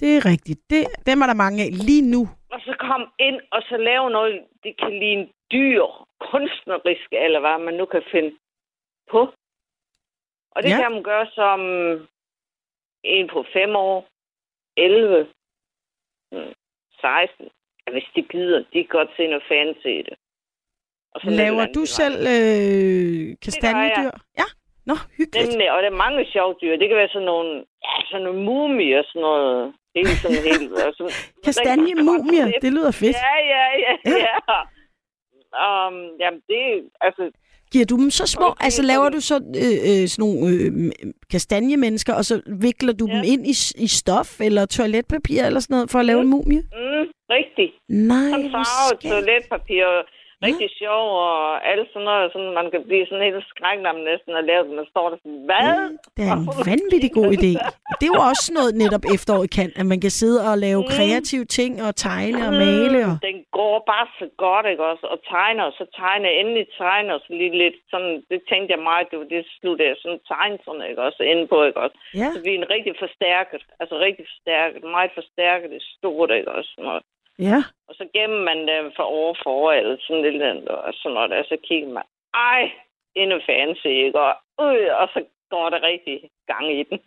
[0.00, 0.60] Det er rigtigt.
[0.70, 2.22] Det, dem er der mange af lige nu.
[2.54, 5.84] og så kom ind og så lave noget, det kan ligne dyr,
[6.30, 8.32] kunstnerisk, eller hvad man nu kan finde
[9.10, 9.20] på.
[10.54, 10.76] Og det Ja.
[10.82, 11.60] kan man gøre som
[13.04, 14.06] en på 5 år,
[14.76, 15.26] 11,
[16.32, 16.52] mm,
[17.00, 17.48] 16.
[17.86, 20.14] Ja, hvis de gider, de kan godt se noget fancy i det.
[21.14, 24.10] Og eller Laver du selv øh, kastanjedyr?
[24.40, 24.46] Ja.
[24.90, 25.48] Nå, hyggeligt.
[25.50, 26.74] Nemlig, og der er mange sjove dyr.
[26.80, 27.50] Det kan være sådan nogle,
[27.86, 29.52] ja, sådan nogle mumie og sådan noget.
[29.92, 30.72] Det er sådan helt...
[30.86, 33.16] og sådan- Kastanjemumier, det lyder fedt.
[33.28, 33.92] Ja, ja, ja,
[34.24, 34.34] Ja.
[34.52, 34.58] ja.
[35.64, 36.60] Um, jamen, det
[37.00, 37.22] altså,
[37.72, 38.46] Giver du dem så små?
[38.46, 40.92] Okay, Altså laver du så øh, øh, sådan nogle øh,
[41.30, 43.14] kastanjemennesker, og så vikler du Ja.
[43.14, 43.54] dem ind i,
[43.86, 46.60] i stof eller toiletpapir eller sådan noget for at lave en mumie?
[46.60, 47.04] mm,
[47.36, 47.72] rigtigt.
[47.88, 49.84] Nej, Sådan farvet toiletpapir,
[50.46, 51.38] rigtig sjov, og
[51.72, 54.78] alt sådan noget, sådan, man kan blive sådan helt skrækket om næsten at lave den,
[54.82, 55.64] og står der sådan, hvad?
[56.16, 57.52] Det er en vanvittig god idé.
[57.98, 60.90] Det er jo også noget netop efteråret kan, at man kan sidde og lave Mm.
[60.96, 62.98] kreative ting og tegne og male.
[63.10, 63.14] Og...
[63.30, 65.04] Den går bare så godt, ikke også?
[65.12, 68.82] Og tegner, og så tegner endelig tegner, og så lige lidt sådan, det tænkte jeg
[68.90, 71.20] meget, det var det slutte jeg sådan tegne sådan, ikke også?
[71.32, 71.96] Inde på, ikke også?
[72.22, 76.52] Ja, Så vi er en rigtig forstærket, altså rigtig forstærket, meget forstærket, det stort, ikke
[76.58, 76.72] også?
[76.86, 77.02] Noget.
[77.48, 77.60] Ja.
[77.88, 81.32] Og så gemmer man dem for over for, eller sådan lidt andet, og sådan noget,
[81.32, 82.02] og så kigger man,
[82.34, 82.62] ej,
[83.14, 84.20] endnu fancy, ikke?
[84.20, 86.98] Og, øh, og så går der rigtig gang i den.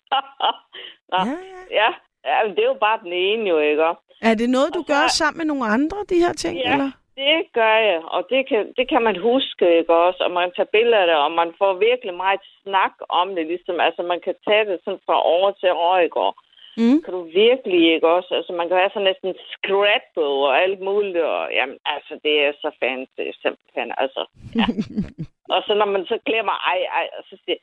[1.11, 1.61] Nå, ja, ja.
[1.81, 1.89] ja,
[2.29, 3.83] ja, det er jo bare den ene jo, ikke?
[4.29, 6.57] Er det noget, du Og så- gør sammen med nogle andre, de her ting?
[6.57, 6.71] Ja.
[6.73, 6.91] Eller?
[7.17, 10.23] Det gør jeg, og det kan, det kan man huske, ikke også?
[10.23, 13.79] Og man tager billeder af det, og man får virkelig meget snak om det, ligesom,
[13.79, 16.17] altså man kan tage det sådan fra år til år, ikke?
[16.19, 16.35] Og
[16.77, 16.97] Mm.
[17.03, 18.31] kan du virkelig, ikke også?
[18.37, 22.51] Altså man kan have sådan næsten scrapbook og alt muligt, og jamen, altså det er
[22.63, 24.21] så fancy, simpelthen, altså.
[24.59, 24.65] Ja.
[25.55, 27.59] og så når man så glemmer, ej, ej, og så siger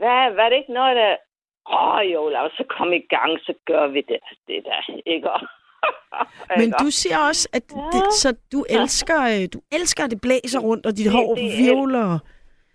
[0.00, 1.16] hvad, hvad er det ikke noget, der...
[1.76, 4.18] Åh, oh, jo, lad os så komme i gang, så gør vi det,
[4.48, 5.28] det der, ikke?
[6.60, 7.62] Men du siger også, at
[7.94, 8.10] det, Ja.
[8.22, 11.56] så du elsker, øh, du elsker, at det blæser rundt, og dit Det- hår er-
[11.64, 12.18] virvler.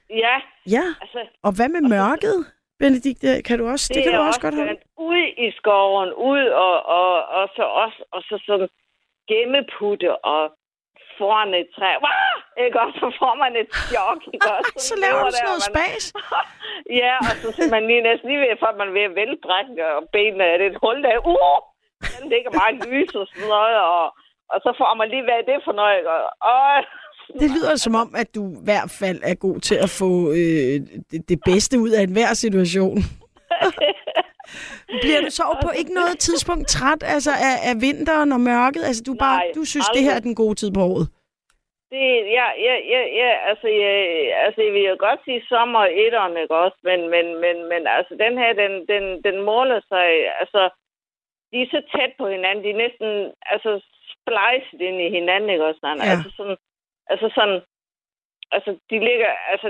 [0.10, 0.36] Ja,
[0.78, 2.38] Ja, altså, og hvad med mørket,
[2.80, 3.42] Benedikte?
[3.48, 4.70] Kan du også, det, det kan du også godt holde?
[4.70, 4.84] skønt.
[5.12, 8.70] Ud i skoven, ud og, og, og så også, og så sådan
[9.30, 10.42] gemmeputte og
[11.18, 11.92] foran et træ.
[12.04, 12.36] Wah!
[12.66, 12.78] Ikke?
[12.84, 14.20] Og så får man et chok.
[14.34, 14.48] Ikke?
[14.54, 16.04] Og Så laver du sådan noget man- spas.
[17.02, 19.16] ja, og så er man lige næsten lige ved, for at man er ved at
[19.20, 19.46] vælte
[19.98, 21.18] og benene er det et hul der.
[21.34, 21.60] Uh!
[22.18, 24.06] Den ligger meget lys og sådan noget, og,
[24.54, 26.04] og så får man lige, hvad er det for noget?
[26.16, 26.22] Og,
[26.54, 26.64] og,
[27.34, 30.76] Det lyder som om, at du i hvert fald er god til at få øh,
[31.12, 32.98] det, det bedste ud af enhver situation.
[35.04, 38.84] Bliver du så på ikke noget tidspunkt træt altså af, af vinteren og mørket?
[38.90, 40.28] Altså du, bare, Nej, du synes, det her er aldrig.
[40.28, 41.06] den gode tid på året?
[41.94, 42.06] Det,
[42.38, 43.96] ja, ja, ja, ja, altså, jeg,
[44.46, 46.78] altså, jeg vil jo godt sige sommer etteren, ikke også?
[46.90, 50.08] Men, men, men, men altså, den her, den, den, den måler sig,
[50.42, 50.62] altså,
[51.52, 53.10] de er så tæt på hinanden, de er næsten,
[53.54, 53.72] altså,
[54.14, 55.82] splejset ind i hinanden, ikke også?
[55.84, 56.12] Ja.
[56.12, 56.58] Altså, sådan,
[57.12, 57.62] altså, sådan,
[58.52, 59.68] altså, de ligger, altså,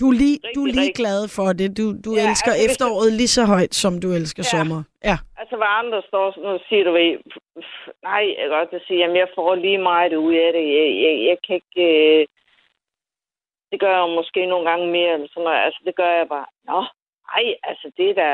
[0.00, 1.00] Du er lige, du er Rigtig, lige rigtig.
[1.02, 1.68] glad for det.
[1.78, 4.50] Du, du Ja, elsker altså, efteråret lige så højt, som du elsker Ja.
[4.54, 4.80] sommer.
[5.08, 5.16] Ja.
[5.40, 7.10] altså, hvad andre står sådan og siger, du ved,
[7.56, 7.72] "Pff,
[8.10, 11.14] nej, jeg godt at sige, jamen, jeg får lige meget ud af det, jeg, jeg,
[11.28, 12.26] jeg kan ikke, øh,
[13.70, 16.48] det gør jeg måske nogle gange mere, eller sådan noget, altså, det gør jeg bare,
[16.70, 16.80] nå,
[17.30, 18.28] nej, altså, det er da,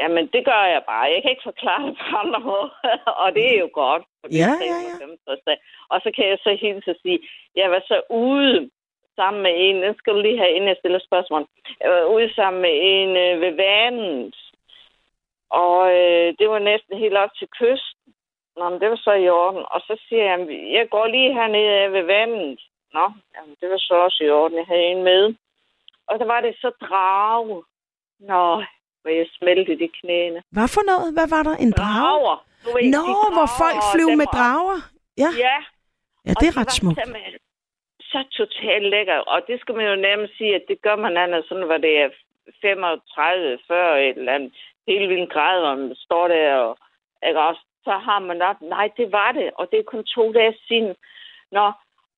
[0.00, 1.12] Jamen, det gør jeg bare.
[1.14, 2.70] Jeg kan ikke forklare det på andre måder.
[3.22, 4.02] og det er jo godt.
[4.40, 5.06] Ja, ja, ja.
[5.06, 5.60] 65 dage.
[5.92, 7.18] Og så kan jeg så hilse at sige,
[7.56, 8.70] jeg var så ude
[9.16, 11.46] sammen med en, den skal du lige have, inden jeg stiller spørgsmål.
[11.80, 14.36] Jeg var ude sammen med en øh, ved vandet.
[15.50, 18.14] Og øh, det var næsten helt op til kysten.
[18.56, 19.64] Nå, men det var så i orden.
[19.74, 20.38] Og så siger jeg,
[20.76, 22.60] jeg går lige hernede ved vandet.
[22.92, 24.58] Nå, jamen, det var så også i orden.
[24.58, 25.34] Jeg havde en med.
[26.06, 27.62] Og der var det så drage.
[28.20, 28.62] Nå,
[29.04, 30.38] hvor jeg smeltede i knæene.
[30.56, 31.08] Hvad for noget?
[31.16, 31.54] Hvad var der?
[31.64, 32.00] En drage?
[32.00, 32.36] Drager.
[32.64, 34.78] Du ved, Nå, de hvor drager, folk flyver med drager.
[35.22, 35.58] Ja, Ja,
[36.26, 36.98] ja og det er ret var smukt.
[38.10, 39.18] Så totalt lækker.
[39.32, 41.94] Og det skal man jo nærmest sige, at det gør man andet sådan, hvor det
[42.02, 42.08] er
[42.62, 44.52] 35, 40 et eller andet.
[44.88, 46.72] Helt vildt grad, hvor man står der og
[47.28, 48.60] ikke også, så har man op.
[48.60, 50.94] Nej, det var det, og det er kun to dage siden.
[51.52, 51.66] Nå,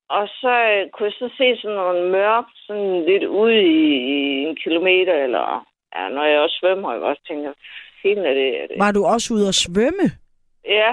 [0.09, 3.81] og så øh, kunne jeg så se sådan noget mørkt, sådan lidt ude i,
[4.15, 5.65] i en kilometer, eller
[5.95, 7.51] ja, når jeg også svømmer, jeg også tænker,
[8.01, 8.75] fint er det, er det.
[8.79, 10.07] Var du også ude at svømme?
[10.65, 10.91] Ja,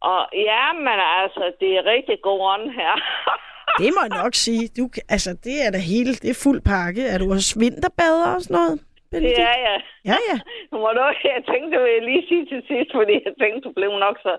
[0.00, 2.94] og ja, men altså, det er rigtig god ånd her.
[3.82, 4.64] Det må jeg nok sige.
[4.78, 7.02] Du, altså, det er da hele, det er fuld pakke.
[7.12, 8.76] Er du også vinterbader og sådan noget?
[8.80, 9.38] det Benedikt?
[9.54, 9.78] er jeg.
[10.10, 10.36] Ja, ja.
[10.70, 11.00] Nu må du,
[11.34, 14.16] jeg tænkte, det vil jeg lige sige til sidst, fordi jeg tænkte, du blev nok
[14.26, 14.32] så,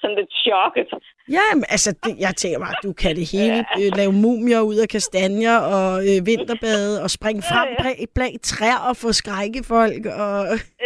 [0.00, 0.88] sådan lidt chokket.
[1.36, 3.58] Ja, men altså, det, jeg tænker bare, du kan det hele.
[3.80, 7.82] Øh, lave mumier ud af kastanjer og øh, vinterbade og springe frem Ja, ja.
[7.84, 10.02] bag, bag træer og få skrække folk.
[10.24, 10.36] Og,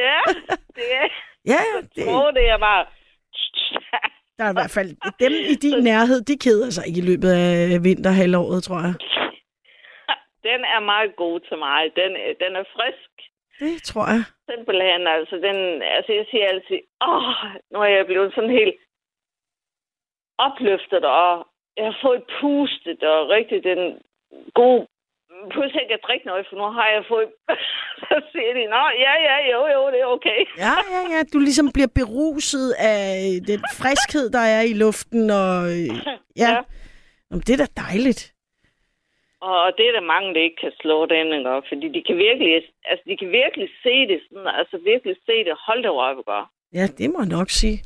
[0.07, 0.21] Ja,
[0.79, 1.07] det er
[1.53, 1.63] ja,
[1.95, 2.83] det, tror det er bare...
[4.39, 4.91] der er i hvert fald
[5.25, 8.95] dem i din nærhed, de keder sig ikke i løbet af vinterhalvåret, tror jeg.
[10.49, 11.81] Den er meget god til mig.
[12.01, 12.11] Den,
[12.43, 13.13] den er frisk.
[13.61, 14.23] Det tror jeg.
[14.51, 16.81] Simpelthen, altså, den, altså jeg siger altid,
[17.11, 17.35] åh,
[17.73, 18.77] nu er jeg blevet sådan helt
[20.39, 23.83] opløftet, og jeg har fået pustet, og rigtig den
[24.55, 24.87] gode
[25.51, 27.29] Pludselig ikke at drikke noget, for nu har jeg fået...
[28.09, 30.41] så siger de, nå, ja, ja, jo, jo, det er okay.
[30.65, 31.21] Ja, ja, ja.
[31.33, 33.05] Du ligesom bliver beruset af
[33.47, 35.31] den friskhed, der er i luften.
[35.31, 35.87] Og, øh,
[36.43, 36.51] ja.
[36.55, 36.61] Ja.
[37.31, 38.35] Jamen, det er da dejligt.
[39.41, 41.63] Og det er der mange, der ikke kan slå den, ikke?
[41.71, 42.51] Fordi de kan virkelig,
[42.91, 45.55] altså, de kan virkelig se det, sådan, altså virkelig se det.
[45.67, 46.33] Hold da op, ikke?
[46.79, 47.79] Ja, det må jeg nok sige.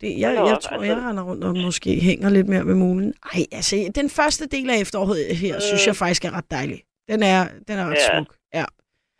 [0.00, 0.86] Det, jeg, jeg op, tror, altså.
[0.92, 3.10] jeg render rundt og måske hænger lidt mere ved mulen.
[3.34, 5.62] Ej, altså, den første del af efteråret her, øh.
[5.68, 6.80] synes jeg faktisk er ret dejlig.
[7.10, 8.08] Den er, den er ret Ja.
[8.16, 8.30] smuk.
[8.58, 8.64] Ja.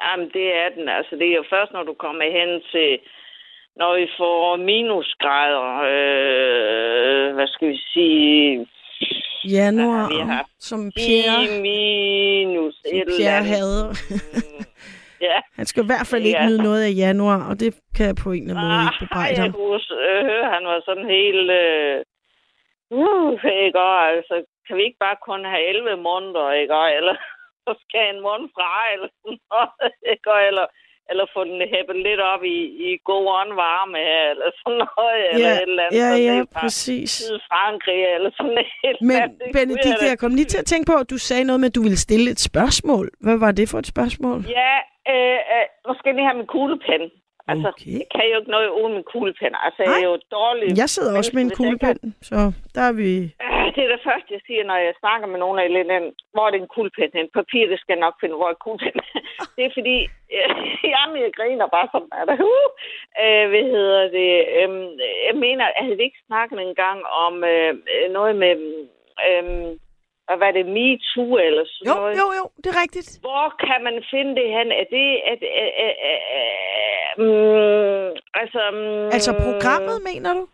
[0.05, 0.87] Jamen, det er den.
[0.99, 2.91] Altså, det er jo først, når du kommer hen til,
[3.81, 8.67] når vi får minusgrader, øh, hvad skal vi sige,
[9.57, 10.49] Januar, har vi haft?
[10.69, 13.51] som Pierre, 10 minus som eller Pierre andet.
[13.53, 13.89] hader.
[14.11, 14.65] Mm,
[15.21, 15.39] Ja.
[15.59, 16.47] Han skal i hvert fald ikke Ja.
[16.49, 19.03] nyde noget af januar, og det kan jeg på en eller anden måde ikke Ah,
[19.05, 19.55] bebrejde jeg ham.
[20.07, 21.49] øh, han var sådan helt...
[21.63, 21.99] Øh,
[23.03, 23.33] uh,
[23.67, 23.79] ikke?
[23.89, 24.35] Og, altså,
[24.67, 26.75] kan vi ikke bare kun have 11 måneder, ikke?
[26.81, 27.15] Og, eller
[27.65, 30.27] så skal en måned fra, eller sådan noget, ikke?
[30.35, 30.67] Og, eller,
[31.11, 34.01] eller få den hæppet lidt op i, i god åndvarme,
[34.31, 35.99] eller sådan noget, eller Ja, et eller andet.
[36.03, 37.11] ja, ja, fra præcis.
[37.11, 39.39] Sydfrankrig, eller sådan et eller Men andet.
[40.01, 41.83] Da- jeg kom lige til at tænke på, at du sagde noget med, at du
[41.87, 43.07] ville stille et spørgsmål.
[43.27, 44.39] Hvad var det for et spørgsmål?
[44.61, 44.75] Ja,
[45.13, 45.65] øh, øh,
[46.09, 47.03] jeg lige have min kuglepen.
[47.53, 47.93] Altså, Okay.
[48.01, 49.53] jeg kan jo ikke noget uden min kuglepen.
[49.67, 50.09] Altså, jeg er Nej.
[50.11, 50.67] jo dårlig.
[50.83, 52.37] Jeg sidder også med en kuglepen, så
[52.77, 53.11] der er vi...
[53.75, 55.91] Det er det første, jeg siger, når jeg snakker med nogen af lidt
[56.33, 57.29] hvor er det en kuglepen hen?
[57.39, 59.03] Papir, det skal jeg nok finde, hvor er kuglepen.
[59.57, 59.99] Det er fordi,
[60.37, 60.51] øh,
[60.93, 62.37] jamen, jeg griner bare sådan, er der.
[62.53, 62.69] Uh,
[63.23, 64.31] øh, hvad hedder det?
[64.59, 64.71] Øh,
[65.29, 67.73] jeg mener, jeg havde ikke snakket engang om øh,
[68.17, 68.53] noget med,
[69.27, 69.45] øh,
[70.27, 72.15] hvad var det, MeToo eller sådan Jo, noget?
[72.21, 73.11] jo, jo, det er rigtigt.
[73.27, 74.69] Hvor kan man finde det hen?
[74.81, 75.07] Er det...
[75.31, 76.49] Er, er, er, er, er,
[77.23, 78.11] mm,
[78.41, 80.45] altså, mm, Altså programmet, mener du?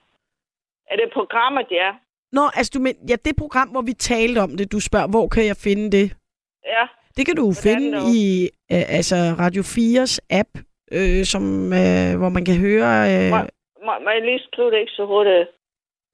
[0.90, 1.90] Er det programmet, ja?
[2.32, 5.26] Nå, altså du men, ja, det program, hvor vi talte om det, du spørger, hvor
[5.28, 6.06] kan jeg finde det?
[6.64, 6.84] Ja.
[7.16, 8.02] Det kan du Hvordan finde nu?
[8.14, 10.48] i øh, altså Radio 4's app,
[10.93, 11.44] øh, som,
[11.80, 12.90] øh, hvor man kan høre...
[13.12, 13.36] Øh, Må,
[13.86, 15.48] må, må jeg lige skrive det ikke så hurtigt?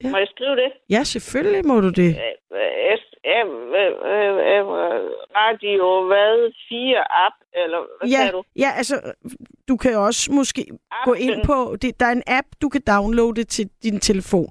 [0.03, 0.09] Ja.
[0.11, 0.69] Må jeg skrive det?
[0.89, 2.09] ja, selvfølgelig må du det.
[2.09, 2.97] Øh,
[3.35, 3.47] øh,
[3.81, 3.91] øh,
[4.51, 4.65] øh,
[5.41, 6.51] Radio hvad?
[6.69, 7.35] 4 app?
[7.53, 8.43] Eller hvad Ja, du?
[8.59, 8.95] ja, altså,
[9.67, 10.61] du kan også måske
[11.05, 11.45] gå ind Appen.
[11.45, 11.75] på...
[11.81, 14.49] Det, der er en app, du kan downloade til din telefon.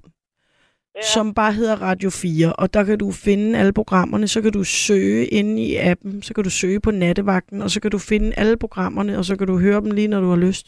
[0.98, 1.02] Ja.
[1.02, 4.64] som bare hedder Radio 4, og der kan du finde alle programmerne, så kan du
[4.64, 8.28] søge inde i appen, så kan du søge på nattevagten, og så kan du finde
[8.36, 10.66] alle programmerne, og så kan du høre dem lige, når du har lyst.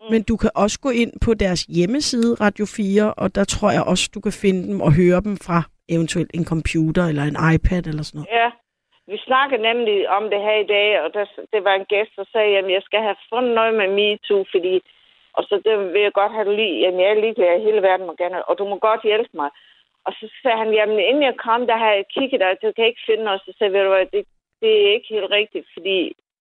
[0.00, 0.10] Mm.
[0.12, 3.82] Men du kan også gå ind på deres hjemmeside, Radio 4, og der tror jeg
[3.82, 7.82] også, du kan finde dem og høre dem fra eventuelt en computer eller en iPad
[7.90, 8.32] eller sådan noget.
[8.40, 8.50] Ja.
[9.12, 12.24] Vi snakkede nemlig om det her i dag, og der, det var en gæst, der
[12.32, 14.74] sagde, at jeg skal have fundet noget med MeToo, fordi...
[15.38, 16.80] Og så det vil jeg godt have du lige...
[16.82, 18.48] Jamen, jeg er ligeglad, hele verden må gerne...
[18.48, 19.50] Og du må godt hjælpe mig.
[20.06, 22.86] Og så sagde han, jamen, inden jeg kom, der har jeg kigget, og du kan
[22.90, 23.40] ikke finde noget.
[23.46, 24.22] Så sagde jeg, det,
[24.62, 25.98] det er ikke helt rigtigt, fordi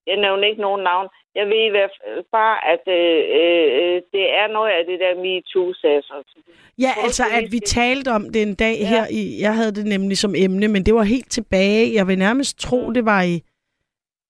[0.10, 1.08] jeg nævner ikke nogen navn.
[1.36, 5.14] Jeg ved i hvert fald bare, at øh, øh, det er noget af det der
[5.24, 6.02] MeToo-sag.
[6.86, 8.88] Ja, altså at vi talte om det en dag Ja.
[8.94, 9.04] her.
[9.20, 11.94] I, jeg havde det nemlig som emne, men det var helt tilbage.
[11.94, 13.36] Jeg vil nærmest tro, det var i...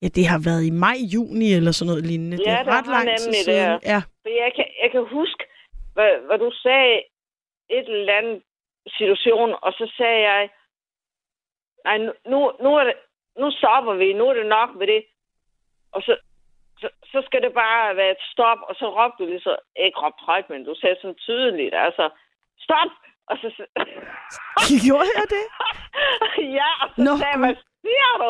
[0.02, 2.36] Ja, det har været i maj, juni eller sådan noget lignende.
[2.36, 3.70] det Ja, er der ret lang tid siden.
[3.72, 3.80] det.
[3.92, 4.00] Ja.
[4.22, 5.42] For jeg kan, jeg kan huske,
[5.94, 6.94] hvad, hvad du sagde
[7.70, 8.42] et eller andet
[8.98, 10.48] situation, og så sagde jeg,
[11.84, 11.98] nej,
[12.32, 12.94] nu, nu, er det,
[13.40, 15.02] nu stopper vi, nu er det nok med det.
[15.92, 16.16] Og så,
[16.80, 19.56] så, så skal det bare være et stop, og så råbte du lige så,
[19.86, 22.10] ikke råbt højt, men du sagde sådan tydeligt, altså,
[22.66, 22.90] stop!
[23.30, 23.48] Og så,
[24.86, 25.44] Gjorde jeg det?
[26.58, 27.54] ja, og så Nå, sagde hvad
[27.84, 28.28] siger du?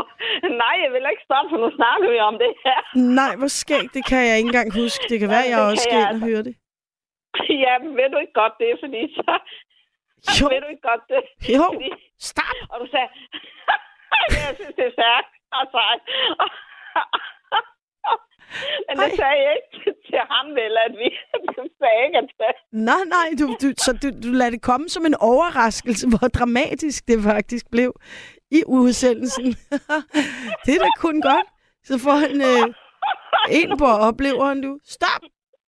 [0.63, 2.81] Nej, jeg vil ikke stoppe, for nu snakker vi om det her.
[3.21, 3.91] Nej, hvor skægt.
[3.97, 5.03] Det kan jeg ikke engang huske.
[5.11, 6.25] Det kan Ja, være, jeg også skal altså.
[6.29, 6.55] høre det.
[7.65, 9.33] Ja, men ved du ikke godt det, fordi så...
[10.39, 10.45] Jo.
[10.53, 11.23] Ved du ikke godt det?
[11.57, 11.91] Jo, Fordi,
[12.31, 12.57] stop!
[12.73, 13.09] og du sagde,
[14.47, 15.33] jeg synes, det er stærkt.
[15.59, 15.83] Og så,
[18.89, 19.17] men det Ej.
[19.23, 21.09] sagde jeg ikke til- ham vel, at vi
[21.83, 22.53] sagde ikke, at det.
[22.73, 27.01] Nej, nej, du, du, så du, du lader det komme som en overraskelse, hvor dramatisk
[27.09, 27.91] det faktisk blev
[28.51, 29.47] i udsendelsen.
[30.65, 31.49] det er da kun godt.
[31.89, 32.65] Så får han øh,
[33.59, 34.79] en på opleveren, du.
[34.85, 35.23] Stop!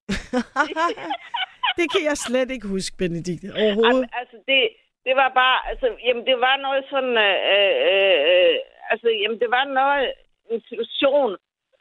[1.79, 4.09] det kan jeg slet ikke huske, Benedikt, overhovedet.
[4.21, 4.61] Altså, det,
[5.07, 8.57] det var bare, altså, jamen, det var noget sådan, øh, øh, øh,
[8.93, 10.13] altså, jamen, det var noget,
[10.51, 11.33] en situation,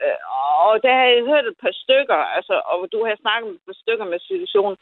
[0.03, 0.17] øh,
[0.67, 3.67] og der havde jeg hørt et par stykker, altså, og du har snakket med et
[3.69, 4.75] par stykker med situation,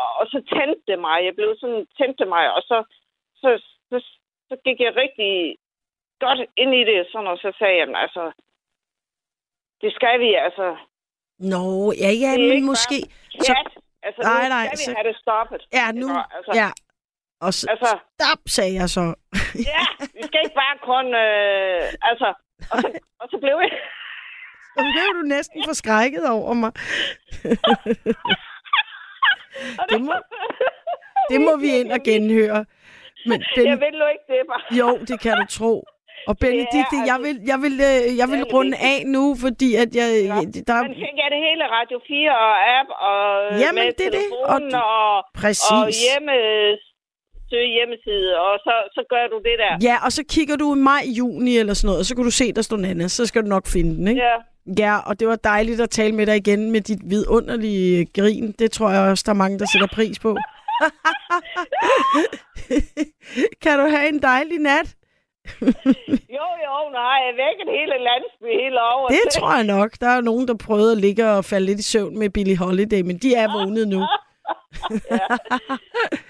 [0.00, 2.78] og, og så tændte det mig, jeg blev sådan, tændte mig, og så,
[3.40, 3.50] så,
[3.90, 3.98] så,
[4.48, 5.32] så gik jeg rigtig
[6.24, 8.22] godt ind i det, sådan, og så sagde jeg, altså,
[9.82, 10.66] det skal vi, altså,
[11.52, 11.64] Nå,
[12.02, 12.96] ja, ja, men måske...
[13.06, 13.70] bare Så, pjat.
[14.06, 15.62] altså, Nej, nu nej, skal vi så- have det stoppet.
[15.78, 16.06] ja, nu...
[16.08, 16.34] Ikke?
[16.36, 16.70] Altså, Ja.
[17.40, 19.04] Og så, altså, stop, sagde jeg så.
[19.72, 19.84] Ja,
[20.16, 21.06] vi skal ikke bare kun...
[21.14, 22.28] Øh, altså,
[22.72, 22.88] og så,
[23.20, 23.70] og så blev jeg...
[24.76, 26.72] Så blev du næsten forskrækket over mig.
[29.90, 30.14] det, må,
[31.30, 32.64] det må vi ind og genhøre.
[33.30, 34.62] Men ben, Jeg vil jo ikke det, bare.
[34.80, 35.74] jo, det kan du tro.
[36.30, 40.08] Og Benedikte, jeg vil, jeg vil, øh, jeg vil runde af nu, fordi at jeg,
[40.30, 40.38] Ja.
[40.70, 43.20] der, Men fik jeg det hele Radio 4 og app og
[43.54, 44.22] øh, Jamen, med det det.
[44.52, 45.70] Og telefonen du- og, præcis.
[45.76, 46.34] og hjemme,
[47.50, 49.72] søge hjemmeside, og så, så gør du det der.
[49.88, 52.30] Ja, og så kigger du i maj, juni eller sådan noget, og så kan du
[52.30, 53.08] se, der står Nana.
[53.08, 54.22] Så skal du nok finde den, ikke?
[54.22, 54.36] Ja.
[54.78, 58.52] Ja, og det var dejligt at tale med dig igen med dit vidunderlige grin.
[58.58, 60.36] Det tror jeg også, der er mange, der sætter pris på.
[63.62, 64.88] kan du have en dejlig nat?
[66.36, 69.08] Jo, jo, nej, jeg vækket hele landsby hele over.
[69.08, 69.90] Det tror jeg nok.
[70.00, 73.00] Der er nogen, der prøvede at ligge og falde lidt i søvn med Billie Holiday,
[73.00, 73.98] men de er vågnet nu.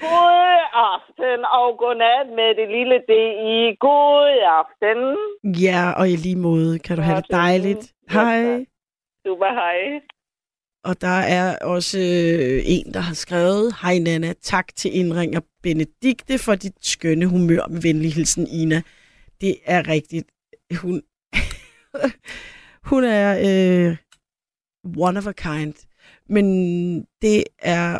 [0.00, 0.60] God
[0.92, 3.12] aften og godnat med det lille D
[3.56, 4.28] i god
[4.60, 4.98] aften.
[5.66, 7.92] Ja, og i lige måde kan du have det Ja, dejligt.
[8.14, 8.64] ja, Hej.
[9.26, 9.78] Super, hej.
[10.86, 16.38] Og der er også øh, en, der har skrevet, Hej Nana, tak til indringer Benedikte
[16.38, 18.82] for dit skønne humør med venlig hilsen Ina.
[19.40, 20.26] Det er rigtigt.
[20.74, 21.02] Hun,
[22.90, 23.96] hun er øh,
[24.96, 25.74] one of a kind.
[26.28, 26.46] Men
[27.22, 27.98] det er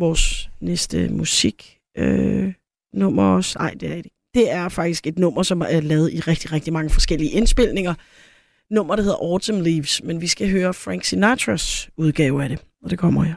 [0.00, 2.52] vores næste musik øh,
[2.94, 3.58] nummer også.
[3.58, 4.12] Nej, det er det.
[4.34, 7.94] Det er faktisk et nummer, som er lavet i rigtig, rigtig mange forskellige indspilninger.
[8.70, 12.90] Nummer, der hedder Autumn Leaves, men vi skal høre Frank Sinatras udgave af det, og
[12.90, 13.34] det kommer her.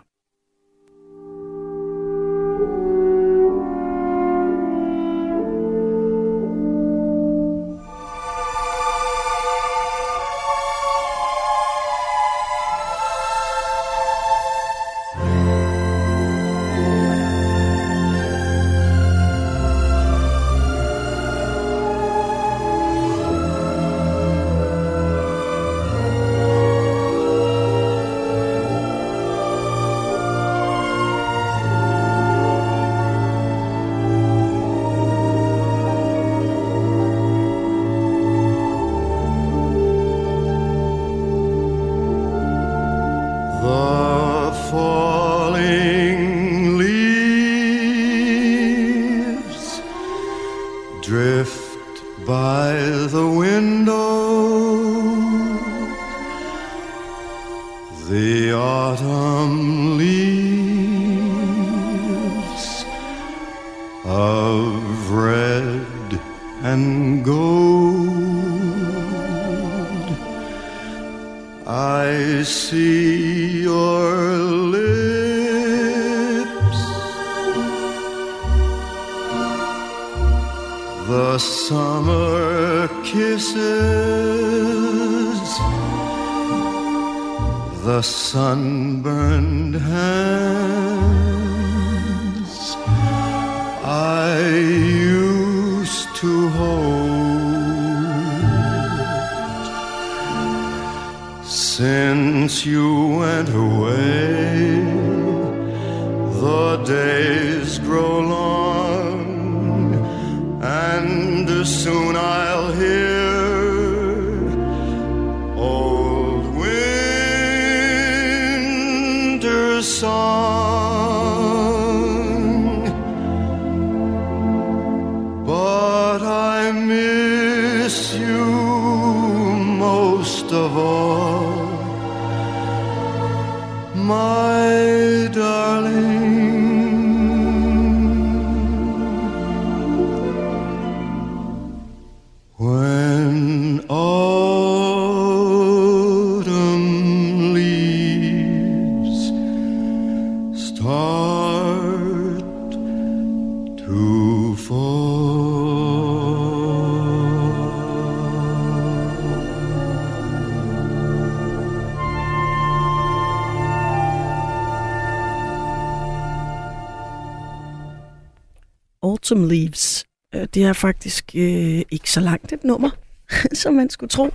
[170.73, 172.91] Er faktisk øh, ikke så langt et nummer,
[173.61, 174.27] som man skulle tro.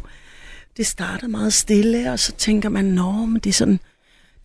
[0.76, 3.80] Det starter meget stille, og så tænker man, nå, men det er sådan,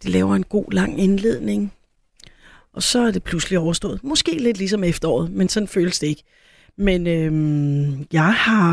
[0.04, 1.74] de laver en god lang indledning.
[2.74, 4.04] Og så er det pludselig overstået.
[4.04, 6.24] Måske lidt ligesom efteråret, men sådan føles det ikke.
[6.78, 8.72] Men øhm, jeg har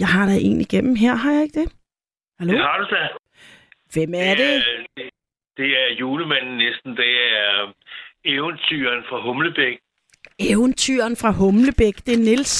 [0.00, 1.68] jeg har da en igennem her, har jeg ikke det?
[2.38, 2.52] Hallo?
[2.52, 3.08] Det har du da.
[3.92, 4.64] Hvem er det?
[4.96, 5.10] Det,
[5.56, 6.96] det er julemanden næsten.
[6.96, 7.72] Det er
[8.24, 9.78] eventyren fra Humlebæk.
[10.38, 12.54] Eventyren fra Humlebæk, det er Nils.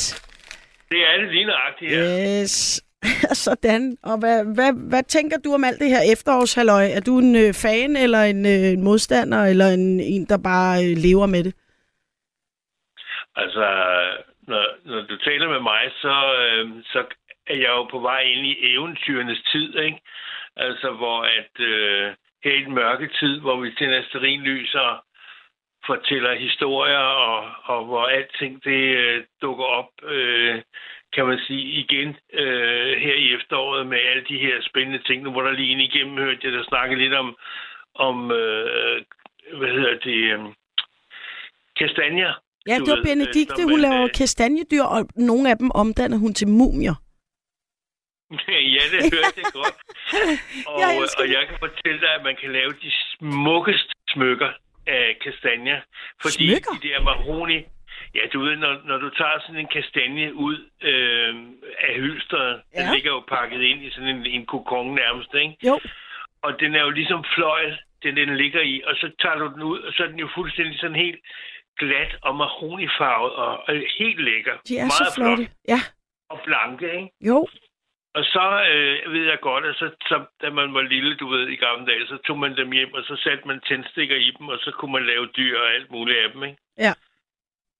[0.90, 2.42] Det er det lige nøjagtigt, ja.
[2.42, 2.84] Yes.
[3.46, 3.96] Sådan.
[4.02, 6.86] Og hvad, hvad, hvad tænker du om alt det her efterårshalløj?
[6.96, 10.96] Er du en øh, fan, eller en øh, modstander, eller en, en der bare øh,
[11.06, 11.54] lever med det?
[13.36, 13.66] Altså,
[14.50, 17.00] når, når du taler med mig, så, øh, så
[17.46, 20.00] er jeg jo på vej ind i eventyrenes tid, ikke?
[20.56, 22.12] Altså, hvor at øh,
[22.44, 25.04] her i den mørke tid, hvor vi tænder sterinlys og
[25.86, 30.62] fortæller historier, og, og hvor alting det øh, dukker op, øh,
[31.14, 35.22] kan man sige, igen øh, her i efteråret med alle de her spændende ting.
[35.22, 37.36] Nu var der lige en igennem, hørte jeg, der snakke lidt om,
[37.94, 39.02] om øh,
[39.58, 40.40] hvad hedder det, øh,
[41.80, 42.32] kastanjer.
[42.68, 43.62] Ja, det var ved, Benedikte.
[43.62, 46.96] Hun laver øh, kastanjedyr, og nogle af dem omdanner hun til mumier.
[48.76, 49.76] ja, det hørte jeg godt.
[50.68, 50.88] Og, Jeg
[51.18, 51.32] og det.
[51.36, 54.50] jeg kan fortælle dig, at man kan lave de smukkeste smykker
[54.86, 55.80] af kastanjer.
[56.22, 56.70] Fordi Smykker?
[56.82, 57.58] de der mahoni...
[58.14, 61.34] Ja, du ved, når, når du tager sådan en kastanje ud øh,
[61.88, 62.62] af hylstret.
[62.74, 62.82] Ja.
[62.82, 65.56] den ligger jo pakket ind i sådan en, en kokon nærmest, ikke?
[65.66, 65.80] Jo,
[66.42, 69.62] Og den er jo ligesom fløjl, den, den ligger i, og så tager du den
[69.62, 71.20] ud, og så er den jo fuldstændig sådan helt
[71.78, 74.52] glat og mahonifarvet og, og helt lækker.
[74.68, 75.44] de er Meget så flotte.
[75.44, 75.80] Flot Ja,
[76.30, 77.08] og blanke, ikke?
[77.20, 77.46] jo.
[78.14, 81.48] Og så øh, ved jeg godt, at så, så, da man var lille, du ved,
[81.48, 84.48] i gamle dage, så tog man dem hjem, og så satte man tændstikker i dem,
[84.48, 86.58] og så kunne man lave dyr og alt muligt af dem, ikke?
[86.78, 86.94] Ja.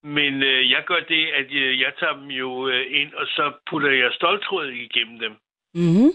[0.02, 3.52] Men øh, jeg gør det, at øh, jeg tager dem jo øh, ind, og så
[3.70, 5.32] putter jeg stoltråd igennem dem.
[5.74, 6.10] Mm-hmm.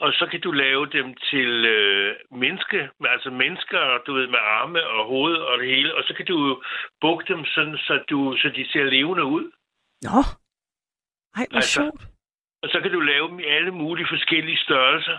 [0.00, 4.86] Og så kan du lave dem til øh, menneske, altså mennesker, du ved, med arme
[4.86, 5.94] og hoved og det hele.
[5.94, 6.62] Og så kan du
[7.00, 9.50] bukke dem sådan, så, du, så de ser levende ud.
[10.02, 10.20] Nå.
[11.36, 12.15] Ej, hvor Altså, sjovt.
[12.66, 15.18] Og så kan du lave dem i alle mulige forskellige størrelser.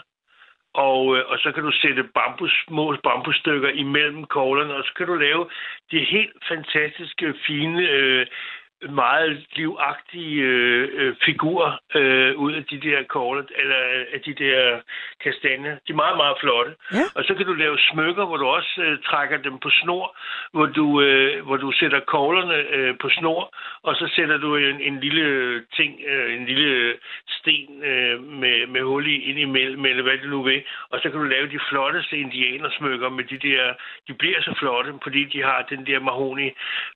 [0.74, 5.08] Og, øh, og så kan du sætte bambus, små bambusstykker imellem koglerne, og så kan
[5.08, 5.50] du lave
[5.92, 8.26] de helt fantastiske, fine, øh,
[8.90, 13.76] meget livagtige øh, øh, figurer øh, ud af de der kogler, eller
[14.14, 14.82] af de der
[15.24, 15.76] kastanjer.
[15.88, 16.76] De er meget, meget flotte.
[16.94, 17.06] Ja.
[17.16, 20.18] Og så kan du lave smykker, hvor du også øh, trækker dem på snor,
[20.52, 24.82] hvor du, øh, hvor du sætter koglerne øh, på snor, og så sætter du en,
[24.82, 25.26] en lille
[25.78, 26.94] ting, øh, en lille
[27.30, 30.64] sten øh, med, med hul i ind imellem, eller hvad du nu vil.
[30.90, 33.74] Og så kan du lave de flotteste indianersmykker med de der,
[34.08, 36.52] de bliver så flotte, fordi de har den der mahoni,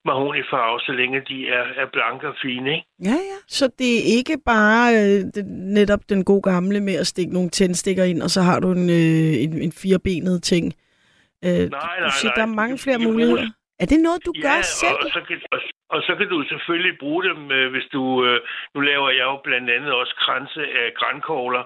[0.05, 2.87] mahoni farve, så længe de er, er blanke og fine, ikke?
[3.03, 3.37] Ja, ja.
[3.47, 5.45] Så det er ikke bare øh, det,
[5.79, 8.89] netop den gode gamle med at stikke nogle tændstikker ind, og så har du en,
[8.89, 10.65] øh, en, en firebenet ting.
[11.45, 12.35] Øh, Nej, du nej, siger, nej.
[12.35, 13.47] der er mange Du- flere du muligheder.
[13.83, 14.99] Er det noget, du gør og, selv?
[15.05, 15.59] og, så kan, og,
[15.95, 18.03] og så kan du selvfølgelig bruge dem, øh, hvis du...
[18.25, 18.39] Øh,
[18.75, 21.63] nu laver jeg jo blandt andet også kranse af grænkogler,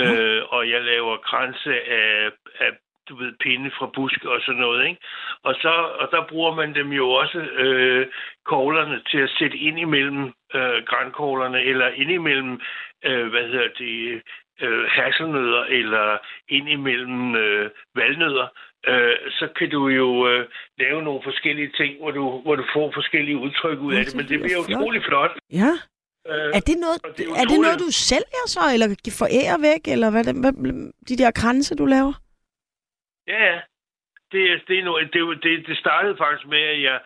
[0.00, 2.30] øh, og jeg laver kranse af,
[2.64, 2.70] af
[3.12, 5.00] du ved, pinde fra buske og sådan noget, ikke?
[5.48, 8.06] Og, så, og der bruger man dem jo også, øh,
[8.52, 10.22] koglerne, til at sætte ind imellem
[10.56, 12.52] øh, grænkoglerne, eller ind imellem,
[13.08, 14.22] øh, hvad hedder det,
[14.64, 16.06] øh, hasselnødder eller
[16.48, 18.46] ind imellem øh, valnødder,
[18.90, 20.42] øh, så kan du jo øh,
[20.78, 24.14] lave nogle forskellige ting, hvor du, hvor du får forskellige udtryk ud af det.
[24.16, 24.78] Men det bliver flot.
[24.78, 25.32] utrolig flot.
[25.62, 25.72] Ja.
[26.30, 28.88] Øh, Er det noget, og det er er det noget du sælger så, eller
[29.20, 30.52] forærer væk, eller hvad, hvad
[31.08, 32.14] de der kranse, du laver?
[33.26, 33.60] Ja, ja.
[34.32, 37.00] Det, det, er noget, det, det, det startede faktisk med, at jeg,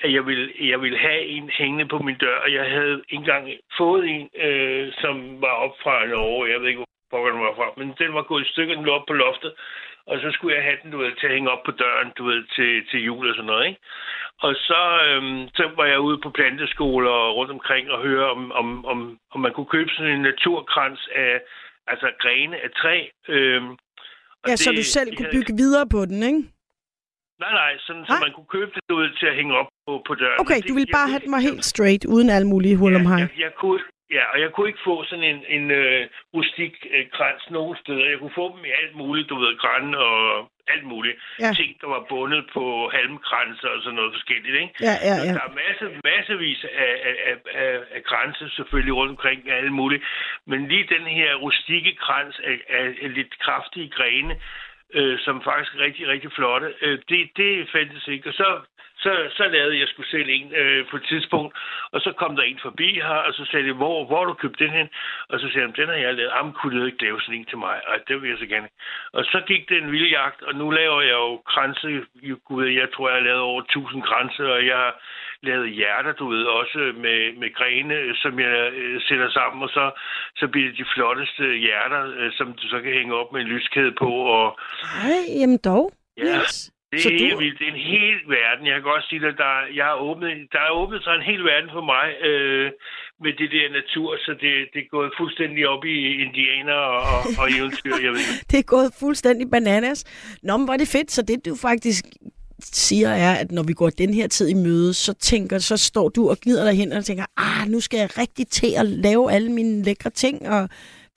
[0.00, 3.50] at jeg ville, jeg ville have en hængende på min dør, og jeg havde engang
[3.78, 6.50] fået en, øh, som var op fra Norge.
[6.52, 8.92] Jeg ved ikke, hvor den var fra, men den var gået i stykker, den lå
[8.92, 9.52] op på loftet.
[10.06, 12.24] Og så skulle jeg have den, du ved, til at hænge op på døren, du
[12.24, 13.80] ved, til, til jul og sådan noget, ikke?
[14.40, 18.86] Og så, øhm, så var jeg ude på planteskoler rundt omkring og høre, om, om,
[18.86, 21.40] om, om man kunne købe sådan en naturkrans af,
[21.86, 23.06] altså grene af træ.
[23.28, 23.76] Øhm,
[24.44, 26.40] og Ja, så det- du selv de kunne havde- bygge videre på den, ikke?
[27.44, 28.20] Nej, nej, sådan, så Nej.
[28.26, 30.38] man kunne købe det ud til at hænge op på, på døren.
[30.42, 32.94] Okay, det- du vil jeg bare have den var helt straight, uden alle mulige hul
[33.00, 33.18] om ja, hej.
[33.24, 33.80] jeg, jeg kunne,
[34.16, 38.10] ja, og jeg kunne ikke få sådan en, en øh, rustik øh, krans nogen steder.
[38.10, 40.16] Jeg kunne få dem i alt muligt, du ved, græn og
[40.68, 41.16] alt muligt.
[41.40, 41.52] Ja.
[41.60, 44.74] Ting, der var bundet på halmkranser og sådan noget forskelligt, ikke?
[44.80, 45.32] Ja, ja, Så ja.
[45.38, 49.74] Der er masse, massevis af, af, af, af, af grænser selvfølgelig rundt omkring af alle
[49.80, 50.02] mulige.
[50.46, 54.34] Men lige den her rustikke krans af, af, af lidt kraftige grene,
[54.94, 58.28] øh, som faktisk er rigtig, rigtig flotte, øh, det, det fandtes ikke.
[58.28, 58.48] Og så,
[59.04, 61.52] så, så lavede jeg skulle selv en øh, på et tidspunkt,
[61.92, 64.58] og så kom der en forbi her, og så sagde de, hvor, hvor du købt
[64.58, 64.88] den hen?
[65.28, 66.32] Og så sagde de, den har jeg lavet.
[66.36, 67.76] Jamen, kunne du ikke lave sådan en til mig?
[67.90, 68.68] Og det vil jeg så gerne.
[69.12, 71.88] Og så gik det en vild jagt, og nu laver jeg jo kranse.
[72.48, 74.94] Gud, jeg tror, jeg har lavet over 1000 kranse, og jeg har
[75.42, 79.68] lavet hjerter, du ved, også med, med grene, øh, som jeg øh, sætter sammen, og
[79.68, 79.84] så,
[80.36, 83.46] så bliver det de flotteste hjerter, øh, som du så kan hænge op med en
[83.46, 84.58] lyskæde på, og
[85.04, 85.92] Ej, jamen dog.
[86.16, 86.72] Ja, Niels.
[86.92, 87.58] Det Så er du- vildt.
[87.58, 88.64] Det er en hel verden.
[88.66, 91.42] Jeg kan godt sige at der, jeg har åbnet, der er åbnet sig en hel
[91.50, 92.66] verden for mig øh,
[93.24, 97.46] med det der natur, så det, det er gået fuldstændig op i indianer og, og,
[97.58, 97.94] eventyr.
[98.06, 98.26] Jeg ved.
[98.50, 100.00] Det er gået fuldstændig bananas.
[100.42, 101.10] Nå, men er det fedt.
[101.16, 102.04] Så det, du faktisk
[102.60, 106.08] siger, er, at når vi går den her tid i møde, så tænker, så står
[106.08, 109.32] du og gnider dig hen og tænker, ah, nu skal jeg rigtig til at lave
[109.32, 110.68] alle mine lækre ting, og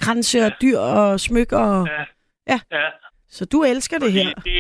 [0.02, 1.58] kranse og dyr og smykker.
[1.60, 1.88] Og...
[1.88, 2.04] Ja.
[2.54, 2.60] Ja.
[2.72, 2.88] ja.
[3.30, 4.34] Så du elsker det her.
[4.34, 4.54] Det,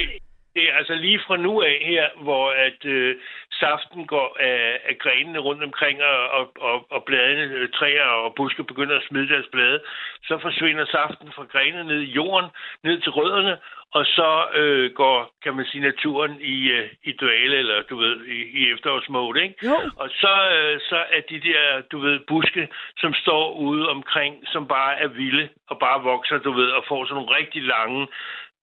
[0.56, 3.16] det er altså lige fra nu af her, hvor at øh,
[3.52, 8.36] saften går af, af grenene rundt omkring, og, og, og, og bladene, øh, træer og
[8.36, 9.80] buske begynder at smide deres blade,
[10.24, 12.50] så forsvinder saften fra grenene ned i jorden,
[12.84, 13.58] ned til rødderne,
[13.98, 18.26] og så øh, går, kan man sige, naturen i, øh, i dvale, eller du ved,
[18.26, 19.56] i, i efterårsmode, ikke?
[19.66, 19.78] Jo.
[19.96, 22.68] Og så, øh, så er de der, du ved, buske,
[22.98, 27.06] som står ude omkring, som bare er vilde og bare vokser, du ved, og får
[27.06, 28.08] sådan nogle rigtig lange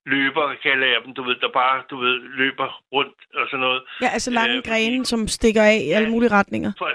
[0.07, 3.83] løber, kalder jeg dem, du ved, der bare, du ved, løber rundt og sådan noget.
[4.03, 6.73] Ja, altså lange Øh, grene, som stikker af i alle mulige retninger.
[6.79, 6.91] For,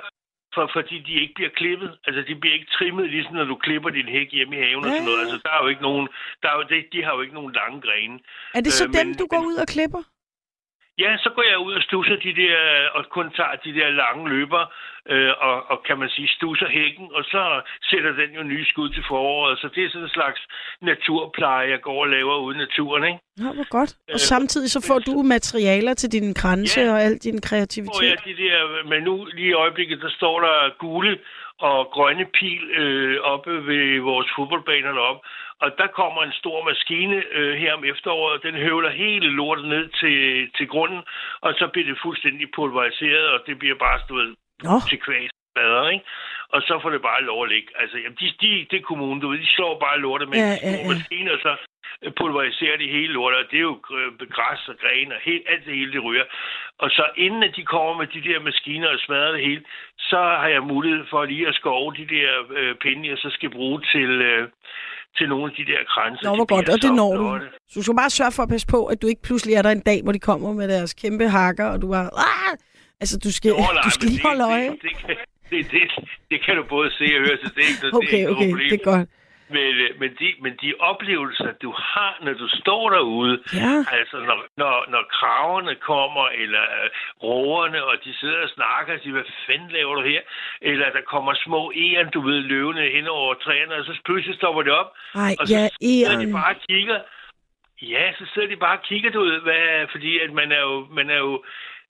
[0.55, 1.97] for, fordi de ikke bliver klippet.
[2.07, 4.89] Altså, de bliver ikke trimmet, ligesom når du klipper din hæk hjemme i haven og
[4.91, 5.17] sådan noget.
[5.17, 5.21] Ja.
[5.23, 6.07] Altså, der er jo ikke nogen,
[6.41, 8.19] der er jo, de, de har jo ikke nogen lange grene.
[8.57, 10.03] Er det så Øh, dem, men- du går ud og klipper?
[11.03, 12.57] Ja, så går jeg ud og stusser de der,
[12.95, 14.63] og kun tager de der lange løber,
[15.11, 18.89] øh, og, og kan man sige, stusser hækken, og så sætter den jo nye skud
[18.89, 19.59] til foråret.
[19.61, 20.39] Så det er sådan en slags
[20.81, 23.19] naturpleje, jeg går og laver ude i naturen, ikke?
[23.43, 23.91] Ja, hvor godt.
[24.07, 26.91] Og Øh, samtidig så får du materialer til din kranse Ja.
[26.93, 28.03] og al din kreativitet.
[28.11, 31.19] jeg de der, men nu lige i øjeblikket, der står der gule
[31.59, 35.21] og grønne pil øh, oppe ved vores fodboldbaner deroppe.
[35.61, 39.85] Og der kommer en stor maskine øh, her om efteråret, den høvler hele lortet ned
[40.01, 40.17] til,
[40.57, 41.01] til grunden,
[41.41, 45.89] og så bliver det fuldstændig pulveriseret, og det bliver bare stået Nå, til kvæs bader,
[45.89, 46.05] ikke?
[46.53, 47.69] Og så får det bare lov at ligge.
[47.81, 50.71] Altså, jamen, de, de, det kommunen, du ved, de slår bare lortet med Ja, ja,
[50.71, 50.87] ja.
[50.91, 51.53] maskine, og så
[52.03, 55.45] øh, pulveriserer de hele lortet, og det er jo øh, græs og gren, og helt,
[55.51, 56.25] alt det hele, det ryger.
[56.83, 59.63] Og så inden at de kommer med de der maskiner og smadrer det hele,
[59.99, 62.29] så har jeg mulighed for lige at skove de der
[62.59, 64.49] øh, pinde, jeg så skal bruge til, øh,
[65.17, 66.23] til nogle af de der kranse.
[66.23, 67.39] Nå, hvor godt, og det når du.
[67.69, 69.71] Så du skal bare sørge for at passe på, at du ikke pludselig er der
[69.71, 72.09] en dag, hvor de kommer med deres kæmpe hakker, og du bare...
[72.27, 72.53] Ah!
[73.01, 74.69] Altså, du skal, Nå, nej, du skal lige det- holde øje.
[74.69, 75.15] Det, det, kan,
[75.51, 75.81] det, det,
[76.31, 78.35] det kan du både se og høre, så det er ikke, det er Okay, noget
[78.37, 78.69] okay, problem.
[78.69, 79.09] det er godt.
[79.49, 83.73] Men, øh, men, de, men de oplevelser, du har, når du står derude, Ja.
[83.97, 86.89] altså når, når, når kraverne kommer, eller øh,
[87.23, 90.21] rågerne, og de sidder og snakker og siger, hvad fanden laver du her?
[90.61, 94.61] Eller der kommer små æren, du ved, løvende hen over træerne, og så pludselig stopper
[94.63, 96.27] det op, Ej, og så ja, æren.
[96.27, 96.99] de bare og kigger.
[97.81, 100.87] Ja, så sidder de bare og kigger, du ved, hvad, fordi at man er jo,
[100.91, 101.43] man er jo,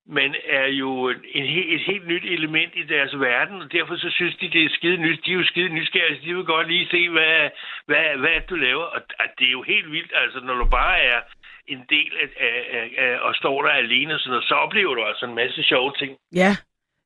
[0.10, 4.36] man er jo en, et helt nyt element i deres verden, og derfor så synes
[4.42, 5.20] de, det er skide nyt.
[5.26, 7.50] De er jo skide nysgerrige, de vil godt lige se, hvad,
[7.90, 8.84] hvad, hvad du laver.
[8.96, 11.20] Og og det er jo helt vildt, altså når du bare er
[11.68, 12.58] en del af, af,
[13.06, 15.92] af, og står der alene, og sådan noget, så oplever du altså en masse sjove
[16.00, 16.12] ting.
[16.36, 16.56] Ja,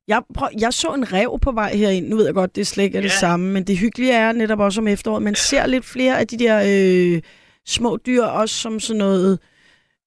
[0.08, 2.08] Jeg, prøv, jeg så en rev på vej herind.
[2.08, 3.24] Nu ved jeg godt, det slet ikke er det Ja.
[3.26, 5.22] samme, men det hyggelige er netop også om efteråret.
[5.22, 7.22] Man ser lidt flere af de der øh,
[7.66, 9.38] små dyr, også som sådan noget,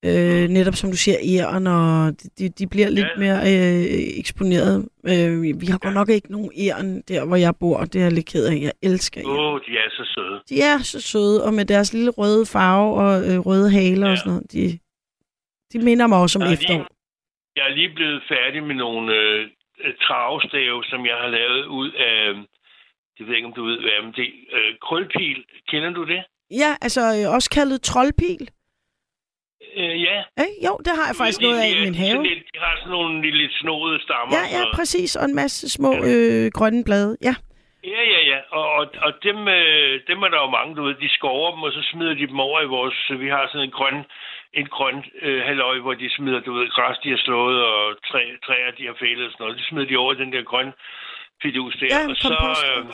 [0.09, 3.19] øh, netop som du siger, æren, og de, de, bliver lidt Ja.
[3.23, 4.75] mere øh, eksponeret.
[5.11, 8.03] Øh, vi har godt nok ikke nogen æren der, hvor jeg bor, og det er
[8.05, 8.55] jeg lidt ked af.
[8.61, 9.29] Jeg elsker æren.
[9.39, 10.41] Åh, oh, de er så søde.
[10.49, 14.11] De er så søde, og med deres lille røde farve og øh, røde haler ja.
[14.11, 14.19] og Ja.
[14.21, 14.51] sådan noget.
[14.51, 14.79] De,
[15.73, 16.77] de minder mig også om Jeg er efterår.
[16.77, 16.87] lige,
[17.57, 19.41] jeg er lige blevet færdig med nogle øh,
[19.85, 22.19] øh, travstave, som jeg har lavet ud af,
[23.15, 24.27] det ved jeg ikke, om du ved, hvad men det
[24.57, 25.39] øh, krølpil.
[25.71, 26.21] Kender du det?
[26.61, 28.49] Ja, altså øh, også kaldet troldpil.
[29.81, 30.17] Øh, ja.
[30.43, 30.51] Eh?
[30.67, 32.23] Jo, det har jeg faktisk De- noget af de i min have.
[32.29, 34.31] Lidt, de har sådan nogle lidt, snodede stammer.
[34.37, 35.15] Ja, ja, præcis.
[35.19, 37.11] Og en masse små øh, grønne blade.
[37.27, 37.35] Ja.
[37.95, 38.39] Ja, ja, ja.
[38.59, 40.95] Og, og, og dem, øh, dem er der jo mange, du ved.
[41.05, 42.97] De skover dem, og så smider de dem over i vores...
[43.23, 43.97] Vi har sådan en grøn,
[44.53, 48.21] en grøn øh, halvøj, hvor de smider, du ved, græs, de har slået, og træ,
[48.45, 49.57] træer, de har fældet og sådan noget.
[49.59, 50.69] De smider de over i den der grøn
[51.41, 51.87] fidus der.
[51.95, 52.35] Ja, og så,
[52.67, 52.85] øh,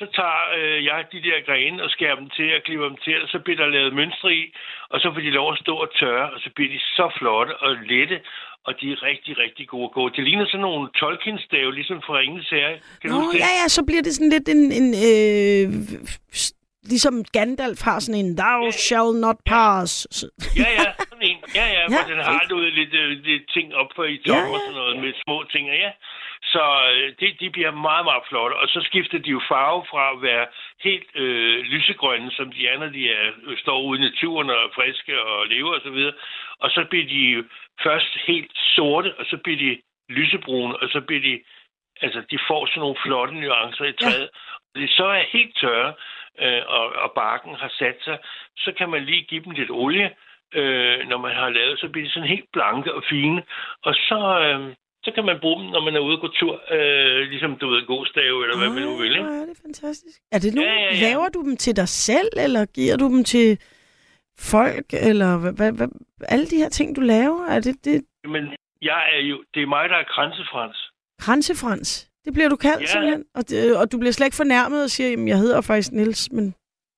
[0.00, 3.22] så tager øh, jeg de der grene og skærer dem til og klipper dem til,
[3.22, 4.44] og så bliver der lavet mønstre i,
[4.92, 7.52] og så får de lov at stå og tørre, og så bliver de så flotte
[7.64, 8.20] og lette,
[8.66, 10.08] og de er rigtig, rigtig gode at gå.
[10.08, 12.74] Det ligner sådan nogle Tolkien-stave, ligesom fra Ringens Herre.
[13.00, 13.38] Kan du Nå, det?
[13.44, 14.62] ja, ja, så bliver det sådan lidt en...
[14.80, 15.66] en øh,
[16.92, 19.90] ligesom Gandalf har sådan en, thou shall not pass.
[20.62, 21.38] Ja, ja, sådan en.
[21.58, 24.50] Ja, ja, Ja, den har du lidt, øh, lidt ting op for i Ja, toppen
[24.50, 24.54] ja.
[24.56, 25.90] og sådan noget med små ting, og ja.
[26.42, 28.54] Så øh, det, de bliver meget, meget flotte.
[28.54, 30.46] Og så skifter de jo farve fra at være
[30.80, 34.74] helt øh, lysegrønne, som de når de er, øh, står ude i naturen og er
[34.74, 36.12] friske og lever og så videre.
[36.58, 37.48] Og så bliver de
[37.82, 41.42] først helt sorte, og så bliver de lysebrune, og så bliver de,
[42.00, 44.30] altså de får sådan nogle flotte nuancer i træet.
[44.74, 44.80] Ja.
[44.80, 45.94] Det så er helt tørre,
[46.38, 48.18] øh, og, og barken har sat sig,
[48.56, 50.10] så kan man lige give dem lidt olie,
[50.54, 53.42] øh, når man har lavet, så bliver de sådan helt blanke og fine.
[53.82, 56.54] Og så, øh, så kan man bruge dem, når man er ude og gå tur,
[56.74, 59.12] øh, ligesom du ved, godstave, eller hvad man nu vil.
[59.18, 59.24] Ikke?
[59.34, 60.16] ja, det er fantastisk.
[60.32, 61.00] Er det nu, Ja, ja, ja.
[61.08, 63.58] laver du dem til dig selv, eller giver du dem til
[64.38, 65.88] folk, eller hvad, hvad, hvad,
[66.28, 68.44] alle de her ting, du laver, er det, det Men
[68.82, 70.90] jeg er jo, det er mig, der er kransefrans.
[71.20, 72.06] kransefrans?
[72.24, 72.86] Det bliver du kaldt Ja.
[72.86, 75.92] simpelthen, og, det, og du bliver slet ikke fornærmet og siger, jamen, jeg hedder faktisk
[75.92, 76.54] Nils, men...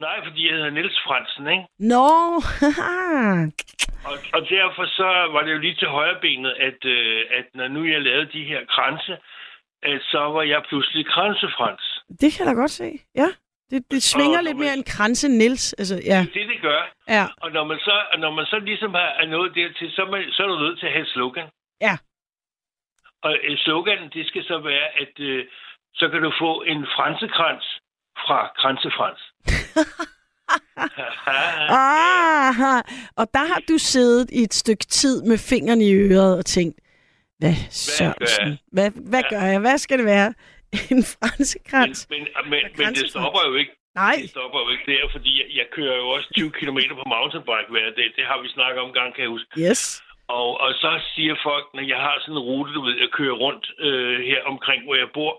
[0.06, 1.64] Nej, fordi jeg hedder Niels Fransen, ikke?
[1.92, 2.06] Nå,
[4.08, 7.68] Og, og derfor så var det jo lige til højre benet, at, øh, at når
[7.68, 9.12] nu jeg lavede de her kranse,
[9.82, 11.84] at så var jeg pludselig kransefrans.
[12.20, 13.28] det kan jeg da godt se, ja.
[13.70, 16.20] Det, det svinger Og lidt når mere man- end kranse Nils, altså, ja.
[16.34, 16.82] Det det gør.
[17.08, 20.20] Ja, Og når man så, når man så ligesom er er nået dertil, så man,
[20.32, 21.48] så er du nødt til at have slogan.
[21.80, 21.94] Ja.
[23.22, 25.44] Og et slogan, det skal så være, at øh,
[25.94, 27.80] så kan du få en fransekrans
[28.26, 29.20] fra Kransefrans.
[31.68, 32.82] Ah,
[33.16, 36.76] og der har du siddet i et stykke tid med fingrene i øret og tænkt,
[37.38, 39.60] hvad Sørensen, hvad, hvad gør jeg?
[39.60, 40.30] Hvad skal det være?
[40.94, 41.98] En fransekrans?
[42.10, 43.72] men, men, men, men det stopper jo ikke.
[43.94, 47.04] Nej, Det stopper jo ikke der, fordi jeg, jeg kører jo også 20 km på
[47.14, 48.08] mountainbike hver dag.
[48.18, 49.48] Det har vi snakket om en gang, kan jeg huske.
[49.66, 49.82] yes.
[50.38, 53.36] Og, og så siger folk, når jeg har sådan en rute, du ved, jeg kører
[53.44, 55.32] rundt øh, her omkring, hvor jeg bor,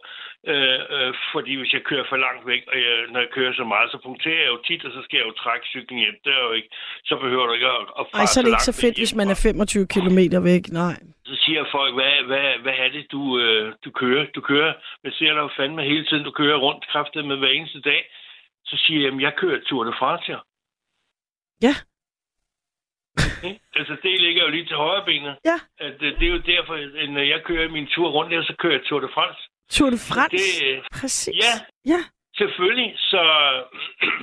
[0.51, 3.65] øh, øh, fordi hvis jeg kører for langt væk, og jeg, når jeg kører så
[3.73, 6.17] meget, så punkterer jeg jo tit, og så skal jeg jo trække cyklen hjem.
[6.23, 6.69] Det er jo ikke,
[7.09, 9.27] så behøver du ikke at, at Ej, så er det ikke så fedt, hvis man
[9.33, 9.49] er hjemmefra.
[9.49, 10.19] 25 km
[10.51, 10.63] væk.
[10.81, 10.95] Nej.
[11.29, 14.23] Så siger folk, hvad, hvad, hvad er det, du, øh, du kører?
[14.35, 17.81] Du kører, men ser jo fandme hele tiden, du kører rundt kraftet med hver eneste
[17.81, 18.01] dag.
[18.65, 20.39] Så siger jeg, jeg kører Tour de France, ja.
[21.67, 21.75] Ja.
[23.47, 23.59] Ikke?
[23.75, 25.35] altså, det ligger jo lige til højre benet.
[25.45, 25.57] Ja.
[25.87, 28.55] At, øh, det er jo derfor, at når jeg kører min tur rundt der, så
[28.59, 29.41] kører jeg Tour de France.
[29.71, 30.37] Tour de France.
[30.37, 31.35] Det, øh, Præcis.
[31.45, 31.53] ja,
[31.93, 31.99] ja.
[32.37, 32.93] selvfølgelig.
[32.97, 33.21] Så,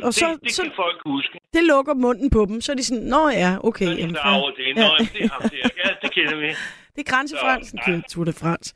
[0.02, 1.38] Og så- det, så- kan folk huske.
[1.52, 3.84] Det lukker munden på dem, så er de sådan, nå ja, okay.
[3.86, 4.34] Så Jamen, der fair.
[4.40, 4.76] over det.
[4.76, 5.04] Nå, Ja.
[5.14, 5.68] det er ham der.
[5.84, 6.48] Ja, det kender vi.
[6.96, 8.74] Det er grænsefransen, kører Tour de France.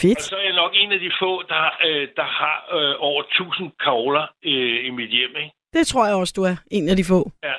[0.00, 0.18] Fedt.
[0.18, 3.22] Og så er jeg nok en af de få, der, øh, der har øh, over
[3.22, 5.52] 1000 kavler øh, i mit hjem, ikke?
[5.72, 7.30] Det tror jeg også, du er en af de få.
[7.42, 7.54] Ja,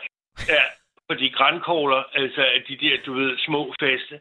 [0.55, 0.63] ja.
[1.09, 4.15] Fordi grænkogler, altså de der, du ved, små faste,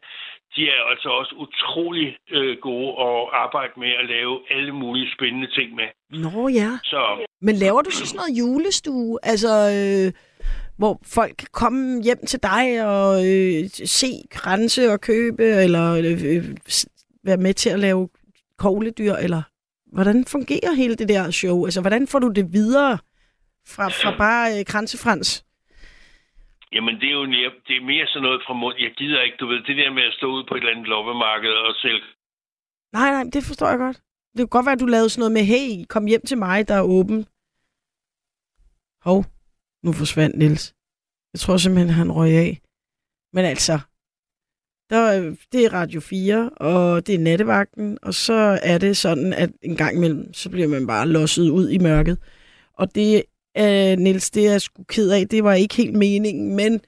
[0.55, 5.49] de er altså også utrolig øh, gode at arbejde med at lave alle mulige spændende
[5.57, 5.87] ting med.
[6.23, 6.69] Nå ja.
[6.83, 7.01] Så
[7.41, 9.19] Men laver du så sådan noget julestue?
[9.23, 10.13] Altså, øh,
[10.77, 16.43] hvor folk kan komme hjem til dig og øh, se grænse og købe, eller øh,
[16.69, 16.87] s-
[17.23, 18.09] være med til at lave
[18.57, 19.41] kogledyr, eller
[19.93, 21.65] hvordan fungerer hele det der show?
[21.65, 22.97] Altså, hvordan får du det videre
[23.67, 25.45] fra, fra bare øh, kransefrans?
[26.73, 28.75] Jamen, det er jo mere, det er mere sådan noget fra mund.
[28.79, 30.87] Jeg gider ikke, du ved, det der med at stå ude på et eller andet
[30.87, 32.07] loppemarked og sælge.
[32.93, 33.97] Nej, nej, det forstår jeg godt.
[34.33, 36.67] Det kunne godt være, at du lavede sådan noget med, hey, kom hjem til mig,
[36.67, 37.19] der er åben.
[39.07, 39.19] Hov,
[39.83, 40.75] nu forsvandt Nils.
[41.33, 42.61] Jeg tror simpelthen, han røg af.
[43.33, 43.79] Men altså,
[44.89, 49.49] Der, det er Radio 4, og det er nattevagten, og så er det sådan, at
[49.61, 52.17] en gang imellem, så bliver man bare losset ud i mørket.
[52.73, 53.23] Og det,
[53.57, 56.81] øh, Niels, det er jeg sgu ked af, det var ikke helt meningen, men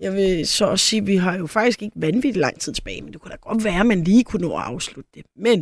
[0.00, 3.02] jeg vil så også sige, at vi har jo faktisk ikke vanvittigt lang tid tilbage,
[3.02, 5.24] men det kunne da godt være, at man lige kunne nå at afslutte det.
[5.36, 5.58] Men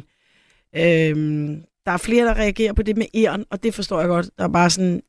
[0.77, 4.31] øhm, der er flere, der reagerer på det med æren, og det forstår jeg godt.
[4.39, 5.03] Der er bare sådan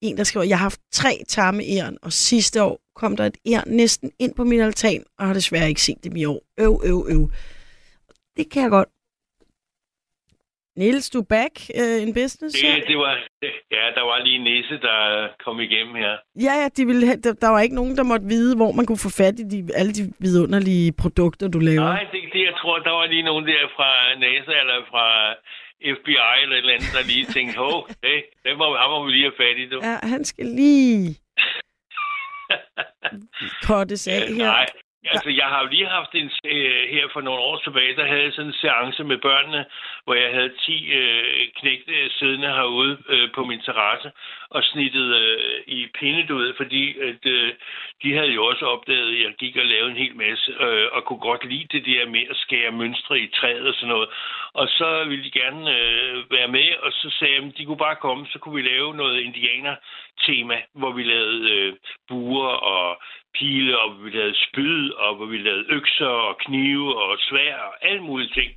[0.00, 3.36] en, der skriver, jeg har haft tre tarme æren, og sidste år kom der et
[3.46, 6.42] æren næsten ind på min altan, og har desværre ikke set dem i år.
[6.60, 7.30] Øv, øv, øv.
[8.36, 8.88] Det kan jeg godt.
[10.76, 12.52] Niels, du back uh, in business?
[12.54, 13.14] Det, det var,
[13.76, 16.14] ja, der var lige en næse, der kom igennem her.
[16.46, 18.86] Ja, ja, de ville have, der, der var ikke nogen, der måtte vide, hvor man
[18.86, 21.88] kunne få fat i de, alle de vidunderlige produkter, du laver.
[21.94, 25.06] Nej, det, det, jeg tror, der var lige nogen der fra NASA eller fra
[25.98, 29.12] FBI eller et eller andet, der lige tænkte, hov, det, det må, ham må vi
[29.12, 29.80] lige have fat i, du.
[29.82, 31.18] Ja, han skal lige
[33.68, 34.46] kottes af her.
[34.46, 34.66] Nej,
[35.12, 38.22] altså jeg har jo lige haft en, øh, her for nogle år tilbage, der havde
[38.22, 39.64] jeg sådan en seance med børnene,
[40.04, 44.10] hvor jeg havde 10 øh, knægte siddende herude øh, på min terrasse
[44.50, 45.80] og snittet øh, i
[46.30, 47.52] ud, fordi at, øh,
[48.02, 51.04] de havde jo også opdaget, at jeg gik og lavede en hel masse, øh, og
[51.04, 54.08] kunne godt lide det der med at skære mønstre i træet og sådan noget.
[54.52, 57.84] Og så ville de gerne øh, være med, og så sagde jeg, at de kunne
[57.88, 61.72] bare komme, så kunne vi lave noget indianer-tema, hvor vi lavede øh,
[62.08, 63.02] buer og
[63.38, 67.74] pile, og vi lavede spyd, og hvor vi lavede økser og knive og svær og
[67.88, 68.50] alle mulige ting.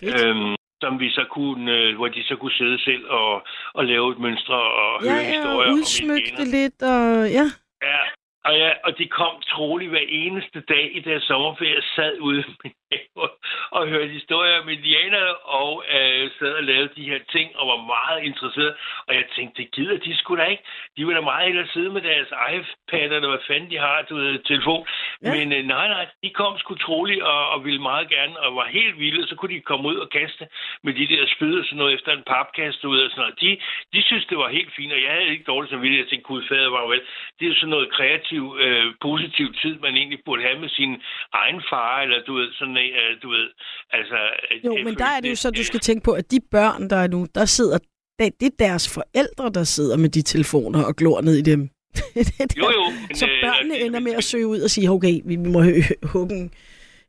[0.00, 0.26] Fedt.
[0.26, 4.12] Øhm, som vi så kunne, øh, hvor de så kunne sidde selv og, og lave
[4.12, 7.04] et mønstre og Ja, høre ja, historier om udsmykke det lidt, og
[7.38, 7.46] ja.
[7.88, 8.00] Ja,
[8.44, 12.79] og, ja, og de kom troligt hver eneste dag i deres sommerferie, sad ude have
[13.76, 17.80] og hørte historier om indianerne, og øh, sad og lavede de her ting, og var
[17.96, 18.74] meget interesseret.
[19.06, 20.62] Og jeg tænkte, det gider de sgu da ikke.
[20.96, 24.16] De vil da meget hellere sidde med deres iPad, eller hvad fanden de har, du
[24.16, 24.86] ved, telefon.
[25.24, 25.34] Ja.
[25.34, 28.66] Men øh, nej, nej, de kom sgu troligt, og, og ville meget gerne, og var
[28.66, 29.28] helt vilde.
[29.28, 30.48] Så kunne de komme ud og kaste
[30.84, 33.40] med de der spyd og sådan noget, efter en papkast ud og sådan noget.
[33.40, 33.50] De,
[33.92, 35.98] de synes, det var helt fint, og jeg havde ikke dårligt som vildt.
[35.98, 37.02] Jeg tænkte, gud fader var vel.
[37.38, 41.02] Det er jo sådan noget kreativ, øh, positiv tid, man egentlig burde have med sin
[41.32, 43.46] egen far, eller du ved, sådan, øh, du ved,
[43.90, 44.16] altså...
[44.64, 46.40] Jo, jeg men der er det jo så, du øh, skal tænke på, at de
[46.50, 47.78] børn, der er nu, der sidder,
[48.18, 51.68] det er deres forældre, der sidder med de telefoner og glor ned i dem.
[52.14, 52.56] Det.
[52.58, 52.84] Jo, jo.
[53.08, 55.62] Men, Så øh, børnene ender med at søge ud og sige, okay, vi må
[56.02, 56.50] hugge en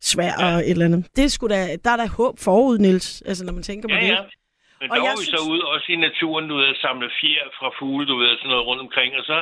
[0.02, 1.06] svær og et eller andet.
[1.16, 3.96] Det er sgu da, der er der håb forud, Niels, altså når man tænker på
[3.96, 4.08] Ja, det.
[4.08, 4.18] ja.
[4.82, 7.08] Men Og der var vi så synes- ude også i naturen, du ved, at samle
[7.22, 9.12] fjer fra fugle, du ved, sådan noget rundt omkring.
[9.20, 9.38] Og så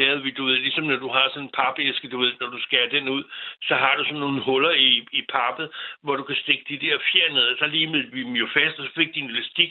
[0.00, 2.58] lavede vi, du ved, ligesom når du har sådan en papæske, du ved, når du
[2.66, 3.22] skærer den ud,
[3.68, 5.66] så har du sådan nogle huller i, i pappet,
[6.04, 7.44] hvor du kan stikke de der fjer ned.
[7.52, 9.70] Og så limede vi dem jo fast, og så fik de en elastik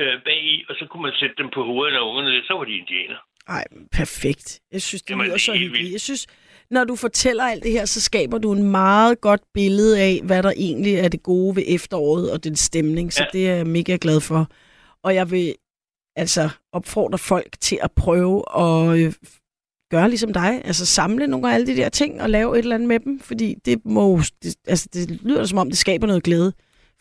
[0.00, 2.30] øh, bagi, og så kunne man sætte dem på hovedet af ungerne.
[2.48, 3.20] Så var de indianer.
[3.58, 3.64] Ej,
[4.00, 4.46] perfekt.
[4.74, 5.92] Jeg synes, det Jamen, lyder det er så hyggeligt.
[5.92, 6.22] Jeg synes,
[6.70, 10.42] når du fortæller alt det her, så skaber du en meget godt billede af, hvad
[10.42, 13.12] der egentlig er det gode ved efteråret og den stemning.
[13.12, 13.38] Så Ja.
[13.38, 14.46] det er jeg mega glad for.
[15.04, 15.54] Og jeg vil
[16.16, 19.12] altså opfordre folk til at prøve at øh,
[19.90, 20.52] gøre ligesom dig.
[20.64, 23.20] Altså samle nogle af alle de der ting og lave et eller andet med dem.
[23.20, 26.52] Fordi det må det, altså det lyder som om, det skaber noget glæde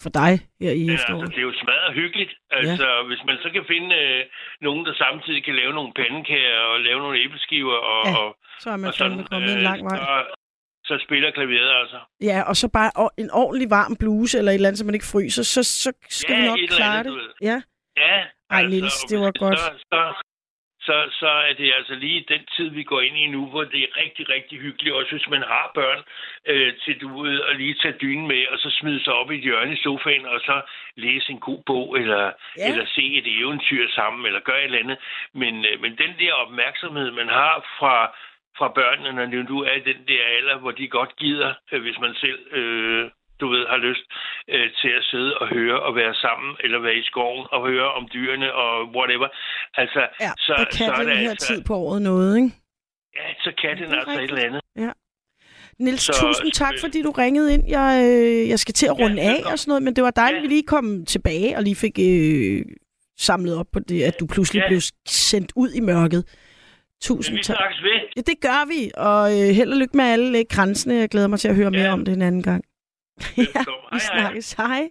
[0.03, 1.29] for dig her i Men altså, efteråret.
[1.29, 2.31] det er jo smadret hyggeligt.
[2.51, 3.07] Altså, ja.
[3.09, 4.21] hvis man så kan finde øh,
[4.61, 8.69] nogen, der samtidig kan lave nogle pandekager og lave nogle æbleskiver og, Ja, og, Så
[8.69, 9.97] er man og fandme kommet en lang vej.
[9.97, 10.35] Så,
[10.89, 11.99] så spiller klaveret altså.
[12.29, 15.11] Ja, og så bare en ordentlig varm bluse eller et eller andet, så man ikke
[15.13, 17.47] fryser, så, så skal Ja, vi nok klare andet, det.
[17.49, 17.61] Ja.
[18.05, 18.17] Ja.
[18.55, 19.59] Ej, Niels, det var godt.
[19.59, 20.01] Så, så,
[20.87, 23.79] så, så er det altså lige den tid, vi går ind i nu, hvor det
[23.83, 24.95] er rigtig, rigtig hyggeligt.
[24.95, 26.01] Også hvis man har børn
[26.51, 29.35] øh, til du ved, at lige tage dynen med, og så smide sig op i
[29.37, 30.61] et hjørne i sofaen, og så
[30.95, 32.67] læse en god bog, eller, Ja.
[32.69, 34.97] eller se et eventyr sammen, eller gøre et eller andet.
[35.33, 37.95] Men, øh, men den der opmærksomhed, man har fra,
[38.57, 41.99] fra børnene, når nu er i den der alder, hvor de godt gider, øh, hvis
[41.99, 42.39] man selv...
[42.51, 43.09] Øh,
[43.41, 44.03] du ved, har lyst
[44.53, 47.87] øh, til at sidde og høre og være sammen, eller være i skoven og høre
[47.97, 49.27] om dyrene og whatever.
[49.81, 52.31] Altså, Ja, så, der kan så er den det her altså, tid på året noget,
[52.37, 52.51] ikke?
[53.19, 54.31] Ja, så kan den Det er altså et rigtigt.
[54.39, 54.61] eller andet.
[55.79, 57.63] Niels, Så, tusind tak, øh, fordi du ringede ind.
[57.69, 59.51] Jeg, øh, jeg skal til at Ja, runde af velkommen.
[59.53, 60.47] og sådan noget, men det var dejligt, at Ja.
[60.47, 62.65] vi lige kom tilbage og lige fik øh,
[63.19, 64.67] samlet op på det, at du pludselig Ja.
[64.67, 66.23] blev sendt ud i mørket.
[67.01, 67.57] Tusind tak.
[68.15, 70.93] Ja, det gør vi, og øh, held og lykke med alle øh, grænsene.
[70.95, 71.93] Jeg glæder mig til at høre mere Ja.
[71.93, 72.63] om det en anden gang.
[73.37, 73.99] ja, vi Hej, hej.
[73.99, 74.53] snakkes.
[74.53, 74.89] Hej.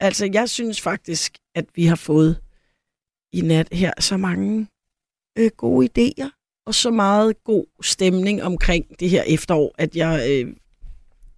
[0.00, 2.40] Altså, jeg synes faktisk, at vi har fået
[3.32, 4.66] i nat her så mange
[5.38, 10.54] øh, gode idéer, og så meget god stemning omkring det her efterår, at jeg, øh,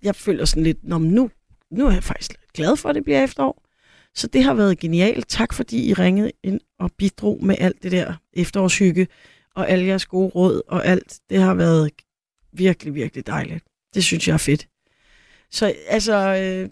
[0.02, 1.30] jeg føler sådan lidt, Nå, nu,
[1.70, 3.64] nu er jeg faktisk glad for, at det bliver efterår.
[4.14, 5.28] Så det har været genialt.
[5.28, 9.08] Tak fordi I ringede ind og bidrog med alt det der efterårshygge,
[9.54, 11.20] og alle jeres gode råd og alt.
[11.30, 11.90] Det har været
[12.52, 13.64] virkelig, virkelig dejligt.
[13.94, 14.68] Det synes jeg er fedt.
[15.50, 16.70] Så altså, øh,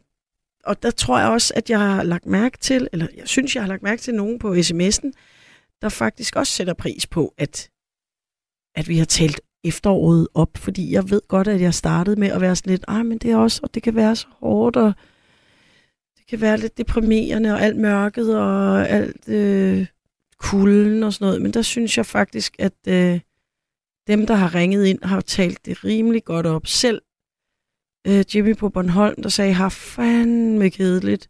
[0.64, 3.62] og der tror jeg også, at jeg har lagt mærke til, eller jeg synes, jeg
[3.62, 5.10] har lagt mærke til nogen på sms'en,
[5.82, 7.70] der faktisk også sætter pris på, at,
[8.74, 12.40] at vi har talt efteråret op, fordi jeg ved godt, at jeg startede med at
[12.40, 14.92] være sådan lidt, ej, men det er også, og det kan være så hårdt, og
[16.18, 19.86] det kan være lidt deprimerende, og alt mørket, og alt øh,
[20.38, 23.20] kulden og sådan noget, men der synes jeg faktisk, at øh,
[24.06, 26.66] dem, der har ringet ind, har talt det rimelig godt op.
[26.66, 27.02] Selv
[28.06, 31.28] øh, Jimmy på Bornholm, der sagde, har fandme kedeligt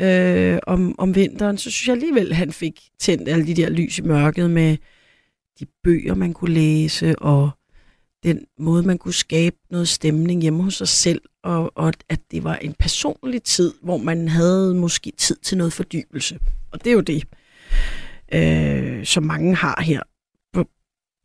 [0.00, 3.98] øh, om, om vinteren, så synes jeg alligevel, han fik tændt alle de der lys
[3.98, 4.76] i mørket med
[5.60, 7.50] de bøger, man kunne læse, og
[8.22, 12.44] den måde, man kunne skabe noget stemning hjemme hos sig selv, og, og at det
[12.44, 16.38] var en personlig tid, hvor man havde måske tid til noget fordybelse.
[16.72, 17.24] Og det er jo det,
[18.34, 20.02] øh, som mange har her.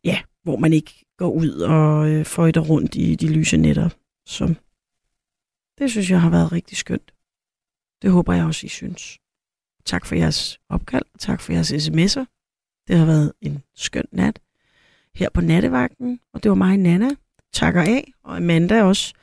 [0.06, 3.90] Ja, hvor man ikke går ud og øh, føjter rundt i de lyse nætter.
[4.26, 4.56] som
[5.78, 7.14] det synes jeg har været rigtig skønt.
[8.02, 9.18] Det håber jeg også, I synes.
[9.86, 12.26] Tak for jeres opkald, og tak for jeres sms'er.
[12.88, 14.40] Det har været en skøn nat
[15.16, 17.10] her på nattevagten, og det var mig, Nana.
[17.54, 19.14] Takker af, og Amanda også.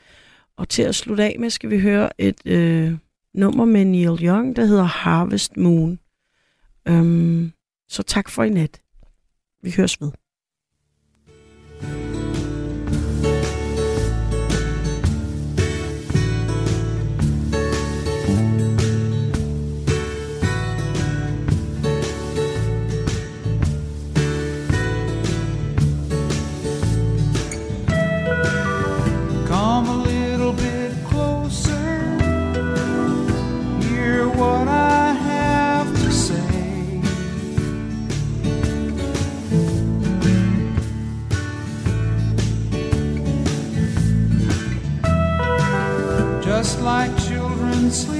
[0.56, 2.98] Og til at slutte af med, skal vi høre et øh,
[3.34, 5.98] nummer med Neil Young, der hedder Harvest Moon.
[6.88, 7.52] Øhm,
[7.88, 8.82] så tak for i nat.
[9.62, 10.10] Vi høres ved.
[46.60, 48.19] Just like children sleeping,